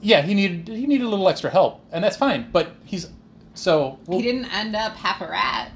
Yeah, 0.01 0.23
he 0.23 0.35
needed 0.35 0.69
he 0.69 0.87
needed 0.87 1.05
a 1.05 1.09
little 1.09 1.29
extra 1.29 1.51
help, 1.51 1.81
and 1.91 2.05
that's 2.05 2.17
fine. 2.17 2.51
But 2.53 2.73
he's 2.85 3.09
so 3.55 3.99
well, 4.07 4.19
he 4.19 4.25
didn't 4.25 4.53
end 4.55 4.77
up 4.77 4.97
half 4.97 5.21
a 5.21 5.29
rat. 5.29 5.73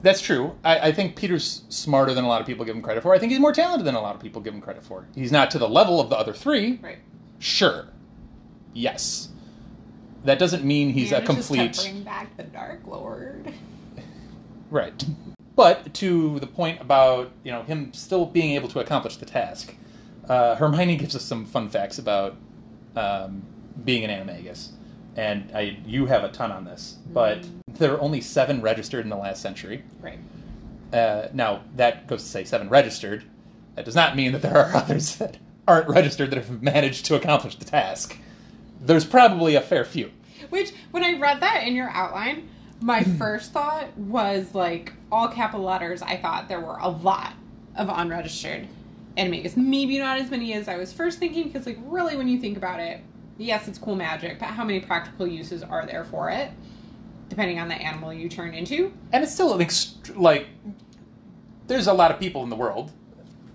That's 0.00 0.20
true. 0.20 0.54
I, 0.64 0.88
I 0.88 0.92
think 0.92 1.16
Peter's 1.16 1.62
smarter 1.70 2.12
than 2.14 2.24
a 2.24 2.28
lot 2.28 2.40
of 2.40 2.46
people 2.46 2.64
give 2.64 2.76
him 2.76 2.82
credit 2.82 3.02
for. 3.02 3.14
I 3.14 3.18
think 3.18 3.32
he's 3.32 3.40
more 3.40 3.52
talented 3.52 3.86
than 3.86 3.94
a 3.94 4.00
lot 4.00 4.14
of 4.14 4.20
people 4.20 4.42
give 4.42 4.52
him 4.54 4.60
credit 4.60 4.84
for. 4.84 5.06
He's 5.14 5.32
not 5.32 5.50
to 5.52 5.58
the 5.58 5.68
level 5.68 5.98
of 6.00 6.10
the 6.10 6.16
other 6.16 6.34
three. 6.34 6.78
Right. 6.82 6.98
Sure. 7.38 7.88
Yes. 8.74 9.30
That 10.24 10.38
doesn't 10.38 10.64
mean 10.64 10.90
he's 10.90 11.10
a 11.10 11.20
Manages 11.20 11.34
complete. 11.48 11.72
To 11.74 11.82
bring 11.82 12.02
back 12.02 12.36
the 12.36 12.42
Dark 12.42 12.86
Lord. 12.86 13.52
Right. 14.74 15.04
But 15.54 15.94
to 15.94 16.40
the 16.40 16.48
point 16.48 16.80
about 16.80 17.30
you 17.44 17.52
know 17.52 17.62
him 17.62 17.92
still 17.92 18.26
being 18.26 18.56
able 18.56 18.68
to 18.70 18.80
accomplish 18.80 19.18
the 19.18 19.24
task, 19.24 19.72
uh, 20.28 20.56
Hermione 20.56 20.96
gives 20.96 21.14
us 21.14 21.22
some 21.22 21.44
fun 21.44 21.68
facts 21.68 21.96
about 22.00 22.34
um, 22.96 23.44
being 23.84 24.02
an 24.02 24.10
animagus, 24.10 24.70
and 25.14 25.52
I 25.54 25.78
you 25.86 26.06
have 26.06 26.24
a 26.24 26.28
ton 26.28 26.50
on 26.50 26.64
this, 26.64 26.98
but 27.12 27.46
there 27.68 27.92
are 27.94 28.00
only 28.00 28.20
seven 28.20 28.62
registered 28.62 29.04
in 29.04 29.10
the 29.10 29.16
last 29.16 29.40
century. 29.40 29.84
Right. 30.00 30.18
Uh, 30.92 31.28
now 31.32 31.62
that 31.76 32.08
goes 32.08 32.24
to 32.24 32.28
say 32.28 32.42
seven 32.42 32.68
registered. 32.68 33.22
That 33.76 33.84
does 33.84 33.94
not 33.94 34.16
mean 34.16 34.32
that 34.32 34.42
there 34.42 34.58
are 34.58 34.74
others 34.74 35.14
that 35.16 35.36
aren't 35.68 35.88
registered 35.88 36.32
that 36.32 36.36
have 36.36 36.62
managed 36.62 37.04
to 37.06 37.14
accomplish 37.14 37.54
the 37.54 37.64
task. 37.64 38.18
There's 38.80 39.04
probably 39.04 39.54
a 39.54 39.60
fair 39.60 39.84
few. 39.84 40.10
Which, 40.50 40.72
when 40.90 41.04
I 41.04 41.16
read 41.20 41.40
that 41.42 41.62
in 41.62 41.76
your 41.76 41.90
outline, 41.90 42.48
my 42.84 43.02
first 43.02 43.50
thought 43.52 43.96
was 43.96 44.54
like 44.54 44.92
all 45.10 45.28
capital 45.28 45.64
letters. 45.64 46.02
I 46.02 46.18
thought 46.18 46.48
there 46.48 46.60
were 46.60 46.76
a 46.76 46.88
lot 46.90 47.32
of 47.76 47.88
unregistered 47.88 48.68
animagus. 49.16 49.56
Maybe 49.56 49.98
not 49.98 50.18
as 50.20 50.30
many 50.30 50.52
as 50.52 50.68
I 50.68 50.76
was 50.76 50.92
first 50.92 51.18
thinking, 51.18 51.44
because 51.48 51.64
like 51.66 51.78
really, 51.86 52.14
when 52.16 52.28
you 52.28 52.38
think 52.38 52.58
about 52.58 52.80
it, 52.80 53.00
yes, 53.38 53.68
it's 53.68 53.78
cool 53.78 53.96
magic, 53.96 54.38
but 54.38 54.48
how 54.48 54.64
many 54.64 54.80
practical 54.80 55.26
uses 55.26 55.62
are 55.62 55.86
there 55.86 56.04
for 56.04 56.28
it? 56.28 56.50
Depending 57.30 57.58
on 57.58 57.68
the 57.68 57.74
animal 57.74 58.12
you 58.12 58.28
turn 58.28 58.52
into. 58.52 58.92
and 59.12 59.24
it's 59.24 59.32
still 59.32 59.54
an 59.54 59.60
ext- 59.66 60.14
like 60.14 60.46
there's 61.66 61.86
a 61.86 61.92
lot 61.94 62.10
of 62.10 62.20
people 62.20 62.42
in 62.42 62.50
the 62.50 62.56
world 62.56 62.92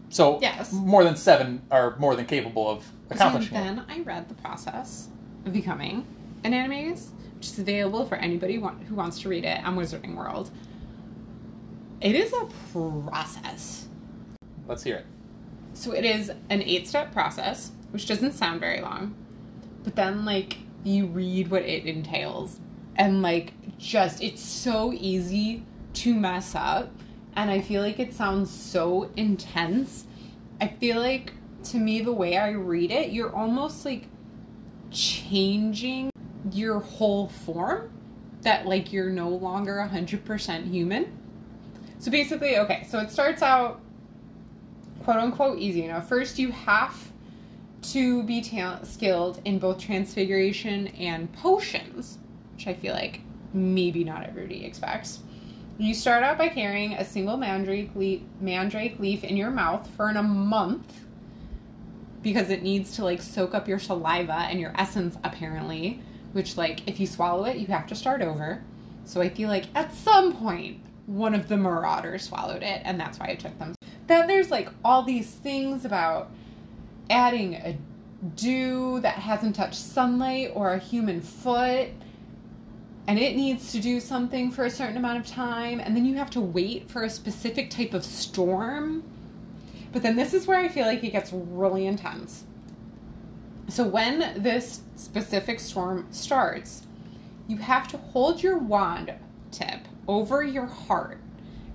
so 0.09 0.39
Yes. 0.41 0.73
more 0.73 1.03
than 1.03 1.15
seven 1.15 1.61
are 1.69 1.95
more 1.99 2.15
than 2.15 2.25
capable 2.25 2.67
of 2.67 2.83
accomplishing 3.11 3.55
it. 3.55 3.59
then 3.63 3.83
I 3.87 3.99
read 3.99 4.27
the 4.27 4.33
process 4.33 5.09
of 5.45 5.53
becoming 5.53 6.03
an 6.43 6.53
animagus, 6.53 7.09
which 7.39 7.47
is 7.47 7.59
available 7.59 8.05
for 8.05 8.15
anybody 8.15 8.55
who 8.55 8.95
wants 8.95 9.21
to 9.21 9.29
read 9.29 9.45
it 9.45 9.63
on 9.63 9.77
Wizarding 9.77 10.13
World. 10.13 10.51
It 12.01 12.13
is 12.13 12.33
a 12.33 12.49
process. 12.73 13.87
let's 14.67 14.83
hear 14.83 14.97
it 14.97 15.05
So 15.73 15.93
it 15.93 16.03
is 16.03 16.29
an 16.49 16.61
eight 16.61 16.85
step 16.85 17.13
process, 17.13 17.71
which 17.91 18.07
doesn't 18.07 18.33
sound 18.33 18.59
very 18.59 18.81
long. 18.81 19.15
But 19.85 19.95
then, 19.95 20.25
like, 20.25 20.57
you 20.83 21.05
read 21.05 21.49
what 21.49 21.61
it 21.61 21.85
entails. 21.85 22.59
And, 22.97 23.21
like, 23.21 23.53
just, 23.77 24.21
it's 24.21 24.41
so 24.41 24.91
easy 24.91 25.63
to 25.93 26.13
mess 26.13 26.55
up. 26.55 26.91
And 27.37 27.49
I 27.49 27.61
feel 27.61 27.81
like 27.81 27.99
it 27.99 28.13
sounds 28.13 28.51
so 28.51 29.11
intense. 29.15 30.05
I 30.59 30.67
feel 30.67 30.99
like, 30.99 31.31
to 31.65 31.77
me, 31.77 32.01
the 32.01 32.11
way 32.11 32.35
I 32.35 32.49
read 32.49 32.91
it, 32.91 33.11
you're 33.11 33.33
almost 33.33 33.85
like 33.85 34.07
changing 34.91 36.09
your 36.53 36.79
whole 36.79 37.27
form. 37.27 37.91
That, 38.41 38.65
like, 38.65 38.93
you're 38.93 39.09
no 39.09 39.29
longer 39.29 39.85
100% 39.91 40.71
human. 40.71 41.17
So 41.99 42.09
basically, 42.09 42.57
okay, 42.57 42.85
so 42.89 42.99
it 42.99 43.11
starts 43.11 43.41
out 43.41 43.81
quote 45.03 45.17
unquote 45.17 45.59
easy. 45.59 45.87
Now, 45.87 46.01
first 46.01 46.39
you 46.39 46.51
have 46.51 47.11
to 47.81 48.23
be 48.23 48.41
ta- 48.41 48.83
skilled 48.83 49.41
in 49.43 49.59
both 49.59 49.79
transfiguration 49.79 50.87
and 50.87 51.31
potions, 51.33 52.19
which 52.53 52.67
I 52.67 52.73
feel 52.73 52.93
like 52.93 53.21
maybe 53.53 54.03
not 54.03 54.25
everybody 54.25 54.65
expects. 54.65 55.19
You 55.77 55.93
start 55.93 56.23
out 56.23 56.37
by 56.37 56.49
carrying 56.49 56.93
a 56.93 57.05
single 57.05 57.37
mandrake 57.37 57.95
leaf, 57.95 58.21
mandrake 58.41 58.99
leaf 58.99 59.23
in 59.23 59.37
your 59.37 59.49
mouth 59.49 59.89
for 59.95 60.09
an, 60.09 60.17
a 60.17 60.23
month 60.23 61.05
because 62.21 62.49
it 62.49 62.61
needs 62.61 62.95
to 62.97 63.03
like 63.03 63.21
soak 63.21 63.53
up 63.53 63.67
your 63.67 63.79
saliva 63.79 64.33
and 64.33 64.59
your 64.59 64.73
essence 64.77 65.17
apparently, 65.23 66.01
which 66.33 66.57
like 66.57 66.87
if 66.87 66.99
you 66.99 67.07
swallow 67.07 67.45
it, 67.45 67.57
you 67.57 67.67
have 67.67 67.87
to 67.87 67.95
start 67.95 68.21
over. 68.21 68.63
So 69.05 69.21
I 69.21 69.29
feel 69.29 69.49
like 69.49 69.65
at 69.75 69.93
some 69.93 70.35
point 70.35 70.81
one 71.05 71.33
of 71.33 71.47
the 71.47 71.57
marauders 71.57 72.23
swallowed 72.23 72.61
it 72.61 72.81
and 72.85 72.99
that's 72.99 73.19
why 73.19 73.27
it 73.27 73.39
took 73.39 73.57
them. 73.57 73.73
Then 74.07 74.27
there's 74.27 74.51
like 74.51 74.69
all 74.83 75.03
these 75.03 75.29
things 75.29 75.85
about 75.85 76.31
adding 77.09 77.55
a 77.55 77.77
dew 78.35 78.99
that 79.01 79.15
hasn't 79.15 79.55
touched 79.55 79.75
sunlight 79.75 80.51
or 80.53 80.73
a 80.73 80.79
human 80.79 81.21
foot 81.21 81.89
and 83.07 83.17
it 83.17 83.35
needs 83.35 83.71
to 83.71 83.79
do 83.79 83.99
something 83.99 84.51
for 84.51 84.65
a 84.65 84.69
certain 84.69 84.97
amount 84.97 85.17
of 85.17 85.25
time 85.25 85.79
and 85.79 85.95
then 85.95 86.05
you 86.05 86.15
have 86.15 86.29
to 86.29 86.41
wait 86.41 86.89
for 86.89 87.03
a 87.03 87.09
specific 87.09 87.69
type 87.69 87.93
of 87.93 88.03
storm 88.03 89.03
but 89.93 90.03
then 90.03 90.17
this 90.17 90.33
is 90.33 90.45
where 90.45 90.59
i 90.59 90.67
feel 90.67 90.85
like 90.85 91.03
it 91.03 91.11
gets 91.11 91.31
really 91.31 91.87
intense 91.87 92.43
so 93.71 93.85
when 93.85 94.41
this 94.41 94.81
specific 94.95 95.59
storm 95.59 96.07
starts 96.11 96.83
you 97.47 97.57
have 97.57 97.87
to 97.87 97.97
hold 97.97 98.41
your 98.41 98.57
wand 98.57 99.13
tip 99.51 99.79
over 100.07 100.43
your 100.43 100.65
heart 100.65 101.19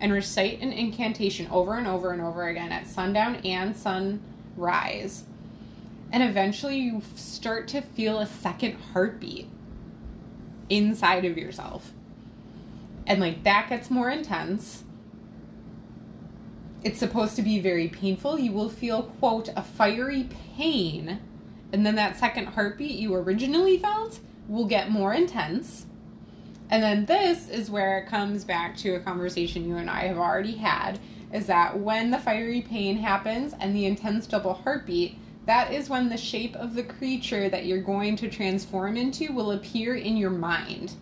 and 0.01 0.12
recite 0.12 0.61
an 0.61 0.72
incantation 0.72 1.47
over 1.51 1.74
and 1.74 1.86
over 1.86 2.12
and 2.12 2.20
over 2.20 2.49
again 2.49 2.72
at 2.72 2.86
sundown 2.86 3.36
and 3.36 3.76
sunrise 3.76 5.24
and 6.14 6.22
eventually 6.22 6.78
you 6.78 7.03
start 7.16 7.66
to 7.68 7.80
feel 7.80 8.20
a 8.20 8.26
second 8.26 8.74
heartbeat 8.92 9.49
inside 10.68 11.24
of 11.24 11.36
yourself. 11.36 11.92
And 13.07 13.20
like 13.20 13.42
that 13.45 13.68
gets 13.68 13.90
more 13.90 14.11
intense. 14.11 14.84
It's 16.82 16.99
supposed 16.99 17.36
to 17.36 17.42
be 17.42 17.59
very 17.59 17.88
painful. 17.88 18.38
You 18.38 18.53
will 18.53 18.68
feel, 18.68 19.05
quote, 19.18 19.49
a 19.57 19.62
fiery 19.62 20.28
pain. 20.57 21.20
And 21.73 21.85
then 21.85 21.97
that 21.97 22.17
second 22.17 22.47
heartbeat 22.47 22.97
you 22.99 23.15
originally 23.15 23.79
felt 23.79 24.21
will 24.49 24.67
get 24.67 24.91
more 24.91 25.12
intense. 25.12 25.87
And 26.71 26.83
then 26.83 27.07
this 27.07 27.49
is 27.49 27.71
where 27.71 27.99
it 27.99 28.09
comes 28.09 28.45
back 28.45 28.77
to 28.79 28.95
a 28.95 29.01
conversation 29.01 29.69
you 29.69 29.77
and 29.77 29.91
I 29.91 30.03
have 30.03 30.19
already 30.19 30.57
had 30.57 30.99
is 31.33 31.47
that 31.47 31.79
when 31.79 32.11
the 32.11 32.19
fiery 32.19 32.62
pain 32.62 32.97
happens 32.97 33.55
and 33.59 33.75
the 33.75 33.87
intense 33.87 34.27
double 34.27 34.55
heartbeat, 34.55 35.19
that 35.47 35.73
is 35.73 35.91
when 35.91 36.09
the 36.09 36.17
shape 36.17 36.55
of 36.57 36.75
the 36.75 36.83
creature 36.83 37.49
that 37.49 37.67
you're 37.67 37.83
going 37.83 38.17
to 38.17 38.31
transform 38.31 38.97
into 38.97 39.33
will 39.33 39.51
appear 39.51 39.97
in 39.97 40.17
your 40.17 40.31
mind. 40.31 40.95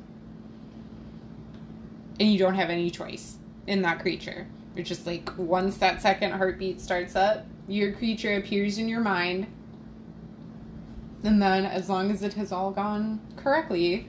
And 2.18 2.32
you 2.32 2.38
don't 2.38 2.54
have 2.54 2.70
any 2.70 2.90
choice 2.90 3.36
in 3.66 3.82
that 3.82 4.00
creature. 4.00 4.46
You're 4.74 4.84
just 4.84 5.06
like, 5.06 5.30
once 5.36 5.76
that 5.78 6.00
second 6.00 6.32
heartbeat 6.32 6.80
starts 6.80 7.14
up, 7.14 7.46
your 7.68 7.92
creature 7.92 8.36
appears 8.36 8.78
in 8.78 8.88
your 8.88 9.00
mind. 9.00 9.46
And 11.24 11.40
then, 11.40 11.64
as 11.64 11.88
long 11.88 12.10
as 12.10 12.22
it 12.22 12.34
has 12.34 12.52
all 12.52 12.70
gone 12.72 13.20
correctly, 13.36 14.08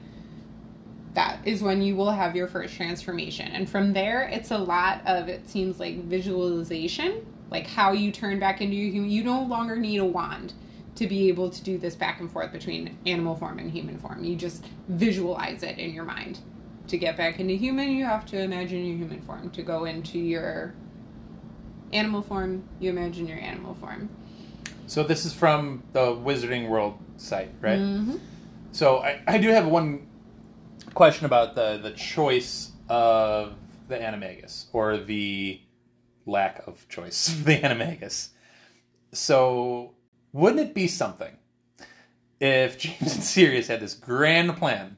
that 1.14 1.38
is 1.44 1.62
when 1.62 1.80
you 1.80 1.94
will 1.94 2.10
have 2.10 2.34
your 2.34 2.48
first 2.48 2.74
transformation. 2.74 3.48
And 3.52 3.68
from 3.68 3.92
there, 3.92 4.22
it's 4.22 4.50
a 4.50 4.58
lot 4.58 5.00
of, 5.06 5.28
it 5.28 5.48
seems 5.48 5.78
like 5.78 6.04
visualization 6.04 7.24
like 7.54 7.66
how 7.68 7.92
you 7.92 8.10
turn 8.10 8.40
back 8.40 8.60
into 8.60 8.74
your 8.74 8.90
human. 8.90 9.10
You 9.10 9.22
no 9.22 9.42
longer 9.42 9.76
need 9.76 9.98
a 9.98 10.04
wand 10.04 10.54
to 10.96 11.06
be 11.06 11.28
able 11.28 11.50
to 11.50 11.62
do 11.62 11.78
this 11.78 11.94
back 11.94 12.20
and 12.20 12.30
forth 12.30 12.52
between 12.52 12.98
animal 13.06 13.36
form 13.36 13.58
and 13.58 13.70
human 13.70 13.98
form. 13.98 14.24
You 14.24 14.36
just 14.36 14.64
visualize 14.88 15.62
it 15.62 15.78
in 15.78 15.94
your 15.94 16.04
mind. 16.04 16.40
To 16.88 16.98
get 16.98 17.16
back 17.16 17.40
into 17.40 17.54
human, 17.54 17.90
you 17.90 18.04
have 18.04 18.26
to 18.26 18.40
imagine 18.40 18.84
your 18.84 18.96
human 18.96 19.22
form. 19.22 19.50
To 19.50 19.62
go 19.62 19.84
into 19.84 20.18
your 20.18 20.74
animal 21.92 22.22
form, 22.22 22.64
you 22.80 22.90
imagine 22.90 23.26
your 23.26 23.38
animal 23.38 23.74
form. 23.74 24.08
So 24.86 25.02
this 25.02 25.24
is 25.24 25.32
from 25.32 25.82
the 25.92 26.06
Wizarding 26.14 26.68
World 26.68 26.98
site, 27.16 27.50
right? 27.60 27.78
Mm-hmm. 27.78 28.16
So 28.72 28.98
I, 28.98 29.20
I 29.26 29.38
do 29.38 29.48
have 29.48 29.66
one 29.66 30.08
question 30.94 31.26
about 31.26 31.54
the 31.54 31.78
the 31.82 31.90
choice 31.90 32.70
of 32.88 33.54
the 33.88 33.96
animagus 33.96 34.66
or 34.72 34.96
the 34.96 35.60
lack 36.26 36.66
of 36.66 36.88
choice 36.88 37.28
of 37.28 37.44
the 37.44 37.58
animagus. 37.58 38.30
So 39.12 39.94
wouldn't 40.32 40.60
it 40.60 40.74
be 40.74 40.88
something 40.88 41.36
if 42.40 42.78
James 42.78 43.14
and 43.14 43.22
Sirius 43.24 43.68
had 43.68 43.80
this 43.80 43.94
grand 43.94 44.56
plan, 44.56 44.96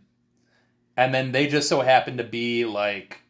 and 0.96 1.14
then 1.14 1.32
they 1.32 1.46
just 1.46 1.68
so 1.68 1.80
happened 1.80 2.18
to 2.18 2.24
be 2.24 2.64
like, 2.64 3.20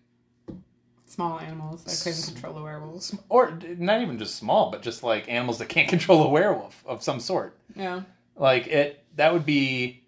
Small 1.16 1.40
animals 1.40 1.82
that 1.84 1.98
couldn't 2.04 2.34
control 2.34 2.58
a 2.58 2.62
werewolf. 2.62 3.10
or 3.30 3.58
not 3.78 4.02
even 4.02 4.18
just 4.18 4.36
small, 4.36 4.70
but 4.70 4.82
just 4.82 5.02
like 5.02 5.28
animals 5.30 5.58
that 5.58 5.68
can't 5.70 5.88
control 5.96 6.22
a 6.24 6.28
werewolf 6.28 6.84
of 6.86 7.02
some 7.02 7.20
sort. 7.20 7.58
Yeah. 7.74 8.02
Like 8.36 8.66
it, 8.66 9.02
that 9.16 9.32
would 9.32 9.46
be 9.46 10.04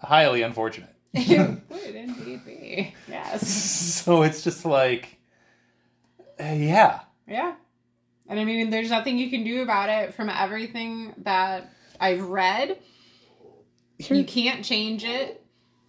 highly 0.00 0.42
unfortunate. 0.42 0.94
it 1.12 1.60
would 1.68 1.94
indeed 1.94 2.44
be. 2.46 2.94
Yes. 3.08 3.50
so 4.04 4.22
it's 4.22 4.42
just 4.44 4.64
like, 4.64 5.18
uh, 6.40 6.44
yeah, 6.44 7.00
Yeah. 7.26 7.54
And 8.28 8.38
I 8.38 8.44
mean, 8.44 8.70
there's 8.70 8.90
nothing 8.90 9.18
you 9.18 9.28
can 9.28 9.44
do 9.44 9.62
about 9.62 9.88
it 9.90 10.14
from 10.14 10.28
everything 10.30 11.14
that 11.18 11.70
I've 12.00 12.22
read. 12.22 12.78
You 13.98 14.24
can't 14.24 14.64
change 14.64 15.04
it. 15.04 15.44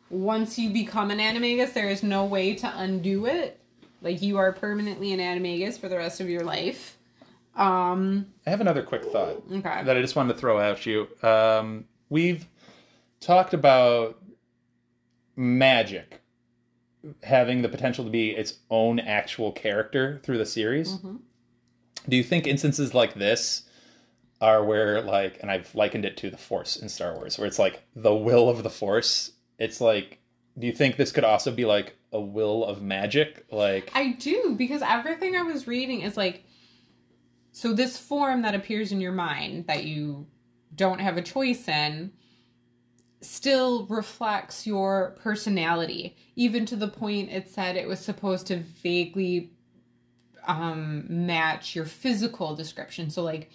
Once 0.10 0.60
you 0.60 0.70
become 0.72 1.10
an 1.12 1.20
animagus, 1.20 1.74
there 1.74 1.88
is 1.90 2.04
no 2.04 2.26
way 2.26 2.56
to 2.56 2.72
undo 2.76 3.28
it. 3.28 3.60
Like, 4.04 4.22
you 4.22 4.38
are 4.38 4.52
permanently 4.52 5.12
an 5.14 5.20
animagus 5.20 5.80
for 5.80 5.90
the 5.90 5.98
rest 5.98 6.20
of 6.20 6.30
your 6.30 6.44
life. 6.44 6.98
Um, 7.56 8.28
I 8.46 8.50
have 8.50 8.62
another 8.62 8.84
quick 8.84 9.06
thought 9.06 9.44
Okay. 9.52 9.84
that 9.84 9.96
I 9.98 10.02
just 10.02 10.16
wanted 10.16 10.34
to 10.34 10.40
throw 10.40 10.60
at 10.60 10.86
you. 10.86 11.08
Um, 11.24 11.86
we've 12.10 12.46
talked 13.22 13.54
about 13.54 14.22
magic 15.36 16.22
having 17.24 17.62
the 17.62 17.70
potential 17.70 18.06
to 18.06 18.10
be 18.12 18.32
its 18.32 18.60
own 18.70 19.00
actual 19.00 19.52
character 19.52 20.20
through 20.24 20.38
the 20.38 20.46
series. 20.46 20.98
Do 22.08 22.16
you 22.18 22.24
think 22.24 22.48
instances 22.48 22.94
like 22.94 23.14
this 23.16 23.64
are 24.42 24.64
where, 24.64 25.02
like, 25.02 25.38
and 25.42 25.50
I've 25.52 25.74
likened 25.76 26.06
it 26.06 26.18
to 26.18 26.30
the 26.30 26.38
Force 26.38 26.76
in 26.78 26.90
Star 26.90 27.14
Wars, 27.16 27.38
where 27.38 27.48
it's 27.48 27.60
like 27.60 27.82
the 27.96 28.14
will 28.16 28.50
of 28.50 28.64
the 28.64 28.70
Force? 28.70 29.32
It's 29.60 29.80
like, 29.82 30.20
do 30.58 30.66
you 30.68 30.74
think 30.74 30.96
this 30.98 31.12
could 31.12 31.24
also 31.24 31.52
be 31.52 31.66
like 31.66 31.96
a 32.14 32.22
will 32.22 32.64
of 32.64 32.82
magic? 32.82 33.46
Like, 33.52 33.92
I 33.94 34.14
do 34.14 34.56
because 34.58 34.82
everything 34.82 35.36
I 35.36 35.42
was 35.42 35.68
reading 35.68 36.02
is 36.02 36.16
like 36.16 36.46
so 37.52 37.72
this 37.72 37.98
form 37.98 38.42
that 38.42 38.56
appears 38.56 38.92
in 38.92 39.00
your 39.00 39.12
mind 39.12 39.68
that 39.68 39.84
you 39.84 40.26
don't 40.76 41.00
have 41.00 41.18
a 41.18 41.22
choice 41.22 41.68
in 41.68 42.12
still 43.22 43.86
reflects 43.86 44.68
your 44.68 45.16
personality 45.22 46.18
even 46.36 46.66
to 46.66 46.76
the 46.76 46.88
point 46.88 47.32
it 47.32 47.48
said 47.48 47.78
it 47.78 47.88
was 47.88 48.00
supposed 48.00 48.48
to 48.48 48.58
vaguely 48.58 49.54
um 50.46 51.06
match 51.08 51.74
your 51.74 51.86
physical 51.86 52.54
description 52.54 53.10
so 53.10 53.24
like 53.24 53.50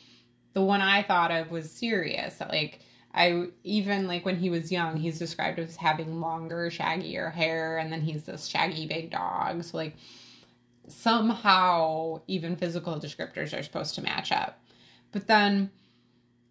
the 0.55 0.63
one 0.63 0.81
i 0.81 1.03
thought 1.03 1.31
of 1.31 1.51
was 1.51 1.71
Sirius 1.71 2.37
that 2.37 2.49
like 2.49 2.81
I 3.15 3.49
even 3.65 4.07
like 4.07 4.25
when 4.25 4.37
he 4.37 4.51
was 4.51 4.71
young, 4.71 4.97
he's 4.97 5.19
described 5.19 5.59
as 5.59 5.77
having 5.77 6.21
longer, 6.21 6.71
shaggier 6.71 7.33
hair, 7.33 7.79
and 7.79 7.93
then 7.93 8.03
he's 8.03 8.25
this 8.25 8.47
shaggy 8.47 8.87
big 8.87 9.11
dog. 9.11 9.65
So 9.65 9.77
like 9.77 9.97
somehow 10.87 12.21
even 12.27 12.57
physical 12.57 12.95
descriptors 13.01 13.59
are 13.59 13.63
supposed 13.63 13.95
to 13.97 14.03
match 14.03 14.31
up. 14.33 14.61
But 15.13 15.27
then, 15.27 15.71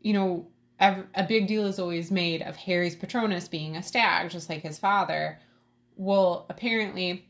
you 0.02 0.14
know, 0.14 0.48
a 0.80 1.26
big 1.28 1.48
deal 1.48 1.66
is 1.66 1.80
always 1.80 2.12
made 2.12 2.42
of 2.42 2.56
Harry's 2.56 2.96
Patronus 2.96 3.48
being 3.48 3.76
a 3.76 3.84
stag, 3.84 4.30
just 4.30 4.50
like 4.50 4.62
his 4.62 4.78
father. 4.78 5.40
Well, 5.96 6.46
apparently, 6.50 7.26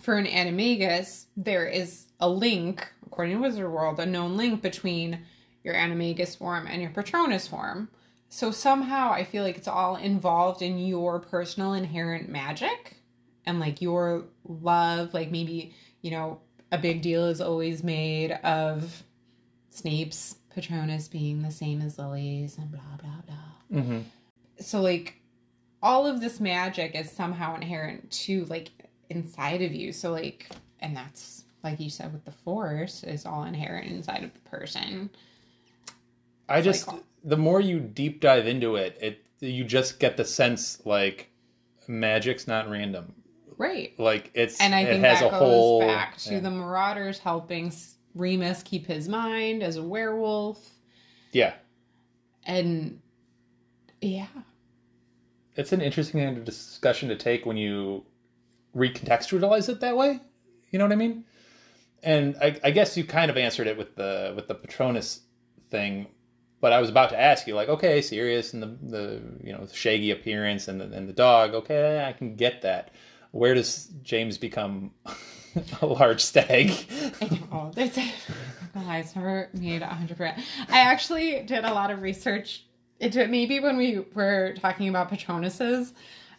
for 0.00 0.16
an 0.16 0.26
animagus, 0.26 1.26
there 1.36 1.66
is 1.66 2.06
a 2.20 2.28
link, 2.28 2.90
according 3.06 3.36
to 3.36 3.42
Wizard 3.42 3.70
World, 3.70 4.00
a 4.00 4.06
known 4.06 4.36
link 4.36 4.62
between 4.62 5.20
your 5.62 5.74
animagus 5.74 6.36
form 6.36 6.66
and 6.66 6.80
your 6.80 6.90
Patronus 6.90 7.46
form. 7.46 7.90
So 8.28 8.50
somehow 8.50 9.10
I 9.12 9.24
feel 9.24 9.42
like 9.42 9.56
it's 9.56 9.68
all 9.68 9.96
involved 9.96 10.62
in 10.62 10.78
your 10.78 11.18
personal 11.18 11.72
inherent 11.72 12.28
magic 12.28 12.96
and 13.46 13.58
like 13.58 13.80
your 13.80 14.24
love. 14.44 15.14
Like 15.14 15.30
maybe, 15.30 15.74
you 16.02 16.10
know, 16.10 16.40
a 16.70 16.78
big 16.78 17.02
deal 17.02 17.26
is 17.26 17.40
always 17.40 17.82
made 17.82 18.32
of 18.32 19.02
Snape's 19.70 20.36
Patronus 20.50 21.08
being 21.08 21.42
the 21.42 21.50
same 21.50 21.80
as 21.80 21.98
Lily's 21.98 22.58
and 22.58 22.70
blah, 22.70 22.80
blah, 23.00 23.22
blah. 23.26 23.80
Mm-hmm. 23.80 23.98
So, 24.60 24.80
like, 24.80 25.20
all 25.82 26.06
of 26.06 26.20
this 26.20 26.40
magic 26.40 26.96
is 26.96 27.10
somehow 27.10 27.54
inherent 27.54 28.10
to, 28.10 28.44
like, 28.46 28.70
inside 29.08 29.62
of 29.62 29.72
you. 29.72 29.92
So, 29.92 30.10
like, 30.10 30.50
and 30.80 30.96
that's, 30.96 31.44
like 31.62 31.78
you 31.78 31.90
said, 31.90 32.12
with 32.12 32.24
the 32.24 32.32
Force, 32.32 33.04
is 33.04 33.24
all 33.24 33.44
inherent 33.44 33.86
inside 33.86 34.24
of 34.24 34.34
the 34.34 34.40
person. 34.50 35.10
I 36.48 36.58
It's 36.58 36.64
just 36.64 36.88
like- 36.88 37.02
the 37.24 37.36
more 37.36 37.60
you 37.60 37.80
deep 37.80 38.20
dive 38.20 38.46
into 38.46 38.76
it, 38.76 38.96
it 39.00 39.26
you 39.40 39.64
just 39.64 40.00
get 40.00 40.16
the 40.16 40.24
sense 40.24 40.84
like 40.84 41.30
magic's 41.86 42.46
not 42.46 42.68
random. 42.68 43.14
Right. 43.56 43.98
Like 43.98 44.30
it's 44.34 44.60
And 44.60 44.74
I 44.74 44.82
it 44.82 44.86
think 44.88 45.04
has 45.04 45.20
that 45.20 45.26
a 45.26 45.30
goes 45.30 45.38
whole 45.38 45.80
back 45.80 46.16
to 46.18 46.34
yeah. 46.34 46.40
the 46.40 46.50
Marauders 46.50 47.18
helping 47.18 47.72
Remus 48.14 48.62
keep 48.62 48.86
his 48.86 49.08
mind 49.08 49.62
as 49.62 49.76
a 49.76 49.82
werewolf. 49.82 50.70
yeah. 51.32 51.54
And 52.44 53.00
yeah. 54.00 54.26
It's 55.56 55.72
an 55.72 55.80
interesting 55.80 56.20
kind 56.20 56.38
of 56.38 56.44
discussion 56.44 57.08
to 57.08 57.16
take 57.16 57.44
when 57.44 57.56
you 57.56 58.04
recontextualize 58.76 59.68
it 59.68 59.80
that 59.80 59.96
way. 59.96 60.20
You 60.70 60.78
know 60.78 60.84
what 60.84 60.92
I 60.92 60.96
mean? 60.96 61.24
And 62.02 62.36
I, 62.40 62.58
I 62.62 62.70
guess 62.70 62.96
you 62.96 63.04
kind 63.04 63.30
of 63.30 63.36
answered 63.36 63.66
it 63.66 63.76
with 63.76 63.96
the 63.96 64.32
with 64.36 64.46
the 64.46 64.54
Patronus 64.54 65.22
thing, 65.70 66.06
but 66.60 66.72
I 66.72 66.80
was 66.80 66.90
about 66.90 67.10
to 67.10 67.20
ask 67.20 67.46
you 67.46 67.54
like, 67.54 67.68
okay, 67.68 68.00
Sirius 68.02 68.52
and 68.52 68.62
the 68.62 68.76
the 68.82 69.22
you 69.42 69.52
know 69.52 69.66
shaggy 69.72 70.10
appearance 70.10 70.68
and 70.68 70.80
the, 70.80 70.84
and 70.84 71.08
the 71.08 71.12
dog, 71.12 71.54
okay, 71.54 72.04
I 72.04 72.12
can 72.12 72.36
get 72.36 72.62
that. 72.62 72.90
Where 73.30 73.54
does 73.54 73.88
James 74.02 74.38
become 74.38 74.92
a 75.82 75.86
large 75.86 76.22
stag? 76.22 76.72
I 77.20 77.26
know. 77.26 77.72
It's, 77.76 77.98
it's 78.74 79.16
never 79.16 79.48
made 79.52 79.82
100%. 79.82 80.40
I 80.70 80.80
actually 80.80 81.42
did 81.42 81.64
a 81.64 81.74
lot 81.74 81.90
of 81.90 82.00
research 82.00 82.64
into 83.00 83.22
it. 83.22 83.30
Maybe 83.30 83.60
when 83.60 83.76
we 83.76 84.04
were 84.14 84.54
talking 84.58 84.88
about 84.88 85.10
Patronuses, 85.10 85.92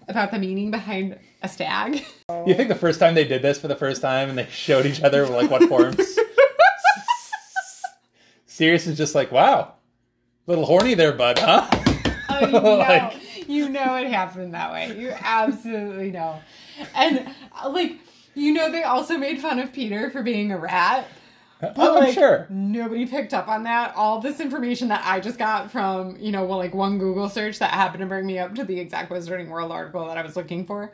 about 0.08 0.32
the 0.32 0.40
meaning 0.40 0.72
behind 0.72 1.18
a 1.44 1.48
stag. 1.48 2.04
You 2.46 2.56
think 2.56 2.70
the 2.70 2.76
first 2.76 3.00
time 3.00 3.14
they 3.14 3.26
did 3.26 3.42
this 3.42 3.60
for 3.60 3.68
the 3.68 3.76
first 3.76 4.02
time 4.02 4.30
and 4.30 4.38
they 4.38 4.48
showed 4.48 4.86
each 4.86 5.02
other 5.02 5.28
like 5.28 5.50
what 5.50 5.64
forms? 5.70 5.98
Sirius 8.48 8.88
is 8.88 8.98
just 8.98 9.16
like, 9.16 9.32
wow, 9.32 9.76
little 10.50 10.66
horny 10.66 10.96
there, 10.96 11.14
bud, 11.14 11.38
huh? 11.38 11.68
Oh, 12.30 12.40
you 12.46 12.52
know, 12.52 12.76
Like- 12.78 13.48
you 13.48 13.70
know 13.70 13.96
it 13.98 14.08
happened 14.08 14.54
that 14.56 14.72
way. 14.72 14.98
You 15.00 15.12
absolutely 15.22 16.12
know. 16.12 16.40
And 16.96 17.30
uh, 17.64 17.70
like, 17.70 18.00
you 18.34 18.52
know, 18.54 18.72
they 18.72 18.84
also 18.84 19.18
made 19.18 19.40
fun 19.40 19.60
of 19.60 19.72
Peter 19.72 20.10
for 20.10 20.24
being 20.24 20.52
a 20.52 20.58
rat. 20.58 21.08
But 21.62 21.74
Oh, 21.78 21.98
I'm 21.98 22.04
like, 22.06 22.14
sure. 22.14 22.48
nobody 22.50 23.06
picked 23.06 23.34
up 23.34 23.48
on 23.48 23.64
that. 23.64 23.94
All 23.96 24.20
this 24.22 24.40
information 24.40 24.88
that 24.88 25.02
I 25.06 25.20
just 25.20 25.38
got 25.38 25.72
from, 25.72 26.16
you 26.18 26.32
know, 26.32 26.46
well, 26.46 26.58
like 26.58 26.74
one 26.74 26.98
Google 26.98 27.30
search 27.30 27.60
that 27.60 27.72
happened 27.72 28.02
to 28.02 28.08
bring 28.08 28.26
me 28.26 28.40
up 28.40 28.56
to 28.56 28.64
the 28.64 28.80
exact 28.80 29.12
Wizarding 29.12 29.50
World 29.50 29.72
article 29.72 30.08
that 30.08 30.18
I 30.18 30.24
was 30.24 30.36
looking 30.36 30.66
for. 30.66 30.94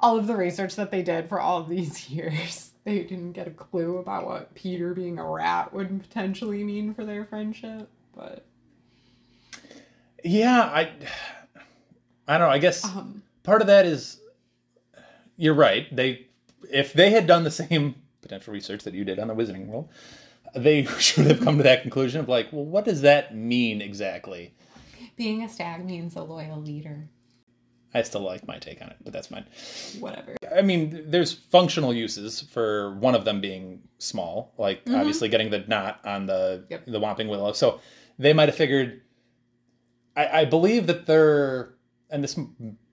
All 0.00 0.16
of 0.16 0.26
the 0.26 0.36
research 0.36 0.76
that 0.76 0.90
they 0.90 1.02
did 1.02 1.28
for 1.28 1.40
all 1.40 1.58
of 1.58 1.68
these 1.68 2.08
years, 2.10 2.70
they 2.84 3.00
didn't 3.02 3.32
get 3.32 3.46
a 3.48 3.50
clue 3.52 3.98
about 3.98 4.26
what 4.26 4.54
Peter 4.54 4.94
being 4.94 5.18
a 5.18 5.24
rat 5.28 5.72
would 5.74 6.00
potentially 6.02 6.62
mean 6.62 6.94
for 6.94 7.04
their 7.04 7.24
friendship. 7.24 7.88
But 8.22 8.44
Yeah, 10.24 10.60
I, 10.62 10.90
I 12.28 12.38
don't 12.38 12.48
know. 12.48 12.52
I 12.52 12.58
guess 12.58 12.84
um, 12.84 13.22
part 13.42 13.60
of 13.60 13.66
that 13.66 13.84
is 13.86 14.20
you're 15.36 15.54
right. 15.54 15.94
They, 15.94 16.26
if 16.70 16.92
they 16.92 17.10
had 17.10 17.26
done 17.26 17.42
the 17.44 17.50
same 17.50 17.96
potential 18.20 18.52
research 18.52 18.84
that 18.84 18.94
you 18.94 19.04
did 19.04 19.18
on 19.18 19.28
the 19.28 19.34
Wizarding 19.34 19.66
World, 19.66 19.88
they 20.54 20.84
should 20.98 21.26
have 21.26 21.40
come 21.40 21.56
to 21.56 21.64
that 21.64 21.82
conclusion 21.82 22.20
of 22.20 22.28
like, 22.28 22.52
well, 22.52 22.64
what 22.64 22.84
does 22.84 23.00
that 23.02 23.34
mean 23.34 23.80
exactly? 23.82 24.54
being 25.14 25.42
a 25.42 25.48
stag 25.48 25.84
means 25.84 26.16
a 26.16 26.22
loyal 26.22 26.60
leader. 26.60 27.06
I 27.94 28.00
still 28.02 28.22
like 28.22 28.46
my 28.46 28.58
take 28.58 28.80
on 28.80 28.88
it, 28.88 28.96
but 29.04 29.12
that's 29.12 29.26
fine. 29.26 29.44
Whatever. 30.00 30.34
I 30.56 30.62
mean, 30.62 31.04
there's 31.10 31.32
functional 31.34 31.92
uses 31.92 32.40
for 32.40 32.94
one 32.94 33.14
of 33.14 33.26
them 33.26 33.40
being 33.42 33.82
small, 33.98 34.54
like 34.56 34.80
obviously 34.88 35.28
getting 35.28 35.50
the 35.50 35.60
knot 35.68 36.00
on 36.04 36.24
the 36.24 36.64
Yep. 36.70 36.86
the 36.86 36.98
Whomping 36.98 37.28
Willow. 37.28 37.52
So 37.52 37.80
they 38.18 38.32
might 38.32 38.48
have 38.48 38.56
figured. 38.56 39.02
I, 40.16 40.40
I 40.40 40.44
believe 40.44 40.86
that 40.86 41.06
they're, 41.06 41.74
and 42.10 42.22
this 42.22 42.38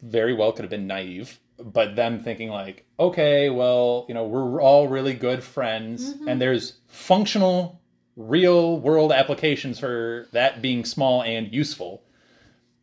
very 0.01 0.33
well 0.33 0.51
could 0.51 0.63
have 0.63 0.69
been 0.69 0.87
naive, 0.87 1.39
but 1.57 1.95
them 1.95 2.21
thinking 2.23 2.49
like, 2.49 2.85
okay, 2.99 3.49
well, 3.49 4.05
you 4.07 4.13
know, 4.13 4.25
we're 4.25 4.61
all 4.61 4.87
really 4.87 5.13
good 5.13 5.43
friends, 5.43 6.09
and 6.09 6.21
mm-hmm. 6.21 6.39
there's 6.39 6.77
functional, 6.87 7.81
real 8.15 8.79
world 8.79 9.11
applications 9.11 9.79
for 9.79 10.27
that 10.31 10.61
being 10.61 10.85
small 10.85 11.21
and 11.23 11.53
useful. 11.53 12.03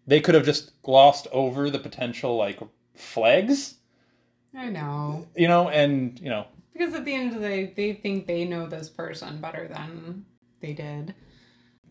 They 0.06 0.20
could 0.20 0.34
have 0.34 0.44
just 0.44 0.80
glossed 0.82 1.26
over 1.32 1.70
the 1.70 1.78
potential 1.78 2.36
like 2.36 2.60
flags 2.94 3.76
I 4.56 4.70
know. 4.70 5.26
you 5.36 5.48
know, 5.48 5.68
and 5.68 6.18
you 6.18 6.30
know, 6.30 6.46
Because 6.72 6.94
at 6.94 7.04
the 7.04 7.14
end 7.14 7.34
of 7.34 7.42
the 7.42 7.48
day, 7.48 7.72
they 7.76 7.92
think 7.92 8.26
they 8.26 8.44
know 8.44 8.66
this 8.66 8.88
person 8.88 9.40
better 9.40 9.68
than 9.68 10.24
they 10.60 10.72
did. 10.72 11.14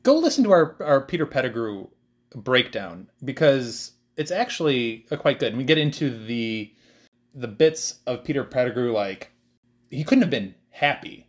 Go 0.05 0.15
listen 0.15 0.43
to 0.45 0.51
our 0.51 0.77
our 0.79 1.01
Peter 1.01 1.25
Pettigrew 1.25 1.87
breakdown 2.33 3.09
because 3.23 3.91
it's 4.15 4.31
actually 4.31 5.05
uh, 5.11 5.17
quite 5.17 5.39
good. 5.39 5.49
And 5.49 5.57
we 5.57 5.65
get 5.65 5.77
into 5.77 6.09
the 6.25 6.71
the 7.33 7.47
bits 7.49 7.99
of 8.05 8.23
Peter 8.23 8.45
Pettigrew 8.45 8.93
like 8.93 9.31
he 9.89 10.05
couldn't 10.05 10.21
have 10.21 10.31
been 10.31 10.55
happy 10.69 11.27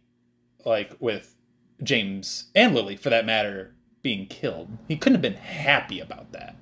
like 0.65 0.95
with 1.01 1.35
James 1.83 2.51
and 2.55 2.75
Lily 2.75 2.97
for 2.97 3.11
that 3.11 3.27
matter 3.27 3.75
being 4.03 4.27
killed. 4.27 4.69
He 4.87 4.97
couldn't 4.97 5.15
have 5.15 5.23
been 5.23 5.35
happy 5.35 5.99
about 5.99 6.31
that. 6.33 6.57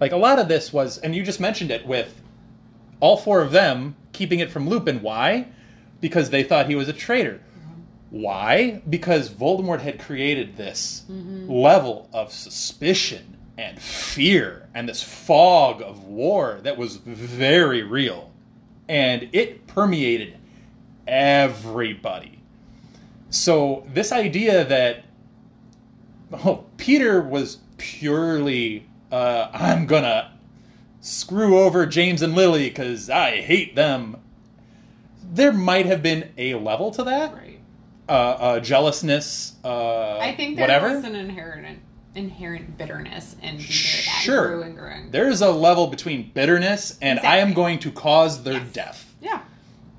Like 0.00 0.12
a 0.12 0.16
lot 0.16 0.40
of 0.40 0.48
this 0.48 0.72
was 0.72 0.98
and 0.98 1.14
you 1.14 1.22
just 1.22 1.40
mentioned 1.40 1.70
it 1.70 1.86
with 1.86 2.22
all 3.00 3.16
four 3.16 3.42
of 3.42 3.52
them 3.52 3.96
keeping 4.12 4.40
it 4.40 4.50
from 4.50 4.68
Lupin. 4.68 5.02
Why? 5.02 5.48
Because 6.00 6.30
they 6.30 6.42
thought 6.42 6.68
he 6.68 6.74
was 6.74 6.88
a 6.88 6.92
traitor. 6.92 7.40
Why? 8.14 8.80
Because 8.88 9.28
Voldemort 9.28 9.80
had 9.80 9.98
created 9.98 10.56
this 10.56 11.02
level 11.48 12.08
of 12.12 12.32
suspicion 12.32 13.38
and 13.58 13.82
fear 13.82 14.68
and 14.72 14.88
this 14.88 15.02
fog 15.02 15.82
of 15.82 16.04
war 16.04 16.60
that 16.62 16.78
was 16.78 16.98
very 16.98 17.82
real. 17.82 18.30
And 18.88 19.28
it 19.32 19.66
permeated 19.66 20.38
everybody. 21.08 22.38
So, 23.30 23.84
this 23.92 24.12
idea 24.12 24.64
that 24.64 25.06
oh, 26.32 26.66
Peter 26.76 27.20
was 27.20 27.58
purely, 27.78 28.86
uh, 29.10 29.48
I'm 29.52 29.86
gonna 29.86 30.30
screw 31.00 31.58
over 31.58 31.84
James 31.84 32.22
and 32.22 32.36
Lily 32.36 32.68
because 32.68 33.10
I 33.10 33.40
hate 33.40 33.74
them. 33.74 34.18
There 35.32 35.52
might 35.52 35.86
have 35.86 36.00
been 36.00 36.30
a 36.38 36.54
level 36.54 36.92
to 36.92 37.02
that 37.02 37.34
Right. 37.34 37.43
Uh, 38.08 38.12
uh, 38.12 38.60
jealousness, 38.60 39.54
uh, 39.64 40.18
I 40.18 40.34
think 40.34 40.56
there 40.56 40.64
whatever. 40.64 40.94
was 40.94 41.04
an 41.04 41.14
inherent 41.14 41.78
inherent 42.14 42.78
bitterness 42.78 43.34
in 43.42 43.58
Sure. 43.58 44.46
grew 44.48 44.62
and 44.62 44.76
grew. 44.78 44.86
and 44.88 45.02
grew. 45.04 45.10
There's 45.10 45.40
a 45.40 45.50
level 45.50 45.88
between 45.88 46.30
bitterness 46.32 46.96
and 47.02 47.18
I 47.20 47.38
am 47.38 47.54
going 47.54 47.80
to 47.80 47.90
cause 47.90 48.44
their 48.44 48.54
Yes. 48.54 48.72
death. 48.72 49.14
Yeah. 49.20 49.40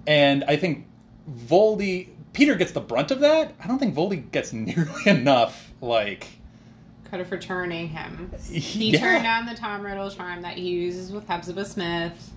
And 0.07 0.43
I 0.47 0.55
think 0.55 0.85
Voldy, 1.29 2.09
Peter 2.31 2.55
gets 2.55 2.71
the 2.71 2.79
brunt 2.79 3.11
of 3.11 3.19
that. 3.19 3.53
I 3.61 3.67
don't 3.67 3.79
think 3.79 3.93
Voldy 3.95 4.31
gets 4.31 4.53
nearly 4.53 5.05
enough. 5.07 5.73
Like, 5.81 6.27
Credit 7.09 7.27
for 7.27 7.37
turning 7.37 7.89
him. 7.89 8.31
He 8.49 8.91
yeah. 8.91 8.99
turned 8.99 9.27
on 9.27 9.45
the 9.45 9.53
Tom 9.55 9.81
Riddle 9.85 10.09
charm 10.09 10.41
that 10.43 10.57
he 10.57 10.69
uses 10.69 11.11
with 11.11 11.27
Hepzibah 11.27 11.65
Smith 11.65 12.31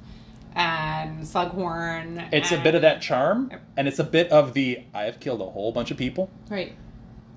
and 0.54 1.22
Slughorn. 1.22 2.28
It's 2.32 2.52
a 2.52 2.58
bit 2.60 2.74
of 2.74 2.82
that 2.82 3.00
charm, 3.00 3.50
and 3.76 3.86
it's 3.88 3.98
a 3.98 4.04
bit 4.04 4.30
of 4.30 4.54
the 4.54 4.82
I 4.94 5.02
have 5.04 5.20
killed 5.20 5.40
a 5.40 5.46
whole 5.46 5.72
bunch 5.72 5.90
of 5.90 5.96
people. 5.96 6.30
Right. 6.50 6.74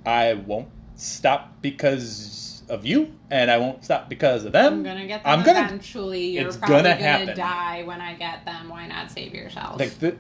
I 0.06 0.34
won't 0.34 0.70
stop 0.96 1.62
because 1.62 2.64
of 2.70 2.86
you, 2.86 3.14
and 3.30 3.52
I 3.52 3.58
won't 3.58 3.84
stop 3.84 4.10
because 4.10 4.46
of 4.46 4.54
them. 4.54 4.74
I'm 4.74 4.84
gonna 4.84 5.08
get 5.08 5.24
them 5.24 5.40
I'm 5.40 5.46
gonna 5.46 5.64
eventually. 5.66 6.28
You're 6.32 6.48
it's 6.48 6.58
probably 6.58 6.78
gonna 6.78 6.90
gonna, 6.90 7.02
happen. 7.02 7.38
die 7.38 7.84
when 7.84 8.02
I 8.02 8.16
get 8.16 8.46
them. 8.46 8.70
Why 8.70 8.88
not 8.88 9.12
save 9.12 9.34
yourself? 9.34 9.80
like 9.80 9.98
the, 10.00 10.12
the- 10.12 10.18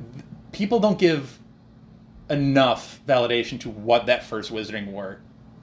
people 0.51 0.79
don't 0.79 0.99
give 0.99 1.39
enough 2.29 3.01
validation 3.07 3.59
to 3.59 3.69
what 3.69 4.05
that 4.05 4.23
first 4.23 4.51
Wizarding 4.51 4.87
War 4.91 5.19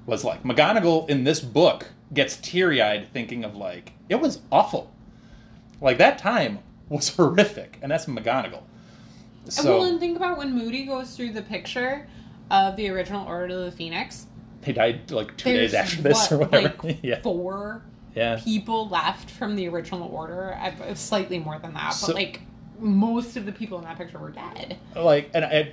was 0.06 0.24
like. 0.24 0.42
McGonagall 0.42 1.08
in 1.08 1.24
this 1.24 1.40
book 1.40 1.88
gets 2.12 2.36
teary 2.36 2.80
eyed 2.80 3.08
thinking 3.12 3.44
of 3.44 3.54
like 3.56 3.92
it 4.08 4.16
was 4.16 4.40
awful. 4.50 4.92
Like 5.80 5.98
that 5.98 6.18
time 6.18 6.58
was 6.88 7.08
horrific, 7.16 7.78
and 7.82 7.90
that's 7.90 8.06
McGonagall. 8.06 8.62
So 9.48 9.78
well, 9.78 9.88
and 9.88 9.98
think 9.98 10.16
about 10.16 10.36
when 10.38 10.54
Moody 10.54 10.84
goes 10.84 11.16
through 11.16 11.32
the 11.32 11.42
picture 11.42 12.06
of 12.50 12.76
the 12.76 12.88
original 12.90 13.26
Order 13.26 13.54
of 13.58 13.64
the 13.64 13.72
Phoenix. 13.72 14.26
he 14.64 14.72
died 14.72 15.10
like 15.10 15.36
two 15.36 15.52
days 15.54 15.72
after 15.74 16.02
this 16.02 16.30
what, 16.30 16.32
or 16.32 16.38
whatever. 16.38 16.74
Like 16.82 16.98
yeah, 17.02 17.20
four 17.22 17.82
yeah. 18.14 18.38
people 18.42 18.88
left 18.88 19.30
from 19.30 19.56
the 19.56 19.68
original 19.68 20.08
Order. 20.08 20.54
I- 20.60 20.92
Slightly 20.94 21.38
more 21.38 21.58
than 21.58 21.72
that, 21.74 21.90
So- 21.90 22.08
but 22.08 22.16
like 22.16 22.40
most 22.78 23.36
of 23.36 23.44
the 23.46 23.52
people 23.52 23.78
in 23.78 23.84
that 23.84 23.96
picture 23.98 24.18
were 24.18 24.30
dead. 24.30 24.78
like 24.94 25.30
and 25.34 25.44
I, 25.44 25.72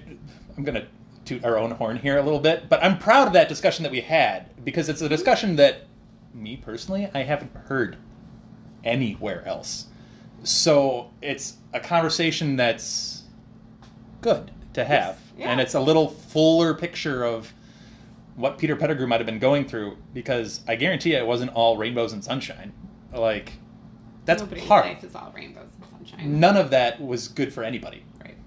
i'm 0.57 0.63
gonna 0.63 0.87
toot 1.23 1.45
our 1.45 1.55
own 1.55 1.69
horn 1.69 1.97
here 1.97 2.17
a 2.17 2.23
little 2.23 2.39
bit 2.39 2.67
but 2.67 2.83
i'm 2.83 2.97
proud 2.97 3.27
of 3.27 3.33
that 3.33 3.47
discussion 3.47 3.83
that 3.83 3.91
we 3.91 4.01
had 4.01 4.49
because 4.65 4.89
it's 4.89 5.01
a 5.01 5.07
discussion 5.09 5.55
that 5.57 5.81
me 6.33 6.57
personally 6.57 7.07
i 7.13 7.19
haven't 7.21 7.53
heard 7.67 7.97
anywhere 8.83 9.45
else 9.47 9.85
so 10.45 11.09
it's 11.21 11.57
a 11.73 11.79
conversation 11.79 12.55
that's 12.55 13.23
good 14.21 14.51
to 14.73 14.85
have 14.85 15.19
Yeah. 15.37 15.49
and 15.51 15.59
it's 15.59 15.73
a 15.73 15.79
little 15.79 16.07
fuller 16.09 16.73
picture 16.73 17.23
of 17.25 17.51
what 18.35 18.57
peter 18.57 18.75
pettigrew 18.75 19.07
might 19.07 19.19
have 19.19 19.25
been 19.25 19.39
going 19.39 19.65
through 19.67 19.97
because 20.13 20.61
i 20.67 20.75
guarantee 20.75 21.11
you 21.11 21.17
it 21.17 21.25
wasn't 21.27 21.51
all 21.53 21.77
rainbows 21.77 22.13
and 22.13 22.23
sunshine 22.23 22.71
like 23.13 23.53
that's 24.25 24.41
Nobody's 24.41 24.67
hard 24.67 24.85
life 24.85 25.03
is 25.03 25.15
all 25.15 25.31
rainbows 25.35 25.69
and 25.81 26.07
sunshine. 26.07 26.39
none 26.39 26.57
of 26.57 26.69
that 26.71 27.01
was 27.01 27.27
good 27.27 27.51
for 27.53 27.63
anybody 27.63 28.03
Right. 28.23 28.37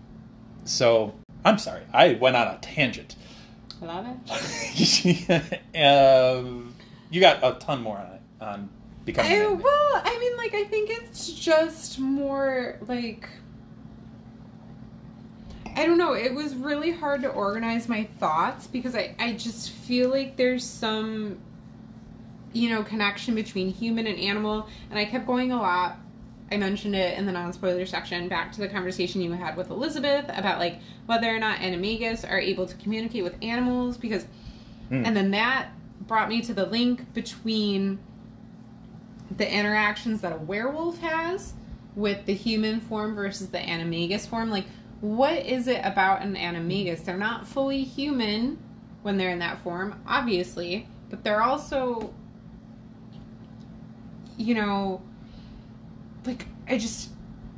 so 0.64 1.14
I'm 1.44 1.56
sorry, 1.58 1.82
I 1.94 2.14
went 2.14 2.34
on 2.34 2.48
a 2.48 2.58
tangent. 2.60 3.14
I 3.80 3.84
love 3.86 4.06
it. 4.26 5.60
um, 5.80 6.74
you 7.10 7.20
got 7.20 7.38
a 7.44 7.56
ton 7.60 7.80
more 7.80 7.96
on 7.96 8.06
it 8.12 8.20
on 8.40 8.68
becoming. 9.08 9.32
I, 9.32 9.46
well, 9.46 10.02
I 10.04 10.18
mean, 10.18 10.36
like, 10.36 10.54
I 10.54 10.64
think 10.64 10.90
it's 10.90 11.32
just 11.32 11.98
more 11.98 12.78
like. 12.86 13.28
I 15.76 15.86
don't 15.86 15.98
know. 15.98 16.12
It 16.12 16.34
was 16.34 16.56
really 16.56 16.90
hard 16.90 17.22
to 17.22 17.28
organize 17.28 17.88
my 17.88 18.08
thoughts 18.18 18.66
because 18.66 18.96
I, 18.96 19.14
I 19.18 19.34
just 19.34 19.70
feel 19.70 20.10
like 20.10 20.36
there's 20.36 20.64
some, 20.64 21.38
you 22.52 22.68
know, 22.70 22.82
connection 22.82 23.36
between 23.36 23.72
human 23.72 24.08
and 24.08 24.18
animal. 24.18 24.68
And 24.90 24.98
I 24.98 25.04
kept 25.04 25.26
going 25.26 25.52
a 25.52 25.56
lot. 25.56 25.98
I 26.50 26.56
mentioned 26.56 26.96
it 26.96 27.16
in 27.16 27.26
the 27.26 27.32
non 27.32 27.52
spoiler 27.52 27.86
section 27.86 28.28
back 28.28 28.50
to 28.52 28.60
the 28.60 28.68
conversation 28.68 29.20
you 29.20 29.32
had 29.32 29.56
with 29.56 29.70
Elizabeth 29.70 30.24
about 30.28 30.58
like 30.58 30.80
whether 31.06 31.28
or 31.28 31.38
not 31.38 31.58
animagus 31.60 32.28
are 32.28 32.40
able 32.40 32.66
to 32.66 32.74
communicate 32.76 33.22
with 33.22 33.36
animals 33.40 33.96
because, 33.96 34.26
hmm. 34.88 35.04
and 35.04 35.16
then 35.16 35.30
that 35.30 35.68
brought 36.00 36.28
me 36.28 36.40
to 36.42 36.54
the 36.54 36.66
link 36.66 37.12
between 37.14 38.00
the 39.36 39.50
interactions 39.50 40.20
that 40.22 40.32
a 40.32 40.36
werewolf 40.36 40.98
has 41.00 41.54
with 41.94 42.24
the 42.26 42.34
human 42.34 42.80
form 42.80 43.14
versus 43.14 43.48
the 43.48 43.58
animagus 43.58 44.26
form. 44.26 44.50
Like, 44.50 44.66
what 45.00 45.44
is 45.44 45.68
it 45.68 45.80
about 45.84 46.22
an 46.22 46.34
animagus? 46.34 47.04
They're 47.04 47.16
not 47.16 47.46
fully 47.46 47.82
human 47.82 48.58
when 49.02 49.16
they're 49.16 49.30
in 49.30 49.38
that 49.40 49.58
form, 49.58 50.00
obviously, 50.06 50.88
but 51.10 51.24
they're 51.24 51.42
also, 51.42 52.12
you 54.36 54.54
know, 54.54 55.02
like, 56.24 56.46
I 56.68 56.78
just. 56.78 57.10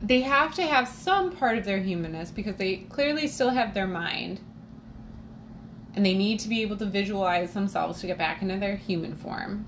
They 0.03 0.23
have 0.23 0.55
to 0.55 0.63
have 0.63 0.89
some 0.89 1.31
part 1.31 1.59
of 1.59 1.67
their 1.67 1.77
humanness 1.77 2.31
because 2.31 2.57
they 2.57 2.77
clearly 2.89 3.29
still 3.29 3.51
have 3.51 3.75
their 3.75 3.87
mind. 3.87 4.41
And 5.95 6.07
they 6.07 6.15
need 6.15 6.41
to 6.41 6.49
be 6.49 6.63
able 6.63 6.79
to 6.79 6.87
visualize 6.87 7.53
themselves 7.53 8.01
to 8.01 8.07
get 8.07 8.17
back 8.17 8.41
into 8.41 8.57
their 8.57 8.77
human 8.77 9.15
form 9.15 9.67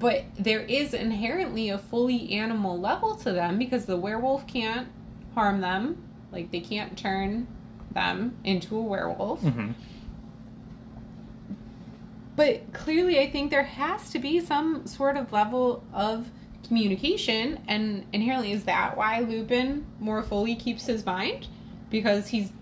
but 0.00 0.24
there 0.36 0.60
is 0.60 0.92
inherently 0.94 1.68
a 1.68 1.78
fully 1.78 2.32
animal 2.32 2.80
level 2.80 3.14
to 3.14 3.30
them 3.32 3.58
because 3.58 3.84
the 3.84 3.96
werewolf 3.96 4.46
can't 4.48 4.88
harm 5.34 5.60
them. 5.60 6.02
Like 6.32 6.50
they 6.50 6.60
can't 6.60 6.98
turn 6.98 7.46
them 7.92 8.36
into 8.42 8.76
a 8.76 8.82
werewolf. 8.82 9.42
Mhm. 9.42 9.74
but 12.36 12.72
clearly 12.72 13.18
i 13.20 13.28
think 13.30 13.50
there 13.50 13.64
has 13.64 14.10
to 14.10 14.18
be 14.18 14.40
some 14.40 14.86
sort 14.86 15.16
of 15.16 15.30
level 15.32 15.82
of 15.92 16.30
communication 16.66 17.58
and 17.68 18.06
inherently 18.12 18.52
is 18.52 18.64
that 18.64 18.96
why 18.96 19.20
lupin 19.20 19.84
more 19.98 20.22
fully 20.22 20.54
keeps 20.54 20.86
his 20.86 21.04
mind? 21.04 21.48
Because 21.90 22.28
he's 22.28 22.52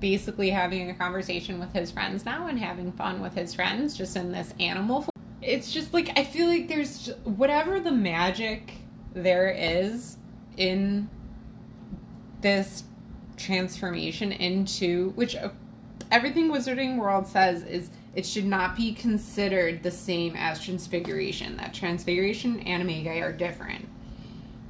basically 0.00 0.48
having 0.50 0.88
a 0.88 0.94
conversation 0.94 1.58
with 1.60 1.70
his 1.74 1.90
friends 1.90 2.24
now 2.24 2.46
and 2.46 2.58
having 2.58 2.90
fun 2.92 3.20
with 3.20 3.34
his 3.34 3.54
friends 3.54 3.94
just 3.96 4.16
in 4.16 4.32
this 4.32 4.54
animal 4.58 5.02
form 5.02 5.10
it's 5.42 5.72
just 5.72 5.92
like 5.92 6.18
I 6.18 6.24
feel 6.24 6.46
like 6.46 6.68
there's 6.68 7.06
j- 7.06 7.12
whatever 7.24 7.80
the 7.80 7.92
magic 7.92 8.72
there 9.14 9.50
is 9.50 10.16
in 10.56 11.08
this 12.40 12.84
transformation 13.36 14.32
into 14.32 15.10
which 15.10 15.36
uh, 15.36 15.50
everything 16.10 16.50
Wizarding 16.50 16.96
World 16.98 17.26
says 17.26 17.62
is 17.62 17.90
it 18.14 18.24
should 18.24 18.46
not 18.46 18.76
be 18.76 18.94
considered 18.94 19.82
the 19.82 19.90
same 19.90 20.34
as 20.36 20.62
transfiguration. 20.62 21.56
That 21.58 21.74
transfiguration 21.74 22.60
and 22.60 22.88
animagi 22.88 23.22
are 23.22 23.32
different. 23.32 23.88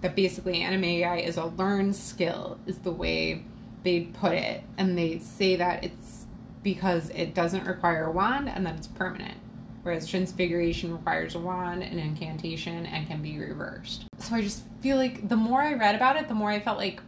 That 0.00 0.16
basically 0.16 0.60
animagi 0.60 1.24
is 1.24 1.36
a 1.36 1.46
learned 1.46 1.94
skill 1.94 2.58
is 2.66 2.78
the 2.78 2.90
way 2.90 3.44
they 3.84 4.00
put 4.00 4.32
it, 4.32 4.62
and 4.76 4.98
they 4.98 5.20
say 5.20 5.54
that 5.56 5.84
it's 5.84 6.26
because 6.64 7.08
it 7.10 7.34
doesn't 7.34 7.64
require 7.64 8.06
a 8.06 8.10
wand 8.10 8.48
and 8.48 8.66
that 8.66 8.76
it's 8.76 8.88
permanent. 8.88 9.38
Whereas 9.86 10.08
transfiguration 10.08 10.90
requires 10.90 11.36
a 11.36 11.38
wand, 11.38 11.84
an 11.84 12.00
incantation, 12.00 12.86
and 12.86 13.06
can 13.06 13.22
be 13.22 13.38
reversed. 13.38 14.06
So 14.18 14.34
I 14.34 14.42
just 14.42 14.64
feel 14.80 14.96
like 14.96 15.28
the 15.28 15.36
more 15.36 15.62
I 15.62 15.74
read 15.74 15.94
about 15.94 16.16
it, 16.16 16.26
the 16.26 16.34
more 16.34 16.50
I 16.50 16.58
felt 16.58 16.76
like 16.76 17.00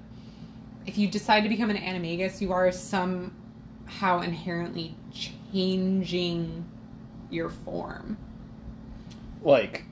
if 0.87 0.97
you 0.97 1.09
decide 1.09 1.41
to 1.41 1.49
become 1.49 1.71
an 1.71 1.77
animagus, 1.77 2.41
you 2.41 2.53
are 2.53 2.71
somehow 2.71 4.21
inherently 4.21 4.95
changing 5.13 6.65
your 7.31 7.49
form. 7.49 8.17
Like, 9.43 9.83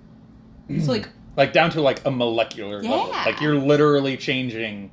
So 0.68 0.92
like 0.92 1.08
like 1.36 1.52
down 1.52 1.70
to 1.70 1.80
like 1.80 2.06
a 2.06 2.10
molecular 2.12 2.84
level. 2.84 3.08
Yeah. 3.08 3.24
Like 3.26 3.40
you're 3.40 3.56
literally 3.58 4.16
changing 4.16 4.92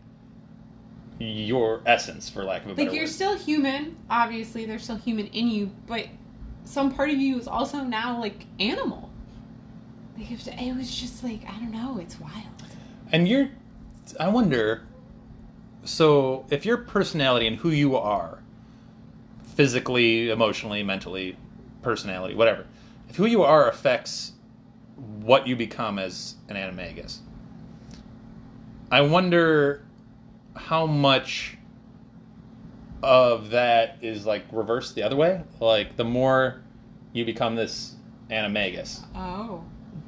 your 1.19 1.81
essence, 1.85 2.27
for 2.27 2.43
lack 2.43 2.65
of 2.65 2.71
a 2.71 2.73
better 2.73 2.87
like 2.87 2.95
you're 2.95 3.03
word. 3.03 3.09
still 3.11 3.37
human, 3.37 3.97
obviously 4.09 4.65
there's 4.65 4.83
still 4.83 4.95
human 4.95 5.27
in 5.27 5.47
you, 5.47 5.69
but 5.85 6.07
some 6.65 6.93
part 6.93 7.09
of 7.09 7.17
you 7.17 7.37
is 7.37 7.47
also 7.47 7.79
now 7.83 8.19
like 8.19 8.45
animal. 8.59 9.09
Like 10.17 10.31
it 10.31 10.75
was, 10.75 10.95
just 10.95 11.23
like 11.23 11.41
I 11.47 11.53
don't 11.59 11.71
know, 11.71 11.97
it's 11.99 12.19
wild. 12.19 12.33
And 13.11 13.27
you're, 13.27 13.49
I 14.19 14.29
wonder, 14.29 14.83
so 15.83 16.45
if 16.49 16.65
your 16.65 16.77
personality 16.77 17.47
and 17.47 17.57
who 17.57 17.69
you 17.69 17.95
are, 17.95 18.39
physically, 19.55 20.29
emotionally, 20.29 20.83
mentally, 20.83 21.37
personality, 21.81 22.35
whatever, 22.35 22.65
if 23.09 23.15
who 23.15 23.25
you 23.25 23.43
are 23.43 23.69
affects 23.69 24.31
what 24.95 25.47
you 25.47 25.55
become 25.55 25.99
as 25.99 26.35
an 26.49 26.55
animagus, 26.55 27.19
I 28.91 29.01
wonder 29.01 29.83
how 30.55 30.85
much 30.85 31.57
of 33.03 33.49
that 33.51 33.97
is 34.01 34.25
like 34.25 34.43
reversed 34.51 34.95
the 34.95 35.03
other 35.03 35.15
way. 35.15 35.41
Like 35.59 35.95
the 35.97 36.03
more 36.05 36.61
you 37.11 37.25
become 37.25 37.55
this 37.55 37.95
animagus, 38.31 39.03
Oh, 39.15 39.63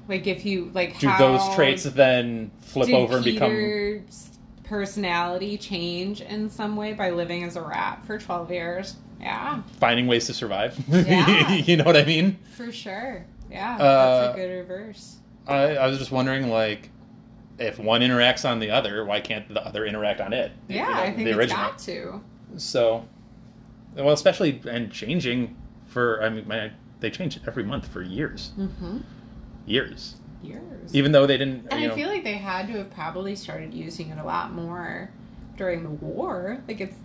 like 0.08 0.26
if 0.28 0.46
you 0.46 0.72
like 0.74 0.98
do 1.00 1.08
how 1.08 1.18
those 1.18 1.56
traits 1.56 1.84
then 1.84 2.52
flip 2.62 2.88
did 2.88 2.96
over 2.96 3.18
and 3.18 3.26
become 3.26 3.52
Peter's 3.52 4.32
personality 4.64 5.58
change 5.58 6.22
in 6.22 6.50
some 6.50 6.76
way 6.76 6.94
by 6.94 7.12
living 7.12 7.44
as 7.44 7.56
a 7.56 7.62
rat 7.62 8.02
for 8.08 8.18
twelve 8.18 8.52
years? 8.52 8.96
Yeah, 9.22 9.62
finding 9.80 10.08
ways 10.08 10.26
to 10.28 10.34
survive. 10.34 10.78
Yeah. 10.90 11.54
you 11.54 11.78
know 11.78 11.84
what 11.84 11.98
I 11.98 12.06
mean? 12.06 12.38
for 12.56 12.72
sure. 12.72 13.26
Yeah, 13.50 13.76
Uh, 13.78 14.28
that's 14.30 14.34
a 14.34 14.38
good 14.42 14.50
reverse. 14.52 15.18
I, 15.48 15.76
I 15.78 15.88
was 15.88 16.00
just 16.00 16.12
wondering, 16.12 16.50
like, 16.50 16.90
if 17.60 17.78
one 17.80 18.02
interacts 18.02 18.50
on 18.50 18.60
the 18.60 18.72
other, 18.72 19.06
why 19.06 19.22
can't 19.22 19.48
the 19.54 19.64
other 19.66 19.86
interact 19.86 20.20
on 20.20 20.34
it? 20.34 20.52
You 20.68 20.78
Yeah, 20.78 20.86
know, 20.86 20.94
I 20.94 21.14
think 21.14 21.28
it's 21.30 21.54
got 21.54 21.78
to. 21.80 22.22
So, 22.58 23.06
well, 23.96 24.12
especially 24.12 24.62
and 24.70 24.92
changing 24.92 25.56
for. 25.88 26.22
I 26.24 26.30
mean, 26.30 26.48
my, 26.48 26.72
they 27.00 27.10
change 27.10 27.40
every 27.48 27.64
month 27.64 27.88
for 27.88 28.02
years, 28.02 28.52
Mm-hmm. 28.58 29.00
years. 29.66 30.16
Years. 30.44 30.94
Even 30.94 31.12
though 31.12 31.26
they 31.26 31.38
didn't. 31.38 31.68
and 31.72 31.74
I 31.74 31.88
know, 31.88 31.96
feel 31.96 32.08
like 32.08 32.24
they 32.24 32.34
had 32.38 32.68
to 32.68 32.74
have 32.74 32.92
probably 32.92 33.36
started 33.36 33.74
using 33.74 34.10
it 34.10 34.20
a 34.20 34.24
lot 34.24 34.54
more 34.54 35.10
during 35.58 35.82
the 35.84 35.90
war. 35.90 36.62
Like 36.68 36.82
it's 36.82 36.96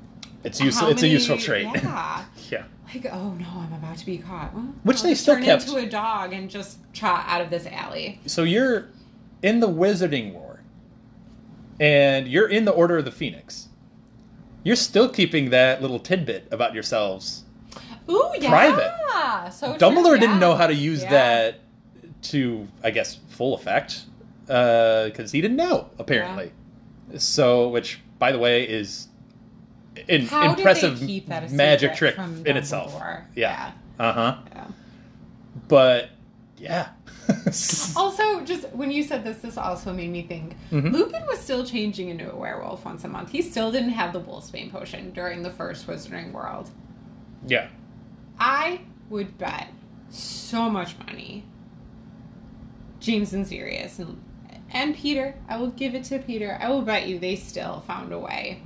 it's 0.44 0.60
useful. 0.60 0.88
It's 0.88 1.00
many- 1.02 1.14
a 1.14 1.16
useful 1.16 1.38
trait. 1.38 1.64
Yeah. 1.74 2.24
yeah. 2.50 2.64
Like, 2.92 3.06
oh 3.12 3.30
no, 3.34 3.46
I'm 3.54 3.72
about 3.72 3.96
to 3.98 4.04
be 4.06 4.18
caught. 4.18 4.52
Well, 4.52 4.74
Which 4.82 5.02
they 5.02 5.14
still 5.14 5.36
turn 5.36 5.44
kept- 5.44 5.62
into 5.68 5.76
a 5.78 5.86
dog 5.88 6.32
and 6.34 6.50
just 6.50 6.78
trot 6.92 7.24
out 7.28 7.40
of 7.40 7.48
this 7.48 7.64
alley. 7.66 8.20
So 8.26 8.42
you're 8.42 8.88
in 9.42 9.60
the 9.60 9.68
Wizarding 9.68 10.32
War, 10.34 10.60
and 11.78 12.28
you're 12.28 12.48
in 12.48 12.64
the 12.66 12.72
Order 12.72 12.98
of 12.98 13.04
the 13.06 13.10
Phoenix. 13.12 13.68
You're 14.62 14.76
still 14.76 15.08
keeping 15.08 15.50
that 15.50 15.80
little 15.82 15.98
tidbit 15.98 16.48
about 16.50 16.74
yourselves 16.74 17.44
Ooh, 18.08 18.32
yeah. 18.38 18.48
Private. 18.50 19.52
So 19.52 19.74
Dumbledore 19.74 20.10
true, 20.10 20.18
didn't 20.18 20.40
know 20.40 20.54
how 20.54 20.66
to 20.66 20.74
use 20.74 21.02
Yeah. 21.02 21.10
that 21.10 21.60
to, 22.22 22.66
I 22.82 22.90
guess, 22.90 23.18
full 23.28 23.54
effect 23.54 24.02
because 24.46 25.30
he 25.32 25.40
didn't 25.40 25.56
know 25.56 25.90
apparently. 25.98 26.52
So, 27.18 27.68
which, 27.68 28.00
by 28.18 28.32
the 28.32 28.38
way, 28.38 28.64
is 28.68 29.08
an 30.08 30.26
How 30.26 30.50
impressive 30.54 30.94
did 30.98 31.02
they 31.02 31.06
keep 31.06 31.26
that 31.28 31.50
a 31.50 31.54
magic 31.54 31.94
trick 31.94 32.16
in 32.18 32.56
itself. 32.56 33.00
Yeah. 33.34 33.72
Uh 33.98 34.12
huh. 34.12 34.36
Yeah. 34.52 34.66
But 35.68 36.10
yeah, 36.60 36.88
Also, 37.96 38.44
just 38.44 38.68
when 38.70 38.90
you 38.90 39.02
said 39.02 39.24
this, 39.24 39.38
this 39.38 39.56
also 39.56 39.92
made 39.92 40.10
me 40.10 40.22
think 40.22 40.54
Mhm. 40.70 40.92
Lupin 40.92 41.24
was 41.26 41.38
still 41.40 41.64
changing 41.64 42.08
into 42.10 42.30
a 42.30 42.36
werewolf 42.36 42.84
once 42.84 43.02
a 43.04 43.08
month. 43.08 43.30
He 43.30 43.40
still 43.42 43.72
didn't 43.72 43.90
have 43.90 44.12
the 44.12 44.20
Wolfsbane 44.20 44.70
potion 44.70 45.10
during 45.12 45.42
the 45.42 45.50
first 45.50 45.86
Wizarding 45.86 46.32
World. 46.32 46.70
yeah. 47.46 47.68
I 48.38 48.80
would 49.08 49.36
bet 49.38 49.68
so 50.10 50.68
much 50.70 50.96
money. 51.06 51.44
James 53.00 53.32
and 53.32 53.46
Sirius 53.46 53.98
and 53.98 54.20
and 54.72 54.94
Peter, 54.94 55.34
I 55.48 55.56
will 55.56 55.70
give 55.70 55.94
it 55.96 56.04
to 56.04 56.18
Peter. 56.20 56.56
I 56.60 56.68
will 56.68 56.82
bet 56.82 57.08
you 57.08 57.18
they 57.18 57.34
still 57.34 57.80
found 57.88 58.12
a 58.12 58.18
way 58.18 58.62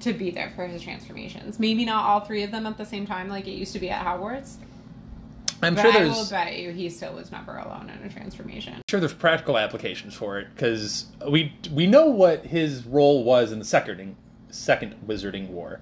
to 0.00 0.12
be 0.12 0.30
there 0.30 0.50
for 0.54 0.66
his 0.68 0.82
transformations. 0.82 1.58
Maybe 1.58 1.84
not 1.84 2.04
all 2.04 2.20
three 2.20 2.44
of 2.44 2.52
them 2.52 2.64
at 2.66 2.76
the 2.78 2.84
same 2.86 3.06
time 3.06 3.28
like 3.28 3.48
it 3.48 3.52
used 3.52 3.72
to 3.72 3.80
be 3.80 3.90
at 3.90 4.04
Hogwarts. 4.06 4.56
I'm 5.62 5.74
but 5.74 5.82
sure 5.82 5.92
I 5.92 6.04
will 6.04 6.14
there's 6.14 6.30
bet 6.30 6.56
you 6.58 6.70
he 6.72 6.88
still 6.90 7.14
was 7.14 7.30
never 7.30 7.56
alone 7.56 7.90
in 7.90 8.04
a 8.04 8.12
transformation. 8.12 8.82
sure 8.90 9.00
there's 9.00 9.14
practical 9.14 9.56
applications 9.58 10.14
for 10.14 10.38
it 10.38 10.48
because 10.54 11.06
we 11.30 11.54
we 11.72 11.86
know 11.86 12.06
what 12.06 12.44
his 12.46 12.84
role 12.84 13.24
was 13.24 13.52
in 13.52 13.58
the 13.58 13.64
second 13.64 14.16
second 14.50 14.94
Wizarding 15.06 15.48
War 15.48 15.80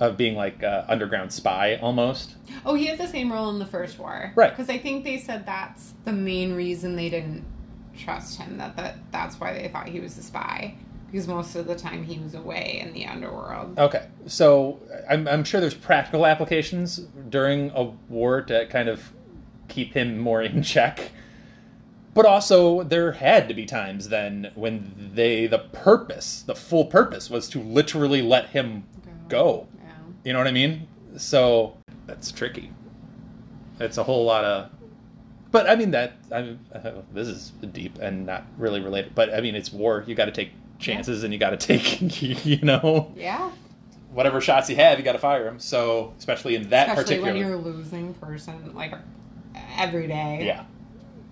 of 0.00 0.16
being 0.16 0.34
like 0.34 0.62
a 0.62 0.84
underground 0.88 1.32
spy 1.32 1.76
almost. 1.76 2.34
Oh, 2.66 2.74
he 2.74 2.86
had 2.86 2.98
the 2.98 3.06
same 3.06 3.32
role 3.32 3.48
in 3.50 3.58
the 3.60 3.66
first 3.66 3.98
war, 3.98 4.32
Right. 4.34 4.50
Because 4.50 4.68
I 4.68 4.76
think 4.78 5.04
they 5.04 5.18
said 5.18 5.46
that's 5.46 5.94
the 6.04 6.12
main 6.12 6.54
reason 6.54 6.96
they 6.96 7.08
didn't 7.08 7.44
trust 7.96 8.38
him. 8.40 8.58
That 8.58 8.76
that 8.76 8.96
that's 9.12 9.38
why 9.38 9.52
they 9.52 9.68
thought 9.68 9.88
he 9.88 10.00
was 10.00 10.18
a 10.18 10.22
spy 10.22 10.74
because 11.14 11.28
most 11.28 11.54
of 11.54 11.68
the 11.68 11.76
time 11.76 12.02
he 12.02 12.18
was 12.18 12.34
away 12.34 12.80
in 12.84 12.92
the 12.92 13.06
underworld. 13.06 13.78
Okay, 13.78 14.08
so 14.26 14.80
I'm, 15.08 15.28
I'm 15.28 15.44
sure 15.44 15.60
there's 15.60 15.72
practical 15.72 16.26
applications 16.26 16.96
during 17.28 17.70
a 17.70 17.84
war 18.08 18.42
to 18.42 18.66
kind 18.66 18.88
of 18.88 19.12
keep 19.68 19.94
him 19.94 20.18
more 20.18 20.42
in 20.42 20.64
check. 20.64 21.12
But 22.14 22.26
also, 22.26 22.82
there 22.82 23.12
had 23.12 23.46
to 23.46 23.54
be 23.54 23.64
times 23.64 24.08
then 24.08 24.50
when 24.56 25.12
they, 25.14 25.46
the 25.46 25.60
purpose, 25.60 26.42
the 26.42 26.56
full 26.56 26.86
purpose, 26.86 27.30
was 27.30 27.48
to 27.50 27.60
literally 27.60 28.20
let 28.20 28.48
him 28.48 28.82
go. 29.28 29.68
Yeah. 29.76 29.90
You 30.24 30.32
know 30.32 30.40
what 30.40 30.48
I 30.48 30.52
mean? 30.52 30.88
So 31.16 31.76
that's 32.08 32.32
tricky. 32.32 32.72
It's 33.78 33.98
a 33.98 34.02
whole 34.02 34.24
lot 34.24 34.44
of. 34.44 34.70
But 35.52 35.70
I 35.70 35.76
mean 35.76 35.92
that 35.92 36.14
I 36.32 36.56
uh, 36.74 37.02
this 37.12 37.28
is 37.28 37.52
deep 37.72 37.98
and 38.00 38.26
not 38.26 38.46
really 38.58 38.80
related. 38.80 39.14
But 39.14 39.32
I 39.32 39.40
mean 39.40 39.54
it's 39.54 39.72
war. 39.72 40.02
You 40.08 40.16
got 40.16 40.24
to 40.24 40.32
take 40.32 40.50
chances 40.78 41.24
and 41.24 41.32
you 41.32 41.38
got 41.38 41.50
to 41.50 41.56
take 41.56 42.20
you 42.44 42.58
know 42.62 43.12
Yeah. 43.16 43.50
whatever 44.12 44.40
shots 44.40 44.68
you 44.70 44.76
have, 44.76 44.98
you 44.98 45.04
got 45.04 45.12
to 45.12 45.18
fire 45.18 45.44
them. 45.44 45.58
So, 45.58 46.14
especially 46.18 46.54
in 46.56 46.68
that 46.70 46.88
Especially 46.88 47.16
particular, 47.16 47.32
when 47.32 47.36
you're 47.40 47.54
a 47.54 47.56
losing 47.56 48.14
person 48.14 48.74
like 48.74 48.92
every 49.76 50.06
day. 50.06 50.42
yeah, 50.44 50.64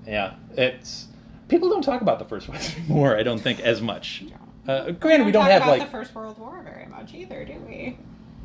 yeah, 0.07 0.35
it's 0.57 1.07
people 1.49 1.69
don't 1.69 1.83
talk 1.83 2.01
about 2.03 2.19
the 2.19 2.25
First 2.25 2.49
Western 2.49 2.89
War. 2.95 3.17
I 3.17 3.23
don't 3.23 3.41
think 3.41 3.61
as 3.61 3.81
much. 3.83 4.25
Uh, 4.67 4.93
granted, 4.93 5.27
we 5.27 5.33
don't 5.33 5.43
talk 5.43 5.51
have 5.53 5.63
about 5.63 5.79
like 5.79 5.81
the 5.83 5.91
First 5.91 6.15
World 6.15 6.39
War 6.39 6.63
very 6.63 6.87
much 6.87 7.15
either, 7.15 7.45
do 7.45 7.55
we? 7.67 7.99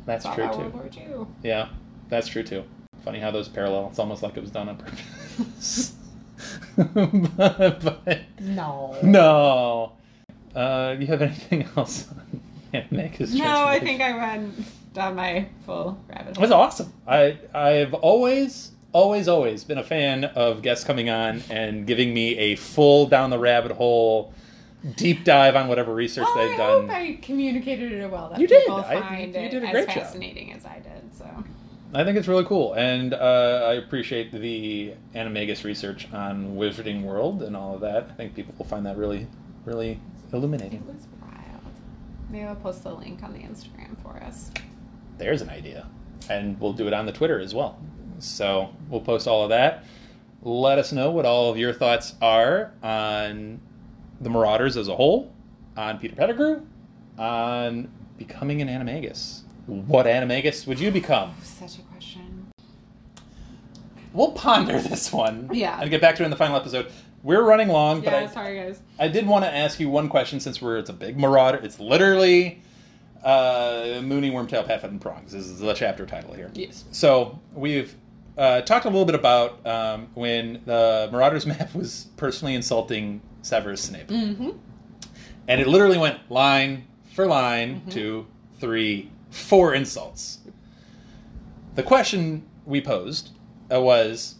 that's 0.04 0.24
true 0.24 0.48
too. 0.48 0.68
World. 0.70 1.26
Yeah, 1.42 1.68
that's 2.08 2.28
true 2.28 2.42
too. 2.42 2.64
Funny 3.04 3.20
how 3.20 3.30
those 3.30 3.48
parallel. 3.48 3.88
It's 3.90 3.98
almost 4.00 4.22
like 4.22 4.36
it 4.36 4.40
was 4.40 4.50
done 4.50 4.68
on 4.68 4.76
purpose. 4.76 5.94
but, 6.76 7.80
but 7.80 8.18
No. 8.40 8.96
no. 9.02 9.92
Uh, 10.54 10.96
you 10.98 11.06
have 11.06 11.22
anything 11.22 11.68
else 11.76 12.06
on? 12.10 12.40
No, 12.72 13.64
I 13.64 13.80
think 13.80 14.00
I 14.02 14.16
went 14.16 14.54
down 14.92 15.14
my 15.16 15.48
full 15.64 15.98
rabbit 16.08 16.30
It 16.30 16.36
hole. 16.36 16.42
was 16.42 16.50
awesome. 16.50 16.92
I 17.06 17.38
I've 17.54 17.94
always 17.94 18.72
always 18.92 19.28
always 19.28 19.64
been 19.64 19.78
a 19.78 19.84
fan 19.84 20.24
of 20.24 20.62
guests 20.62 20.84
coming 20.84 21.08
on 21.10 21.42
and 21.50 21.86
giving 21.86 22.12
me 22.12 22.36
a 22.38 22.56
full 22.56 23.06
down 23.06 23.30
the 23.30 23.38
rabbit 23.38 23.72
hole 23.72 24.32
deep 24.96 25.24
dive 25.24 25.56
on 25.56 25.68
whatever 25.68 25.94
research 25.94 26.26
Well, 26.34 26.48
they've 26.48 26.56
done. 26.58 26.70
I 26.70 26.72
done. 26.78 26.88
hope 26.88 26.90
I 26.96 27.18
communicated 27.22 27.92
it 27.92 28.10
well 28.10 28.30
that 28.30 28.38
You 28.40 28.46
did. 28.46 28.60
people 28.62 28.76
I- 28.76 29.00
find 29.00 29.34
you 29.34 29.40
it 29.40 29.50
did 29.50 29.62
a 29.62 29.66
as 29.66 29.72
great 29.72 29.86
job. 29.88 29.94
fascinating 29.96 30.52
as 30.52 30.64
I 30.66 30.80
did. 30.80 31.14
So 31.16 31.26
I 31.94 32.04
think 32.04 32.18
it's 32.18 32.28
really 32.28 32.44
cool, 32.44 32.74
and 32.74 33.14
uh, 33.14 33.66
I 33.70 33.74
appreciate 33.74 34.30
the 34.30 34.92
Animagus 35.14 35.64
research 35.64 36.06
on 36.12 36.54
Wizarding 36.56 37.02
World 37.02 37.42
and 37.42 37.56
all 37.56 37.74
of 37.76 37.80
that. 37.80 38.08
I 38.10 38.12
think 38.14 38.34
people 38.34 38.54
will 38.58 38.66
find 38.66 38.84
that 38.84 38.96
really 38.98 39.26
really 39.64 39.98
illuminating. 40.32 40.80
It 40.80 40.86
was 40.86 41.06
wild. 41.20 41.62
Maybe 42.30 42.44
I'll 42.44 42.56
post 42.56 42.82
the 42.84 42.92
link 42.92 43.22
on 43.22 43.32
the 43.32 43.40
Instagram 43.40 44.00
for 44.02 44.22
us. 44.22 44.50
There's 45.16 45.42
an 45.42 45.50
idea. 45.50 45.86
And 46.28 46.60
we'll 46.60 46.72
do 46.72 46.86
it 46.86 46.92
on 46.92 47.06
the 47.06 47.12
Twitter 47.12 47.40
as 47.40 47.54
well. 47.54 47.78
So 48.18 48.70
we'll 48.90 49.00
post 49.00 49.26
all 49.26 49.42
of 49.44 49.50
that. 49.50 49.84
Let 50.42 50.78
us 50.78 50.92
know 50.92 51.10
what 51.10 51.24
all 51.24 51.50
of 51.50 51.56
your 51.56 51.72
thoughts 51.72 52.14
are 52.20 52.72
on 52.82 53.60
the 54.20 54.30
Marauders 54.30 54.76
as 54.76 54.88
a 54.88 54.94
whole, 54.94 55.32
on 55.76 55.98
Peter 55.98 56.14
Pettigrew, 56.14 56.62
on 57.18 57.88
becoming 58.16 58.60
an 58.62 58.68
animagus. 58.68 59.42
What 59.66 60.06
animagus 60.06 60.66
would 60.66 60.80
you 60.80 60.90
become? 60.90 61.34
Such 61.42 61.78
a 61.78 61.82
question. 61.82 62.50
We'll 64.12 64.32
ponder 64.32 64.80
this 64.80 65.12
one. 65.12 65.50
Yeah. 65.52 65.80
And 65.80 65.90
get 65.90 66.00
back 66.00 66.16
to 66.16 66.22
it 66.22 66.26
in 66.26 66.30
the 66.30 66.36
final 66.36 66.56
episode. 66.56 66.90
We're 67.22 67.42
running 67.42 67.68
long, 67.68 68.00
but 68.00 68.12
Yeah, 68.12 68.18
I, 68.20 68.26
sorry 68.26 68.56
guys. 68.56 68.80
I 68.98 69.08
did 69.08 69.26
want 69.26 69.44
to 69.44 69.54
ask 69.54 69.80
you 69.80 69.88
one 69.90 70.08
question 70.08 70.38
since 70.40 70.62
we're 70.62 70.78
it's 70.78 70.90
a 70.90 70.92
big 70.94 71.18
marauder. 71.18 71.58
It's 71.62 71.80
literally 71.80 72.62
uh, 73.24 74.00
Moony, 74.04 74.30
Wormtail, 74.30 74.66
Padfoot, 74.66 74.84
and 74.84 75.00
Prongs. 75.00 75.32
This 75.32 75.44
is 75.46 75.58
the 75.58 75.74
chapter 75.74 76.06
title 76.06 76.32
here. 76.34 76.50
Yes. 76.54 76.84
So 76.92 77.38
we've 77.52 77.94
uh, 78.36 78.60
talked 78.62 78.84
a 78.84 78.88
little 78.88 79.04
bit 79.04 79.16
about 79.16 79.66
um, 79.66 80.08
when 80.14 80.62
the 80.64 81.08
Marauders 81.10 81.44
map 81.46 81.74
was 81.74 82.06
personally 82.16 82.54
insulting 82.54 83.20
Severus 83.42 83.82
Snape, 83.82 84.08
Mm-hmm. 84.08 84.50
and 85.48 85.60
it 85.60 85.66
literally 85.66 85.98
went 85.98 86.30
line 86.30 86.84
for 87.14 87.26
line, 87.26 87.82
two, 87.90 88.26
three, 88.60 89.10
four 89.30 89.74
insults. 89.74 90.38
The 91.74 91.82
question 91.82 92.46
we 92.64 92.80
posed 92.80 93.30
uh, 93.72 93.80
was 93.80 94.36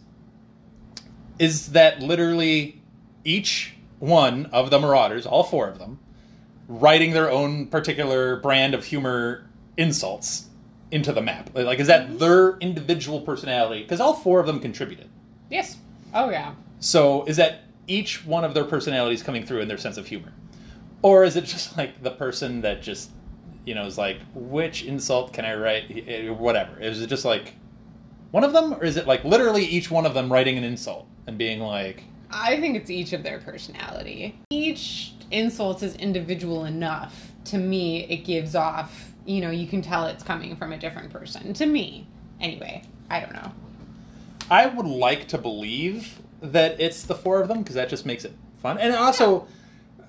is 1.39 1.71
that 1.71 2.01
literally 2.01 2.81
each 3.23 3.73
one 3.99 4.45
of 4.47 4.69
the 4.69 4.79
Marauders, 4.79 5.25
all 5.25 5.43
four 5.43 5.67
of 5.67 5.79
them, 5.79 5.99
writing 6.67 7.13
their 7.13 7.31
own 7.31 7.67
particular 7.67 8.35
brand 8.37 8.73
of 8.73 8.85
humor 8.85 9.49
insults 9.77 10.49
into 10.91 11.11
the 11.13 11.21
map? 11.21 11.49
Like, 11.53 11.79
is 11.79 11.87
that 11.87 12.07
mm-hmm. 12.07 12.17
their 12.17 12.57
individual 12.57 13.21
personality? 13.21 13.81
Because 13.81 13.99
all 13.99 14.13
four 14.13 14.39
of 14.39 14.45
them 14.45 14.59
contributed. 14.59 15.09
Yes. 15.49 15.77
Oh 16.13 16.29
yeah. 16.29 16.53
So 16.79 17.23
is 17.25 17.37
that 17.37 17.61
each 17.87 18.25
one 18.25 18.43
of 18.43 18.53
their 18.53 18.65
personalities 18.65 19.23
coming 19.23 19.45
through 19.45 19.61
in 19.61 19.67
their 19.67 19.77
sense 19.77 19.97
of 19.97 20.07
humor? 20.07 20.33
Or 21.01 21.23
is 21.23 21.35
it 21.35 21.45
just 21.45 21.77
like 21.77 22.03
the 22.03 22.11
person 22.11 22.61
that 22.61 22.81
just, 22.81 23.09
you 23.65 23.73
know, 23.73 23.85
is 23.85 23.97
like, 23.97 24.19
which 24.33 24.83
insult 24.83 25.33
can 25.33 25.45
I 25.45 25.55
write? 25.55 26.37
Whatever. 26.37 26.79
Is 26.79 27.01
it 27.01 27.07
just 27.07 27.25
like 27.25 27.53
one 28.31 28.43
of 28.43 28.53
them? 28.53 28.73
Or 28.73 28.83
is 28.83 28.97
it 28.97 29.07
like 29.07 29.23
literally 29.23 29.65
each 29.65 29.89
one 29.91 30.05
of 30.05 30.13
them 30.13 30.31
writing 30.31 30.57
an 30.57 30.63
insult 30.63 31.07
and 31.27 31.37
being 31.37 31.59
like, 31.59 32.03
I 32.31 32.59
think 32.59 32.75
it's 32.75 32.89
each 32.89 33.13
of 33.13 33.23
their 33.23 33.39
personality. 33.39 34.39
Each 34.51 35.13
insult 35.31 35.81
is 35.83 35.95
individual 35.95 36.65
enough. 36.65 37.31
To 37.45 37.57
me, 37.57 38.05
it 38.05 38.17
gives 38.17 38.53
off, 38.55 39.11
you 39.25 39.41
know, 39.41 39.49
you 39.49 39.67
can 39.67 39.81
tell 39.81 40.05
it's 40.05 40.23
coming 40.23 40.55
from 40.55 40.71
a 40.73 40.77
different 40.77 41.11
person. 41.11 41.53
To 41.53 41.65
me. 41.65 42.05
Anyway, 42.39 42.83
I 43.09 43.19
don't 43.19 43.33
know. 43.33 43.51
I 44.51 44.67
would 44.67 44.85
like 44.85 45.27
to 45.29 45.37
believe 45.37 46.19
that 46.41 46.79
it's 46.79 47.03
the 47.03 47.15
four 47.15 47.41
of 47.41 47.47
them 47.47 47.59
because 47.59 47.75
that 47.75 47.89
just 47.89 48.05
makes 48.05 48.25
it 48.25 48.33
fun, 48.61 48.77
and 48.77 48.95
also, 48.95 49.45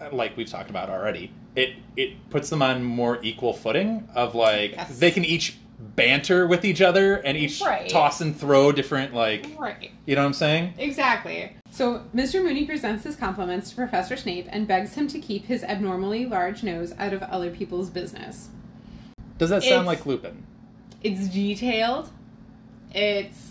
uh, 0.00 0.08
like 0.12 0.36
we've 0.36 0.48
talked 0.48 0.70
about 0.70 0.88
already, 0.88 1.30
it 1.56 1.74
it 1.96 2.30
puts 2.30 2.48
them 2.50 2.62
on 2.62 2.82
more 2.84 3.18
equal 3.22 3.52
footing 3.52 4.08
of 4.14 4.34
like 4.34 4.72
Yes. 4.72 4.98
they 4.98 5.10
can 5.10 5.24
each 5.24 5.58
banter 5.96 6.46
with 6.46 6.64
each 6.64 6.80
other 6.80 7.16
and 7.16 7.36
each 7.36 7.60
Right. 7.60 7.88
toss 7.88 8.20
and 8.20 8.36
throw 8.36 8.70
different 8.72 9.14
like 9.14 9.46
Right. 9.58 9.90
you 10.06 10.14
know 10.14 10.22
what 10.22 10.26
I'm 10.28 10.32
saying? 10.34 10.74
Exactly. 10.78 11.56
So, 11.70 12.02
Mr. 12.14 12.42
Moony 12.42 12.64
presents 12.66 13.04
his 13.04 13.16
compliments 13.16 13.70
to 13.70 13.76
Professor 13.76 14.16
Snape 14.16 14.46
and 14.50 14.66
begs 14.66 14.94
him 14.94 15.06
to 15.08 15.18
keep 15.18 15.46
his 15.46 15.62
abnormally 15.64 16.26
large 16.26 16.62
nose 16.62 16.92
out 16.98 17.12
of 17.12 17.22
other 17.22 17.50
people's 17.50 17.90
business. 17.90 18.48
Does 19.38 19.50
that 19.50 19.62
sound 19.62 19.72
It's- 19.72 19.86
like 19.86 20.06
Lupin? 20.06 20.44
It's 21.02 21.28
detailed. 21.28 22.10
It's 22.92 23.46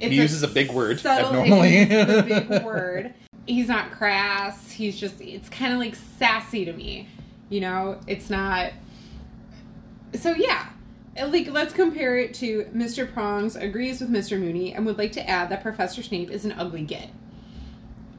he 0.00 0.08
uses 0.14 0.42
a 0.42 0.48
big 0.48 0.70
word 0.70 1.00
subtle- 1.00 1.28
abnormally. 1.40 1.82
a 1.90 2.22
big 2.22 2.48
word. 2.64 3.14
He's 3.46 3.68
not 3.68 3.90
crass. 3.92 4.70
He's 4.70 4.98
just. 5.00 5.20
It's 5.22 5.48
kind 5.48 5.72
of 5.72 5.78
like 5.78 5.94
sassy 5.94 6.66
to 6.66 6.72
me. 6.74 7.08
You 7.48 7.60
know, 7.62 7.98
it's 8.06 8.28
not. 8.28 8.72
So 10.14 10.34
yeah, 10.34 10.66
Uh, 11.20 11.28
like 11.28 11.48
let's 11.50 11.72
compare 11.72 12.16
it 12.16 12.34
to 12.34 12.64
Mr. 12.74 13.10
Prongs 13.12 13.56
agrees 13.56 14.00
with 14.00 14.10
Mr. 14.10 14.38
Moony 14.38 14.74
and 14.74 14.84
would 14.86 14.98
like 14.98 15.12
to 15.12 15.28
add 15.28 15.48
that 15.50 15.62
Professor 15.62 16.02
Snape 16.02 16.30
is 16.30 16.44
an 16.44 16.52
ugly 16.52 16.82
git. 16.82 17.08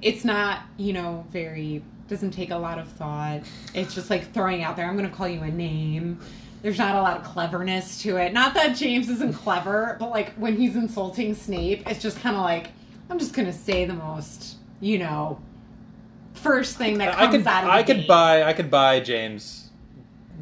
It's 0.01 0.23
not, 0.23 0.61
you 0.77 0.93
know, 0.93 1.25
very 1.29 1.83
doesn't 2.07 2.31
take 2.31 2.49
a 2.49 2.57
lot 2.57 2.79
of 2.79 2.87
thought. 2.87 3.41
It's 3.73 3.93
just 3.93 4.09
like 4.09 4.31
throwing 4.33 4.63
out 4.63 4.75
there. 4.75 4.87
I'm 4.87 4.97
going 4.97 5.09
to 5.09 5.15
call 5.15 5.27
you 5.27 5.41
a 5.43 5.51
name. 5.51 6.19
There's 6.61 6.77
not 6.77 6.95
a 6.95 7.01
lot 7.01 7.17
of 7.17 7.23
cleverness 7.23 8.01
to 8.01 8.17
it. 8.17 8.33
Not 8.33 8.53
that 8.55 8.75
James 8.75 9.09
isn't 9.09 9.33
clever, 9.33 9.95
but 9.99 10.09
like 10.09 10.33
when 10.33 10.57
he's 10.57 10.75
insulting 10.75 11.35
Snape, 11.35 11.89
it's 11.89 12.01
just 12.01 12.19
kind 12.19 12.35
of 12.35 12.41
like 12.41 12.71
I'm 13.09 13.19
just 13.19 13.33
going 13.33 13.45
to 13.45 13.53
say 13.53 13.85
the 13.85 13.93
most, 13.93 14.57
you 14.81 14.97
know, 14.97 15.39
first 16.33 16.77
thing 16.77 16.97
that 16.97 17.17
I 17.17 17.27
comes 17.27 17.37
could 17.37 17.47
out 17.47 17.63
of 17.63 17.69
I 17.69 17.83
could 17.83 17.97
gate. 17.97 18.07
buy 18.07 18.43
I 18.43 18.53
could 18.53 18.71
buy 18.71 18.99
James. 18.99 19.69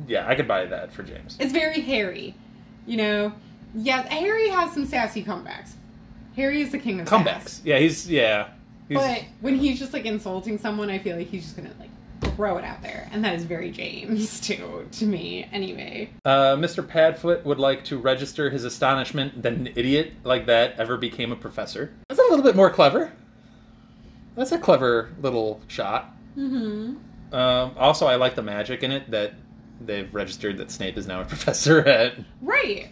Yeah, 0.08 0.28
I 0.28 0.36
could 0.36 0.48
buy 0.48 0.66
that 0.66 0.92
for 0.92 1.04
James. 1.04 1.38
It's 1.40 1.52
very 1.52 1.82
Harry, 1.82 2.36
you 2.88 2.98
know. 2.98 3.34
Yeah, 3.76 4.02
Harry 4.08 4.50
has 4.50 4.74
some 4.74 4.86
sassy 4.88 5.24
comebacks. 5.24 5.74
Harry 6.36 6.62
is 6.62 6.72
the 6.72 6.80
king 6.80 7.00
of 7.00 7.08
Comebacks. 7.08 7.42
sass. 7.44 7.62
Yeah, 7.64 7.78
he's 7.80 8.10
yeah. 8.10 8.50
He's, 8.88 8.98
But 8.98 9.24
when 9.42 9.56
he's 9.56 9.78
just 9.78 9.92
like 9.94 10.06
insulting 10.06 10.58
someone, 10.58 10.90
I 10.90 10.98
feel 11.00 11.18
like 11.18 11.28
he's 11.28 11.44
just 11.44 11.58
gonna 11.58 11.72
like 11.80 11.90
throw 12.36 12.58
it 12.58 12.64
out 12.64 12.82
there, 12.82 13.08
and 13.12 13.24
that 13.26 13.36
is 13.36 13.44
very 13.44 13.70
James 13.70 14.40
too, 14.48 14.88
to 14.94 15.06
me. 15.06 15.48
Anyway, 15.52 16.10
Uh, 16.26 16.56
Mr. 16.56 16.84
Padfoot 16.88 17.44
would 17.44 17.60
like 17.60 17.84
to 17.86 17.98
register 17.98 18.50
his 18.50 18.64
astonishment 18.64 19.44
that 19.44 19.54
an 19.54 19.68
idiot 19.76 20.14
like 20.24 20.46
that 20.48 20.80
ever 20.80 20.98
became 20.98 21.32
a 21.32 21.36
professor. 21.36 21.94
That's 22.10 22.20
a 22.20 22.24
little 22.30 22.44
bit 22.44 22.56
more 22.56 22.70
clever. 22.72 23.12
That's 24.36 24.52
a 24.52 24.58
clever 24.58 25.10
little 25.22 25.60
shot. 25.68 26.16
Mm-hmm. 26.38 27.36
Um, 27.36 27.72
also, 27.78 28.06
I 28.08 28.16
like 28.16 28.36
the 28.36 28.44
magic 28.44 28.84
in 28.84 28.92
it 28.92 29.10
that 29.12 29.34
they've 29.82 30.14
registered 30.14 30.58
that 30.58 30.72
Snape 30.72 30.98
is 30.98 31.08
now 31.08 31.22
a 31.22 31.26
professor 31.34 31.80
at. 31.82 32.14
right. 32.42 32.90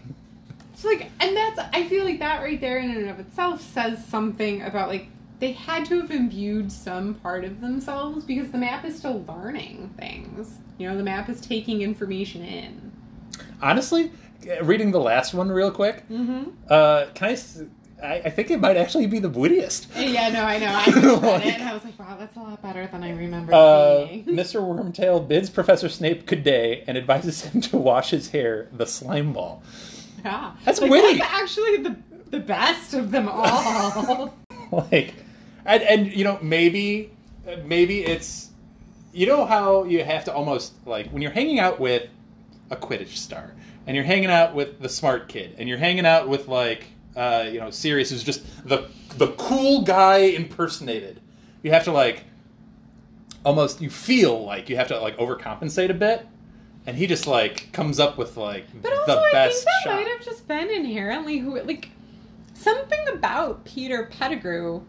So 0.76 0.90
like, 0.90 1.10
and 1.20 1.36
that's 1.36 1.60
I 1.74 1.88
feel 1.88 2.04
like 2.04 2.20
that 2.20 2.42
right 2.42 2.60
there 2.60 2.78
in 2.80 2.92
and 2.92 3.10
of 3.10 3.20
itself 3.20 3.62
says 3.62 4.06
something 4.06 4.62
about 4.62 4.90
like 4.90 5.08
they 5.40 5.52
had 5.54 5.86
to 5.88 6.00
have 6.02 6.12
imbued 6.12 6.72
some 6.72 7.16
part 7.16 7.44
of 7.46 7.62
themselves 7.62 8.24
because 8.26 8.52
the 8.52 8.58
map 8.58 8.84
is 8.86 8.98
still 8.98 9.24
learning 9.28 9.94
things. 9.98 10.58
You 10.78 10.90
know, 10.90 10.98
the 10.98 11.04
map 11.04 11.30
is 11.30 11.40
taking 11.42 11.82
information 11.82 12.44
in. 12.44 12.92
Honestly, 13.62 14.12
reading 14.62 14.92
the 14.92 15.00
last 15.00 15.34
one 15.34 15.50
real 15.50 15.72
quick, 15.72 16.08
Mm-hmm. 16.10 16.52
uh, 16.70 17.06
can 17.14 17.30
I, 17.30 17.38
I? 18.04 18.16
I 18.26 18.30
think 18.30 18.52
it 18.52 18.60
might 18.60 18.78
actually 18.78 19.08
be 19.08 19.20
the 19.20 19.30
wittiest. 19.30 19.88
Yeah, 19.96 20.30
no, 20.30 20.44
I 20.44 20.58
know. 20.58 20.68
I 20.76 20.86
just 20.86 21.24
read 21.24 21.46
it 21.46 21.60
and 21.60 21.64
I 21.70 21.74
was 21.74 21.84
like, 21.84 21.98
wow, 21.98 22.16
that's 22.20 22.36
a 22.36 22.40
lot 22.40 22.62
better 22.62 22.88
than 22.88 23.04
I 23.04 23.12
remember 23.12 23.54
Uh, 23.54 24.06
being. 24.06 24.26
Mr. 24.28 24.62
Wormtail 24.62 25.26
bids 25.28 25.50
Professor 25.50 25.90
Snape 25.90 26.26
good 26.26 26.44
day 26.44 26.84
and 26.88 26.98
advises 26.98 27.44
him 27.46 27.62
to 27.62 27.78
wash 27.78 28.10
his 28.12 28.30
hair 28.30 28.70
the 28.74 28.86
slime 28.86 29.34
ball. 29.34 29.64
Yeah. 30.24 30.54
That's 30.66 30.82
like, 30.82 30.92
witty. 30.92 31.20
That's 31.20 31.32
actually 31.34 31.78
the 31.78 31.96
the 32.32 32.40
best 32.40 32.94
of 32.94 33.12
them 33.12 33.30
all. 33.32 34.34
like 34.72 35.14
and, 35.66 35.84
and 35.84 36.14
you 36.14 36.24
know 36.24 36.40
maybe 36.42 37.12
maybe 37.64 38.04
it's 38.04 38.50
you 39.14 39.26
know 39.28 39.46
how 39.46 39.84
you 39.84 40.04
have 40.04 40.26
to 40.26 40.34
almost 40.34 40.74
like 40.86 41.08
when 41.12 41.22
you're 41.22 41.32
hanging 41.32 41.60
out 41.60 41.80
with 41.80 42.10
a 42.72 42.76
quidditch 42.76 43.16
star 43.18 43.54
and 43.86 43.96
you're 43.96 44.06
hanging 44.06 44.32
out 44.32 44.56
with 44.56 44.80
the 44.82 44.90
smart 44.90 45.28
kid 45.30 45.56
and 45.60 45.70
you're 45.70 45.78
hanging 45.78 46.06
out 46.06 46.28
with 46.28 46.48
like 46.48 46.88
uh, 47.16 47.48
you 47.52 47.60
know 47.60 47.70
Sirius 47.70 48.12
is 48.12 48.24
just 48.24 48.44
the 48.68 48.90
the 49.18 49.28
cool 49.34 49.82
guy 49.84 50.18
impersonated 50.18 51.22
you 51.64 51.72
have 51.72 51.84
to 51.86 51.92
like 51.92 52.24
almost 53.44 53.82
you 53.82 53.90
feel 53.90 54.46
like 54.46 54.70
you 54.70 54.76
have 54.76 54.88
to 54.88 55.00
like 55.00 55.18
overcompensate 55.18 55.90
a 55.90 55.94
bit 55.94 56.26
and 56.86 56.98
he 56.98 57.08
just 57.08 57.28
like 57.28 57.72
comes 57.72 58.00
up 58.00 58.18
with 58.18 58.38
like 58.38 58.66
but 58.82 58.92
also, 58.92 59.06
the 59.06 59.20
I 59.20 59.50
think 59.50 59.64
that 59.66 59.74
shot 59.84 59.96
might 59.96 60.08
have 60.08 60.24
just 60.24 60.48
been 60.48 60.70
inherently 60.70 61.38
who 61.38 61.60
like 61.62 61.90
something 62.66 63.08
about 63.10 63.64
Peter 63.64 64.06
Pettigrew. 64.06 64.82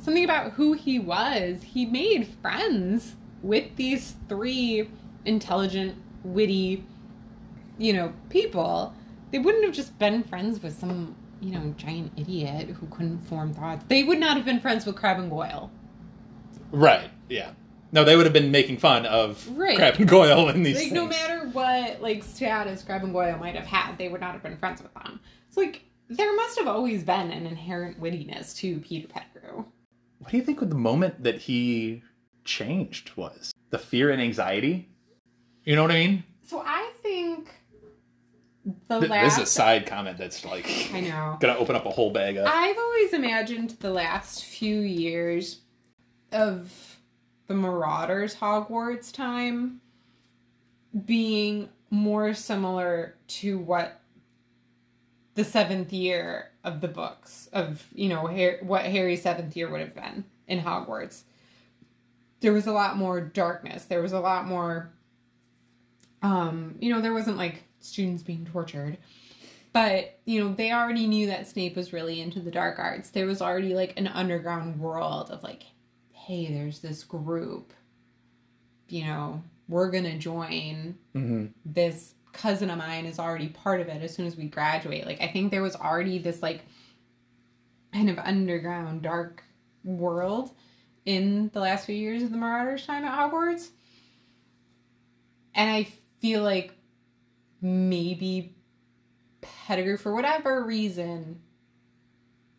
Something 0.00 0.24
about 0.24 0.52
who 0.52 0.72
he 0.74 0.98
was. 0.98 1.62
He 1.62 1.86
made 1.86 2.26
friends 2.42 3.14
with 3.42 3.76
these 3.76 4.14
three 4.28 4.90
intelligent, 5.24 5.96
witty, 6.24 6.84
you 7.78 7.92
know, 7.92 8.12
people. 8.28 8.94
They 9.30 9.38
wouldn't 9.38 9.64
have 9.64 9.74
just 9.74 9.98
been 9.98 10.22
friends 10.22 10.62
with 10.62 10.78
some, 10.78 11.16
you 11.40 11.50
know, 11.52 11.74
giant 11.76 12.12
idiot 12.16 12.68
who 12.70 12.86
couldn't 12.86 13.18
form 13.20 13.52
thoughts. 13.52 13.84
They 13.88 14.02
would 14.04 14.18
not 14.18 14.36
have 14.36 14.44
been 14.44 14.60
friends 14.60 14.86
with 14.86 14.96
Crabbe 14.96 15.18
and 15.18 15.30
Goyle. 15.30 15.70
Right. 16.70 17.10
Yeah. 17.28 17.50
No, 17.92 18.02
they 18.04 18.16
would 18.16 18.26
have 18.26 18.32
been 18.32 18.50
making 18.50 18.78
fun 18.78 19.06
of 19.06 19.46
Right. 19.56 19.76
Crabbe 19.76 19.96
and 19.98 20.08
Goyle 20.08 20.48
in 20.48 20.62
these 20.62 20.76
like 20.76 20.84
things. 20.84 20.94
no 20.94 21.06
matter 21.06 21.48
what 21.50 22.00
like 22.00 22.22
status 22.24 22.82
Crabbe 22.82 23.04
and 23.04 23.12
Goyle 23.12 23.38
might 23.38 23.54
have 23.54 23.66
had, 23.66 23.98
they 23.98 24.08
would 24.08 24.20
not 24.20 24.32
have 24.32 24.42
been 24.42 24.56
friends 24.56 24.82
with 24.82 24.92
them. 24.94 25.20
It's 25.48 25.56
like 25.56 25.82
there 26.08 26.34
must 26.36 26.58
have 26.58 26.68
always 26.68 27.02
been 27.04 27.30
an 27.30 27.46
inherent 27.46 28.00
wittiness 28.00 28.56
to 28.58 28.78
Peter 28.80 29.08
Pettigrew. 29.08 29.64
What 30.18 30.30
do 30.30 30.36
you 30.36 30.42
think 30.42 30.60
with 30.60 30.70
the 30.70 30.76
moment 30.76 31.22
that 31.22 31.38
he 31.38 32.02
changed 32.44 33.12
was 33.16 33.52
the 33.70 33.78
fear 33.78 34.10
and 34.10 34.20
anxiety. 34.20 34.88
You 35.64 35.76
know 35.76 35.82
what 35.82 35.90
I 35.90 35.94
mean? 35.94 36.24
So 36.46 36.62
I 36.64 36.92
think 37.02 37.48
the 38.88 39.00
Th- 39.00 39.10
last. 39.10 39.36
This 39.36 39.46
is 39.46 39.50
a 39.50 39.52
side 39.52 39.86
comment 39.86 40.18
that's 40.18 40.44
like 40.44 40.68
I 40.92 41.00
know. 41.00 41.36
gonna 41.40 41.56
open 41.56 41.76
up 41.76 41.86
a 41.86 41.90
whole 41.90 42.10
bag 42.10 42.36
of. 42.36 42.46
I've 42.46 42.78
always 42.78 43.12
imagined 43.12 43.76
the 43.80 43.90
last 43.90 44.44
few 44.44 44.80
years 44.80 45.60
of 46.32 46.98
the 47.46 47.54
Marauders 47.54 48.36
Hogwarts 48.36 49.12
time 49.12 49.80
being 51.04 51.68
more 51.90 52.34
similar 52.34 53.16
to 53.26 53.58
what 53.58 54.00
the 55.34 55.44
seventh 55.44 55.92
year 55.92 56.50
of 56.62 56.80
the 56.80 56.88
books 56.88 57.48
of 57.52 57.86
you 57.94 58.08
know 58.08 58.26
Har- 58.26 58.58
what 58.62 58.84
Harry's 58.84 59.22
seventh 59.22 59.56
year 59.56 59.68
would 59.70 59.80
have 59.80 59.94
been 59.94 60.24
in 60.48 60.60
Hogwarts. 60.60 61.22
There 62.40 62.52
was 62.52 62.66
a 62.66 62.72
lot 62.72 62.96
more 62.96 63.20
darkness. 63.20 63.84
There 63.84 64.02
was 64.02 64.12
a 64.12 64.20
lot 64.20 64.46
more. 64.46 64.90
Um, 66.22 66.76
you 66.80 66.90
know, 66.92 67.02
there 67.02 67.12
wasn't 67.12 67.36
like 67.36 67.64
students 67.84 68.22
being 68.22 68.46
tortured. 68.46 68.98
But 69.72 70.20
you 70.24 70.42
know 70.42 70.54
they 70.54 70.72
already 70.72 71.06
knew 71.06 71.26
that 71.26 71.48
snape 71.48 71.76
was 71.76 71.92
really 71.92 72.20
into 72.20 72.40
the 72.40 72.50
dark 72.50 72.78
arts. 72.78 73.10
There 73.10 73.26
was 73.26 73.42
already 73.42 73.74
like 73.74 73.98
an 73.98 74.06
underground 74.06 74.78
world 74.78 75.30
of 75.30 75.42
like 75.42 75.64
hey 76.12 76.46
there's 76.46 76.78
this 76.78 77.04
group 77.04 77.74
you 78.88 79.04
know 79.04 79.42
we're 79.68 79.90
gonna 79.90 80.16
join 80.16 80.96
mm-hmm. 81.14 81.46
this 81.66 82.14
cousin 82.32 82.70
of 82.70 82.78
mine 82.78 83.04
is 83.04 83.18
already 83.18 83.48
part 83.48 83.80
of 83.80 83.88
it 83.88 84.02
as 84.02 84.14
soon 84.14 84.26
as 84.26 84.36
we 84.36 84.44
graduate. 84.44 85.06
Like 85.06 85.20
i 85.20 85.26
think 85.28 85.50
there 85.50 85.62
was 85.62 85.76
already 85.76 86.18
this 86.18 86.42
like 86.42 86.62
kind 87.92 88.10
of 88.10 88.18
underground 88.18 89.02
dark 89.02 89.42
world 89.84 90.50
in 91.04 91.50
the 91.52 91.60
last 91.60 91.86
few 91.86 91.94
years 91.94 92.22
of 92.22 92.30
the 92.30 92.36
marauders 92.36 92.86
time 92.86 93.04
at 93.04 93.18
hogwarts. 93.18 93.68
And 95.54 95.70
i 95.70 95.88
feel 96.20 96.42
like 96.42 96.72
maybe 97.64 98.54
Pettigrew, 99.40 99.96
for 99.96 100.14
whatever 100.14 100.62
reason, 100.62 101.40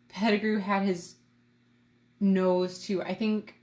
Pettigrew 0.08 0.58
had 0.58 0.82
his 0.82 1.14
nose 2.18 2.80
to. 2.86 3.02
I 3.02 3.14
think, 3.14 3.54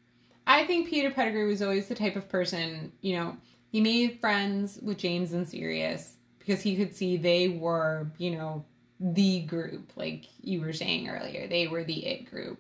I 0.48 0.66
think 0.66 0.88
Peter 0.88 1.12
Pettigrew 1.12 1.48
was 1.48 1.62
always 1.62 1.88
the 1.88 1.96
type 1.96 2.16
of 2.16 2.30
person. 2.30 2.94
You 3.02 3.18
know, 3.18 3.38
he 3.70 3.82
made 3.82 4.22
friends 4.22 4.80
with 4.82 4.98
James 4.98 5.34
and 5.34 5.48
Sirius 5.48 6.16
because 6.40 6.62
he 6.62 6.78
could 6.78 6.96
see 6.96 7.18
they 7.18 7.50
were, 7.50 8.08
you 8.18 8.32
know, 8.32 8.64
the 9.02 9.42
group, 9.42 9.92
like 9.98 10.26
you 10.40 10.62
were 10.62 10.72
saying 10.72 11.10
earlier. 11.10 11.48
They 11.48 11.68
were 11.68 11.84
the 11.84 12.06
it 12.06 12.30
group. 12.30 12.58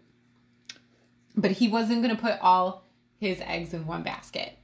But 1.38 1.52
he 1.52 1.70
wasn't 1.70 2.04
going 2.04 2.16
to 2.16 2.22
put 2.22 2.40
all 2.42 2.84
his 3.18 3.40
eggs 3.40 3.74
in 3.74 3.88
one 3.88 4.04
basket. 4.04 4.58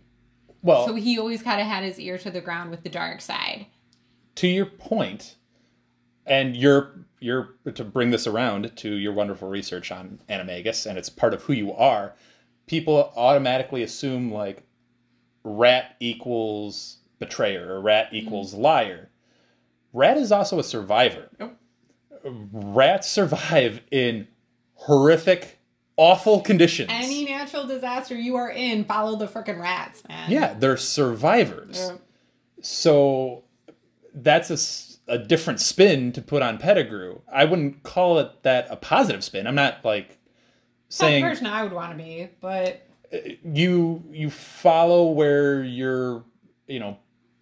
well, 0.61 0.85
So 0.85 0.95
he 0.95 1.17
always 1.17 1.41
kind 1.41 1.61
of 1.61 1.67
had 1.67 1.85
his 1.85 1.97
ear 1.99 2.17
to 2.17 2.29
the 2.29 2.41
ground 2.41 2.69
with 2.69 2.83
the 2.83 2.89
dark 2.89 3.21
side. 3.21 3.67
To 4.35 4.47
your 4.47 4.65
point, 4.65 5.35
and 6.25 6.55
you're 6.55 7.05
you're 7.19 7.55
to 7.73 7.83
bring 7.83 8.11
this 8.11 8.27
around 8.27 8.75
to 8.77 8.93
your 8.93 9.13
wonderful 9.13 9.49
research 9.49 9.91
on 9.91 10.19
animagus, 10.29 10.85
and 10.85 10.97
it's 10.97 11.09
part 11.09 11.33
of 11.33 11.43
who 11.43 11.53
you 11.53 11.73
are. 11.73 12.15
People 12.65 13.11
automatically 13.15 13.83
assume 13.83 14.31
like 14.31 14.63
rat 15.43 15.95
equals 15.99 16.97
betrayer 17.19 17.73
or 17.73 17.81
rat 17.81 18.07
mm-hmm. 18.07 18.27
equals 18.27 18.53
liar. 18.53 19.09
Rat 19.91 20.17
is 20.17 20.31
also 20.31 20.59
a 20.59 20.63
survivor. 20.63 21.29
Nope. 21.39 21.57
Rats 22.23 23.09
survive 23.09 23.81
in 23.91 24.27
horrific, 24.75 25.59
awful 25.97 26.41
conditions. 26.41 26.89
Any 26.91 27.25
natural 27.25 27.65
disaster 27.65 28.15
you 28.15 28.35
are 28.35 28.49
in, 28.49 28.83
follow 28.85 29.17
the 29.17 29.27
freaking 29.27 29.59
rats, 29.59 30.03
man. 30.07 30.29
yeah, 30.29 30.53
they're 30.53 30.77
survivors. 30.77 31.77
Yeah. 31.79 31.97
So 32.61 33.45
that's 34.13 34.99
a, 35.07 35.13
a 35.13 35.17
different 35.17 35.59
spin 35.59 36.11
to 36.13 36.21
put 36.21 36.41
on 36.41 36.57
Pettigrew. 36.57 37.19
I 37.31 37.45
wouldn't 37.45 37.83
call 37.83 38.19
it 38.19 38.43
that 38.43 38.67
a 38.69 38.75
positive 38.75 39.23
spin. 39.23 39.47
I'm 39.47 39.55
not 39.55 39.83
like 39.85 40.07
Not 40.09 40.15
the 40.89 40.93
saying 40.95 41.23
person 41.23 41.47
I 41.47 41.63
would 41.63 41.73
want 41.73 41.91
to 41.97 42.03
be, 42.03 42.29
but 42.41 42.87
uh, 43.13 43.17
you 43.43 44.03
you 44.11 44.29
follow 44.29 45.09
where 45.11 45.63
you're 45.63 46.23
you 46.67 46.79
know 46.79 46.97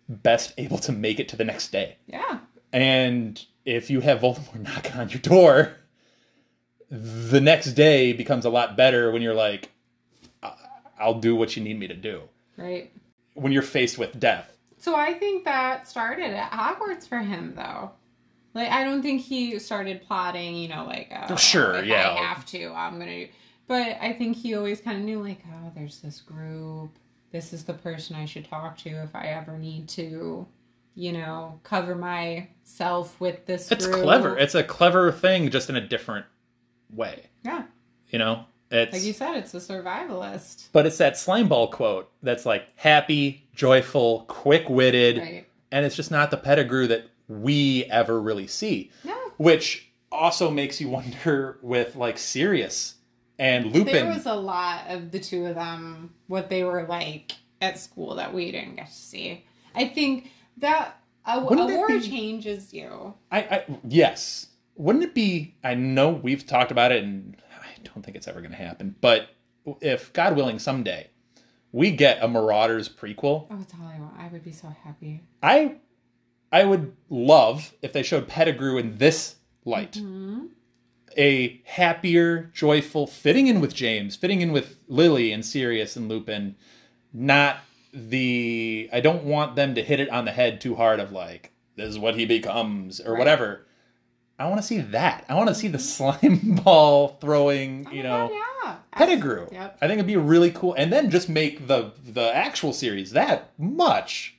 best 0.10 0.54
able 0.58 0.78
to 0.80 0.92
make 0.92 1.20
it 1.20 1.30
to 1.30 1.36
the 1.36 1.44
next 1.46 1.72
day. 1.72 1.98
yeah. 2.08 2.40
And 2.74 3.44
if 3.66 3.90
you 3.90 4.02
have 4.02 4.20
Voldemort 4.22 4.60
knocking 4.62 4.94
on 4.94 5.10
your 5.10 5.20
door, 5.20 5.74
the 6.90 7.42
next 7.42 7.74
day 7.74 8.14
becomes 8.14 8.46
a 8.46 8.50
lot 8.50 8.76
better 8.78 9.12
when 9.12 9.22
you're 9.22 9.34
like, 9.34 9.72
I'll 11.00 11.20
do 11.20 11.36
what 11.36 11.56
you 11.56 11.64
need 11.64 11.80
me 11.80 11.88
to 11.88 11.94
do. 11.96 12.24
Right. 12.58 12.92
When 13.34 13.52
you're 13.52 13.62
faced 13.62 13.98
with 13.98 14.20
death. 14.20 14.57
So 14.78 14.96
I 14.96 15.14
think 15.14 15.44
that 15.46 15.88
started 15.88 16.32
at 16.32 16.52
Hogwarts 16.52 17.08
for 17.08 17.20
him, 17.20 17.54
though. 17.56 17.92
Like, 18.54 18.70
I 18.70 18.84
don't 18.84 19.02
think 19.02 19.22
he 19.22 19.60
started 19.60 20.02
plotting, 20.04 20.56
you 20.56 20.68
know, 20.68 20.86
like, 20.86 21.10
uh, 21.12 21.28
oh, 21.30 21.36
Sure, 21.36 21.76
if 21.76 21.86
yeah. 21.86 22.12
I 22.12 22.24
have 22.24 22.46
to, 22.48 22.68
I'm 22.74 22.98
gonna 22.98 23.26
do. 23.26 23.28
But 23.68 23.98
I 24.02 24.14
think 24.14 24.38
he 24.38 24.56
always 24.56 24.80
kind 24.80 24.98
of 24.98 25.04
knew, 25.04 25.22
like, 25.22 25.40
oh, 25.48 25.72
there's 25.76 26.00
this 26.00 26.22
group. 26.22 26.92
This 27.32 27.54
is 27.54 27.66
the 27.66 27.74
person 27.74 28.16
I 28.16 28.26
should 28.26 28.48
talk 28.50 28.78
to 28.80 28.90
if 28.90 29.14
I 29.14 29.28
ever 29.28 29.58
need 29.58 29.90
to, 29.90 30.48
you 30.96 31.12
know, 31.12 31.60
cover 31.64 31.94
myself 31.94 33.20
with 33.20 33.46
this. 33.46 33.70
It's 33.72 33.86
group. 33.86 34.04
clever. 34.04 34.38
It's 34.38 34.56
a 34.56 34.64
clever 34.64 35.12
thing, 35.12 35.50
just 35.52 35.70
in 35.70 35.76
a 35.76 35.86
different 35.86 36.26
way. 36.92 37.26
yeah, 37.44 37.64
You 38.10 38.20
know, 38.20 38.46
it's 38.72 38.94
like 38.94 39.04
you 39.04 39.14
said, 39.14 39.36
it's 39.38 39.54
a 39.54 39.58
survivalist. 39.58 40.68
but 40.74 40.86
it's 40.86 40.98
that 40.98 41.14
slimeball 41.14 41.72
quote 41.72 42.10
that's 42.24 42.46
like 42.46 42.68
happy, 42.76 43.48
joyful, 43.54 44.26
quick-witted, 44.28 45.18
Right. 45.18 45.48
and 45.72 45.86
it's 45.86 45.96
just 45.96 46.12
not 46.12 46.32
the 46.32 46.38
Pettigrew 46.38 46.88
that 46.88 47.06
we 47.28 47.86
ever 47.86 48.22
really 48.22 48.48
see. 48.48 48.92
No. 49.04 49.16
Which 49.38 49.90
also 50.12 50.50
makes 50.50 50.80
you 50.82 50.90
wonder 50.90 51.60
with 51.62 51.96
like 51.96 52.18
Sirius 52.18 52.96
and 53.40 53.68
Lupin. 53.74 53.94
There 53.94 54.08
was 54.08 54.26
a 54.26 54.36
lot 54.36 54.86
of 54.90 55.12
the 55.12 55.20
two 55.20 55.46
of 55.46 55.56
them, 55.56 56.14
what 56.28 56.50
they 56.50 56.64
were 56.64 56.84
like 56.88 57.34
at 57.62 57.78
school 57.80 58.16
that 58.16 58.34
we 58.34 58.52
didn't 58.52 58.76
get 58.78 58.88
to 58.88 58.94
see. 58.94 59.46
I 59.76 59.88
think 59.88 60.32
that 60.58 60.98
a, 61.26 61.40
Wouldn't 61.44 61.70
award 61.72 61.90
be- 62.02 62.08
changes 62.10 62.74
you. 62.74 63.14
I, 63.32 63.40
I 63.40 63.66
yes. 63.88 64.48
Wouldn't 64.76 65.04
it 65.04 65.14
be? 65.14 65.56
I 65.64 65.74
know 65.74 66.10
we've 66.10 66.46
talked 66.46 66.72
about 66.72 66.92
it, 66.92 67.04
and 67.04 67.36
don't 67.94 68.04
think 68.04 68.16
it's 68.18 68.28
ever 68.28 68.40
going 68.42 68.52
to 68.52 68.58
happen. 68.58 68.96
But 69.02 69.30
if 69.82 70.14
God 70.14 70.36
willing, 70.36 70.60
someday 70.60 71.10
we 71.72 71.92
get 71.92 72.24
a 72.24 72.28
Marauders 72.28 72.88
prequel, 72.90 73.48
Oh, 73.52 73.60
it's 73.62 73.74
all 73.74 73.88
I 73.88 74.00
want. 74.00 74.14
I 74.18 74.28
would 74.30 74.44
be 74.44 74.52
so 74.54 74.74
happy. 74.84 75.22
I 75.44 75.76
I 76.52 76.64
would 76.64 76.96
love 77.10 77.74
if 77.82 77.92
they 77.94 78.04
showed 78.04 78.28
Pettigrew 78.28 78.78
in 78.78 78.98
this 78.98 79.36
light. 79.66 79.94
Mm-hmm. 79.94 80.46
A 81.18 81.62
happier, 81.66 82.52
joyful, 82.54 83.08
fitting 83.08 83.48
in 83.48 83.60
with 83.60 83.74
James, 83.74 84.16
fitting 84.16 84.42
in 84.42 84.52
with 84.52 84.78
Lily 84.88 85.32
and 85.32 85.44
Sirius 85.46 85.96
and 85.96 86.08
Lupin, 86.08 86.56
not 87.12 87.58
the 87.94 88.90
I 88.94 89.00
don't 89.02 89.24
want 89.24 89.56
them 89.56 89.76
to 89.76 89.84
hit 89.84 90.00
it 90.00 90.10
on 90.10 90.26
the 90.26 90.32
head 90.32 90.62
too 90.62 90.76
hard 90.76 91.00
of 91.00 91.12
like, 91.12 91.52
this 91.76 91.90
is 91.90 91.98
what 92.00 92.16
he 92.16 92.26
becomes 92.26 93.00
or 93.02 93.12
Right. 93.14 93.20
whatever. 93.20 93.66
I 94.40 94.48
want 94.48 94.62
to 94.62 94.68
see 94.68 94.80
that. 94.80 95.26
I 95.30 95.36
want 95.36 95.50
to 95.50 95.56
see 95.56 95.68
the 95.68 95.78
mm-hmm. 95.78 96.20
slime 96.20 96.56
ball 96.64 97.18
throwing, 97.20 97.88
oh 97.88 97.92
you 97.92 98.02
Oh 98.02 98.04
know, 98.04 98.28
my 98.28 98.28
God, 98.28 98.44
yeah. 98.64 98.76
Pettigrew. 98.92 99.48
Yep. 99.52 99.78
I 99.82 99.88
think 99.88 99.98
it'd 99.98 100.08
be 100.08 100.18
really 100.18 100.52
cool, 100.52 100.74
and 100.74 100.92
then 100.92 101.10
just 101.10 101.30
make 101.30 101.68
the 101.68 101.92
the 102.06 102.36
actual 102.36 102.74
series 102.74 103.12
that 103.12 103.52
much 103.58 104.36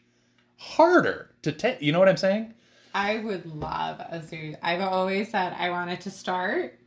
harder 0.57 1.30
to 1.42 1.53
take. 1.53 1.82
You 1.82 1.92
know 1.92 1.99
what 1.99 2.09
I'm 2.09 2.16
saying? 2.16 2.55
I 2.94 3.18
would 3.18 3.46
love 3.46 4.01
a 4.01 4.22
series. 4.22 4.57
I've 4.62 4.80
always 4.80 5.30
said 5.30 5.55
I 5.59 5.70
wanted 5.70 6.01
to 6.03 6.11
start 6.11 6.78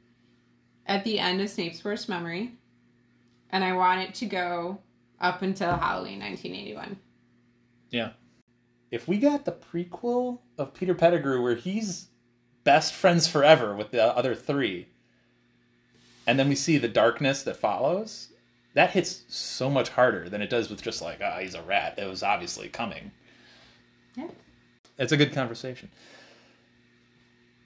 at 0.85 1.03
the 1.03 1.19
end 1.19 1.41
of 1.41 1.49
Snape's 1.49 1.83
worst 1.83 2.09
memory, 2.09 2.53
and 3.49 3.63
I 3.63 3.73
want 3.73 4.01
it 4.01 4.13
to 4.15 4.25
go 4.25 4.79
up 5.19 5.41
until 5.41 5.75
Halloween 5.75 6.19
1981. 6.19 6.97
Yeah. 7.91 8.11
If 8.89 9.07
we 9.07 9.17
got 9.17 9.45
the 9.45 9.53
prequel 9.53 10.39
of 10.57 10.73
Peter 10.73 10.93
Pettigrew 10.93 11.41
where 11.41 11.55
he's 11.55 12.07
best 12.63 12.93
friends 12.93 13.27
forever 13.27 13.75
with 13.75 13.91
the 13.91 14.03
other 14.03 14.35
three, 14.35 14.87
and 16.27 16.37
then 16.39 16.49
we 16.49 16.55
see 16.55 16.77
the 16.77 16.87
darkness 16.87 17.43
that 17.43 17.57
follows, 17.57 18.29
that 18.73 18.91
hits 18.91 19.23
so 19.27 19.69
much 19.69 19.89
harder 19.89 20.29
than 20.29 20.41
it 20.41 20.49
does 20.49 20.69
with 20.69 20.81
just 20.81 21.01
like, 21.01 21.19
ah, 21.23 21.39
he's 21.39 21.55
a 21.55 21.61
rat. 21.61 21.95
It 21.97 22.07
was 22.07 22.23
obviously 22.23 22.69
coming. 22.69 23.11
Yeah. 24.15 24.29
It's 24.97 25.11
a 25.11 25.17
good 25.17 25.33
conversation. 25.33 25.89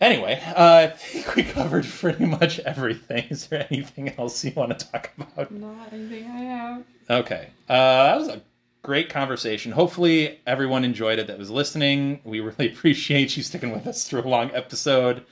Anyway, 0.02 0.42
uh, 0.56 0.56
I 0.88 0.88
think 0.88 1.36
we 1.36 1.44
covered 1.44 1.86
pretty 1.86 2.26
much 2.26 2.60
everything. 2.60 3.26
Is 3.30 3.48
there 3.48 3.66
anything 3.70 4.14
else 4.18 4.44
you 4.44 4.52
want 4.56 4.78
to 4.78 4.88
talk 4.88 5.12
about? 5.18 5.52
Not 5.52 5.94
anything 5.94 6.26
I 6.26 6.42
have. 6.44 6.84
Okay. 7.10 7.50
Uh, 7.70 7.74
that 8.08 8.18
was 8.18 8.28
a 8.30 8.42
great 8.86 9.10
conversation. 9.10 9.72
Hopefully, 9.72 10.40
everyone 10.46 10.86
enjoyed 10.86 11.18
it 11.18 11.26
that 11.26 11.40
was 11.40 11.50
listening. 11.50 12.22
We 12.24 12.40
really 12.40 12.68
appreciate 12.72 13.36
you 13.36 13.42
sticking 13.42 13.72
with 13.72 13.88
us 13.88 14.08
through 14.08 14.22
a 14.22 14.30
long 14.30 14.52
episode. 14.54 15.26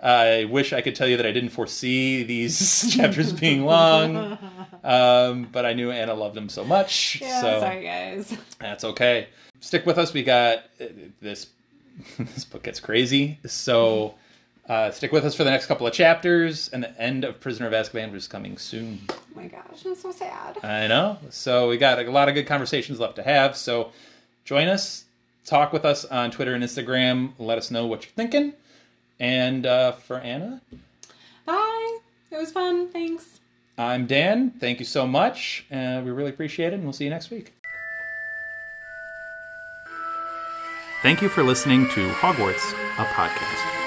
I 0.00 0.44
wish 0.44 0.72
I 0.72 0.82
could 0.82 0.94
tell 0.94 1.08
you 1.08 1.16
that 1.16 1.26
I 1.26 1.32
didn't 1.32 1.50
foresee 1.50 2.22
these 2.22 2.92
chapters 2.96 3.32
being 3.32 3.64
long, 3.64 4.38
um, 4.84 5.48
but 5.50 5.66
I 5.66 5.72
knew 5.72 5.90
Anna 5.90 6.14
loved 6.14 6.36
them 6.36 6.48
so 6.48 6.64
much. 6.64 7.20
Yeah, 7.20 7.40
so 7.40 7.60
sorry 7.60 7.82
guys. 7.82 8.36
that's 8.60 8.84
okay. 8.84 9.26
Stick 9.58 9.84
with 9.84 9.98
us. 9.98 10.12
We 10.12 10.22
got 10.22 10.58
uh, 10.80 10.86
this. 11.20 11.48
this 12.18 12.44
book 12.44 12.62
gets 12.62 12.78
crazy. 12.78 13.38
So 13.46 14.14
uh, 14.68 14.90
stick 14.90 15.12
with 15.12 15.24
us 15.24 15.34
for 15.34 15.44
the 15.44 15.50
next 15.50 15.66
couple 15.66 15.86
of 15.86 15.92
chapters, 15.92 16.68
and 16.72 16.82
the 16.82 17.00
end 17.00 17.24
of 17.24 17.40
Prisoner 17.40 17.66
of 17.66 17.72
Azkaban 17.72 18.14
is 18.14 18.28
coming 18.28 18.56
soon. 18.58 19.00
Oh 19.10 19.16
my 19.34 19.46
gosh, 19.46 19.84
I'm 19.84 19.94
so 19.94 20.12
sad. 20.12 20.64
I 20.64 20.86
know. 20.86 21.18
So 21.30 21.68
we 21.68 21.78
got 21.78 21.98
a 21.98 22.10
lot 22.10 22.28
of 22.28 22.34
good 22.34 22.46
conversations 22.46 23.00
left 23.00 23.16
to 23.16 23.22
have. 23.22 23.56
So 23.56 23.92
join 24.44 24.68
us, 24.68 25.04
talk 25.44 25.72
with 25.72 25.84
us 25.84 26.04
on 26.04 26.30
Twitter 26.30 26.54
and 26.54 26.62
Instagram. 26.62 27.32
Let 27.38 27.58
us 27.58 27.70
know 27.70 27.86
what 27.86 28.04
you're 28.04 28.12
thinking. 28.12 28.52
And 29.18 29.66
uh, 29.66 29.92
for 29.92 30.18
Anna, 30.18 30.60
Bye. 31.44 31.98
It 32.30 32.36
was 32.36 32.52
fun. 32.52 32.88
Thanks. 32.88 33.40
I'm 33.76 34.06
Dan. 34.06 34.50
Thank 34.50 34.78
you 34.78 34.84
so 34.84 35.06
much. 35.06 35.66
Uh, 35.70 36.02
we 36.04 36.10
really 36.10 36.30
appreciate 36.30 36.68
it, 36.72 36.74
and 36.74 36.84
we'll 36.84 36.92
see 36.92 37.04
you 37.04 37.10
next 37.10 37.30
week. 37.30 37.52
Thank 41.02 41.20
you 41.20 41.28
for 41.28 41.42
listening 41.42 41.88
to 41.90 42.08
Hogwarts, 42.10 42.72
a 42.98 43.04
podcast. 43.06 43.81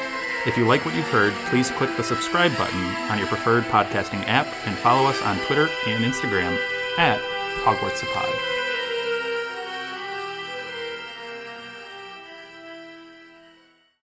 If 0.45 0.57
you 0.57 0.67
like 0.67 0.85
what 0.85 0.93
you've 0.93 1.07
heard, 1.07 1.33
please 1.49 1.71
click 1.71 1.95
the 1.97 2.03
subscribe 2.03 2.55
button 2.55 2.85
on 3.09 3.17
your 3.17 3.27
preferred 3.27 3.63
podcasting 3.63 4.23
app 4.27 4.45
and 4.67 4.77
follow 4.77 5.09
us 5.09 5.19
on 5.23 5.39
Twitter 5.47 5.67
and 5.87 6.05
Instagram 6.05 6.59
at 6.99 7.19
Hogwarts 7.63 8.03
Pod. 8.13 8.54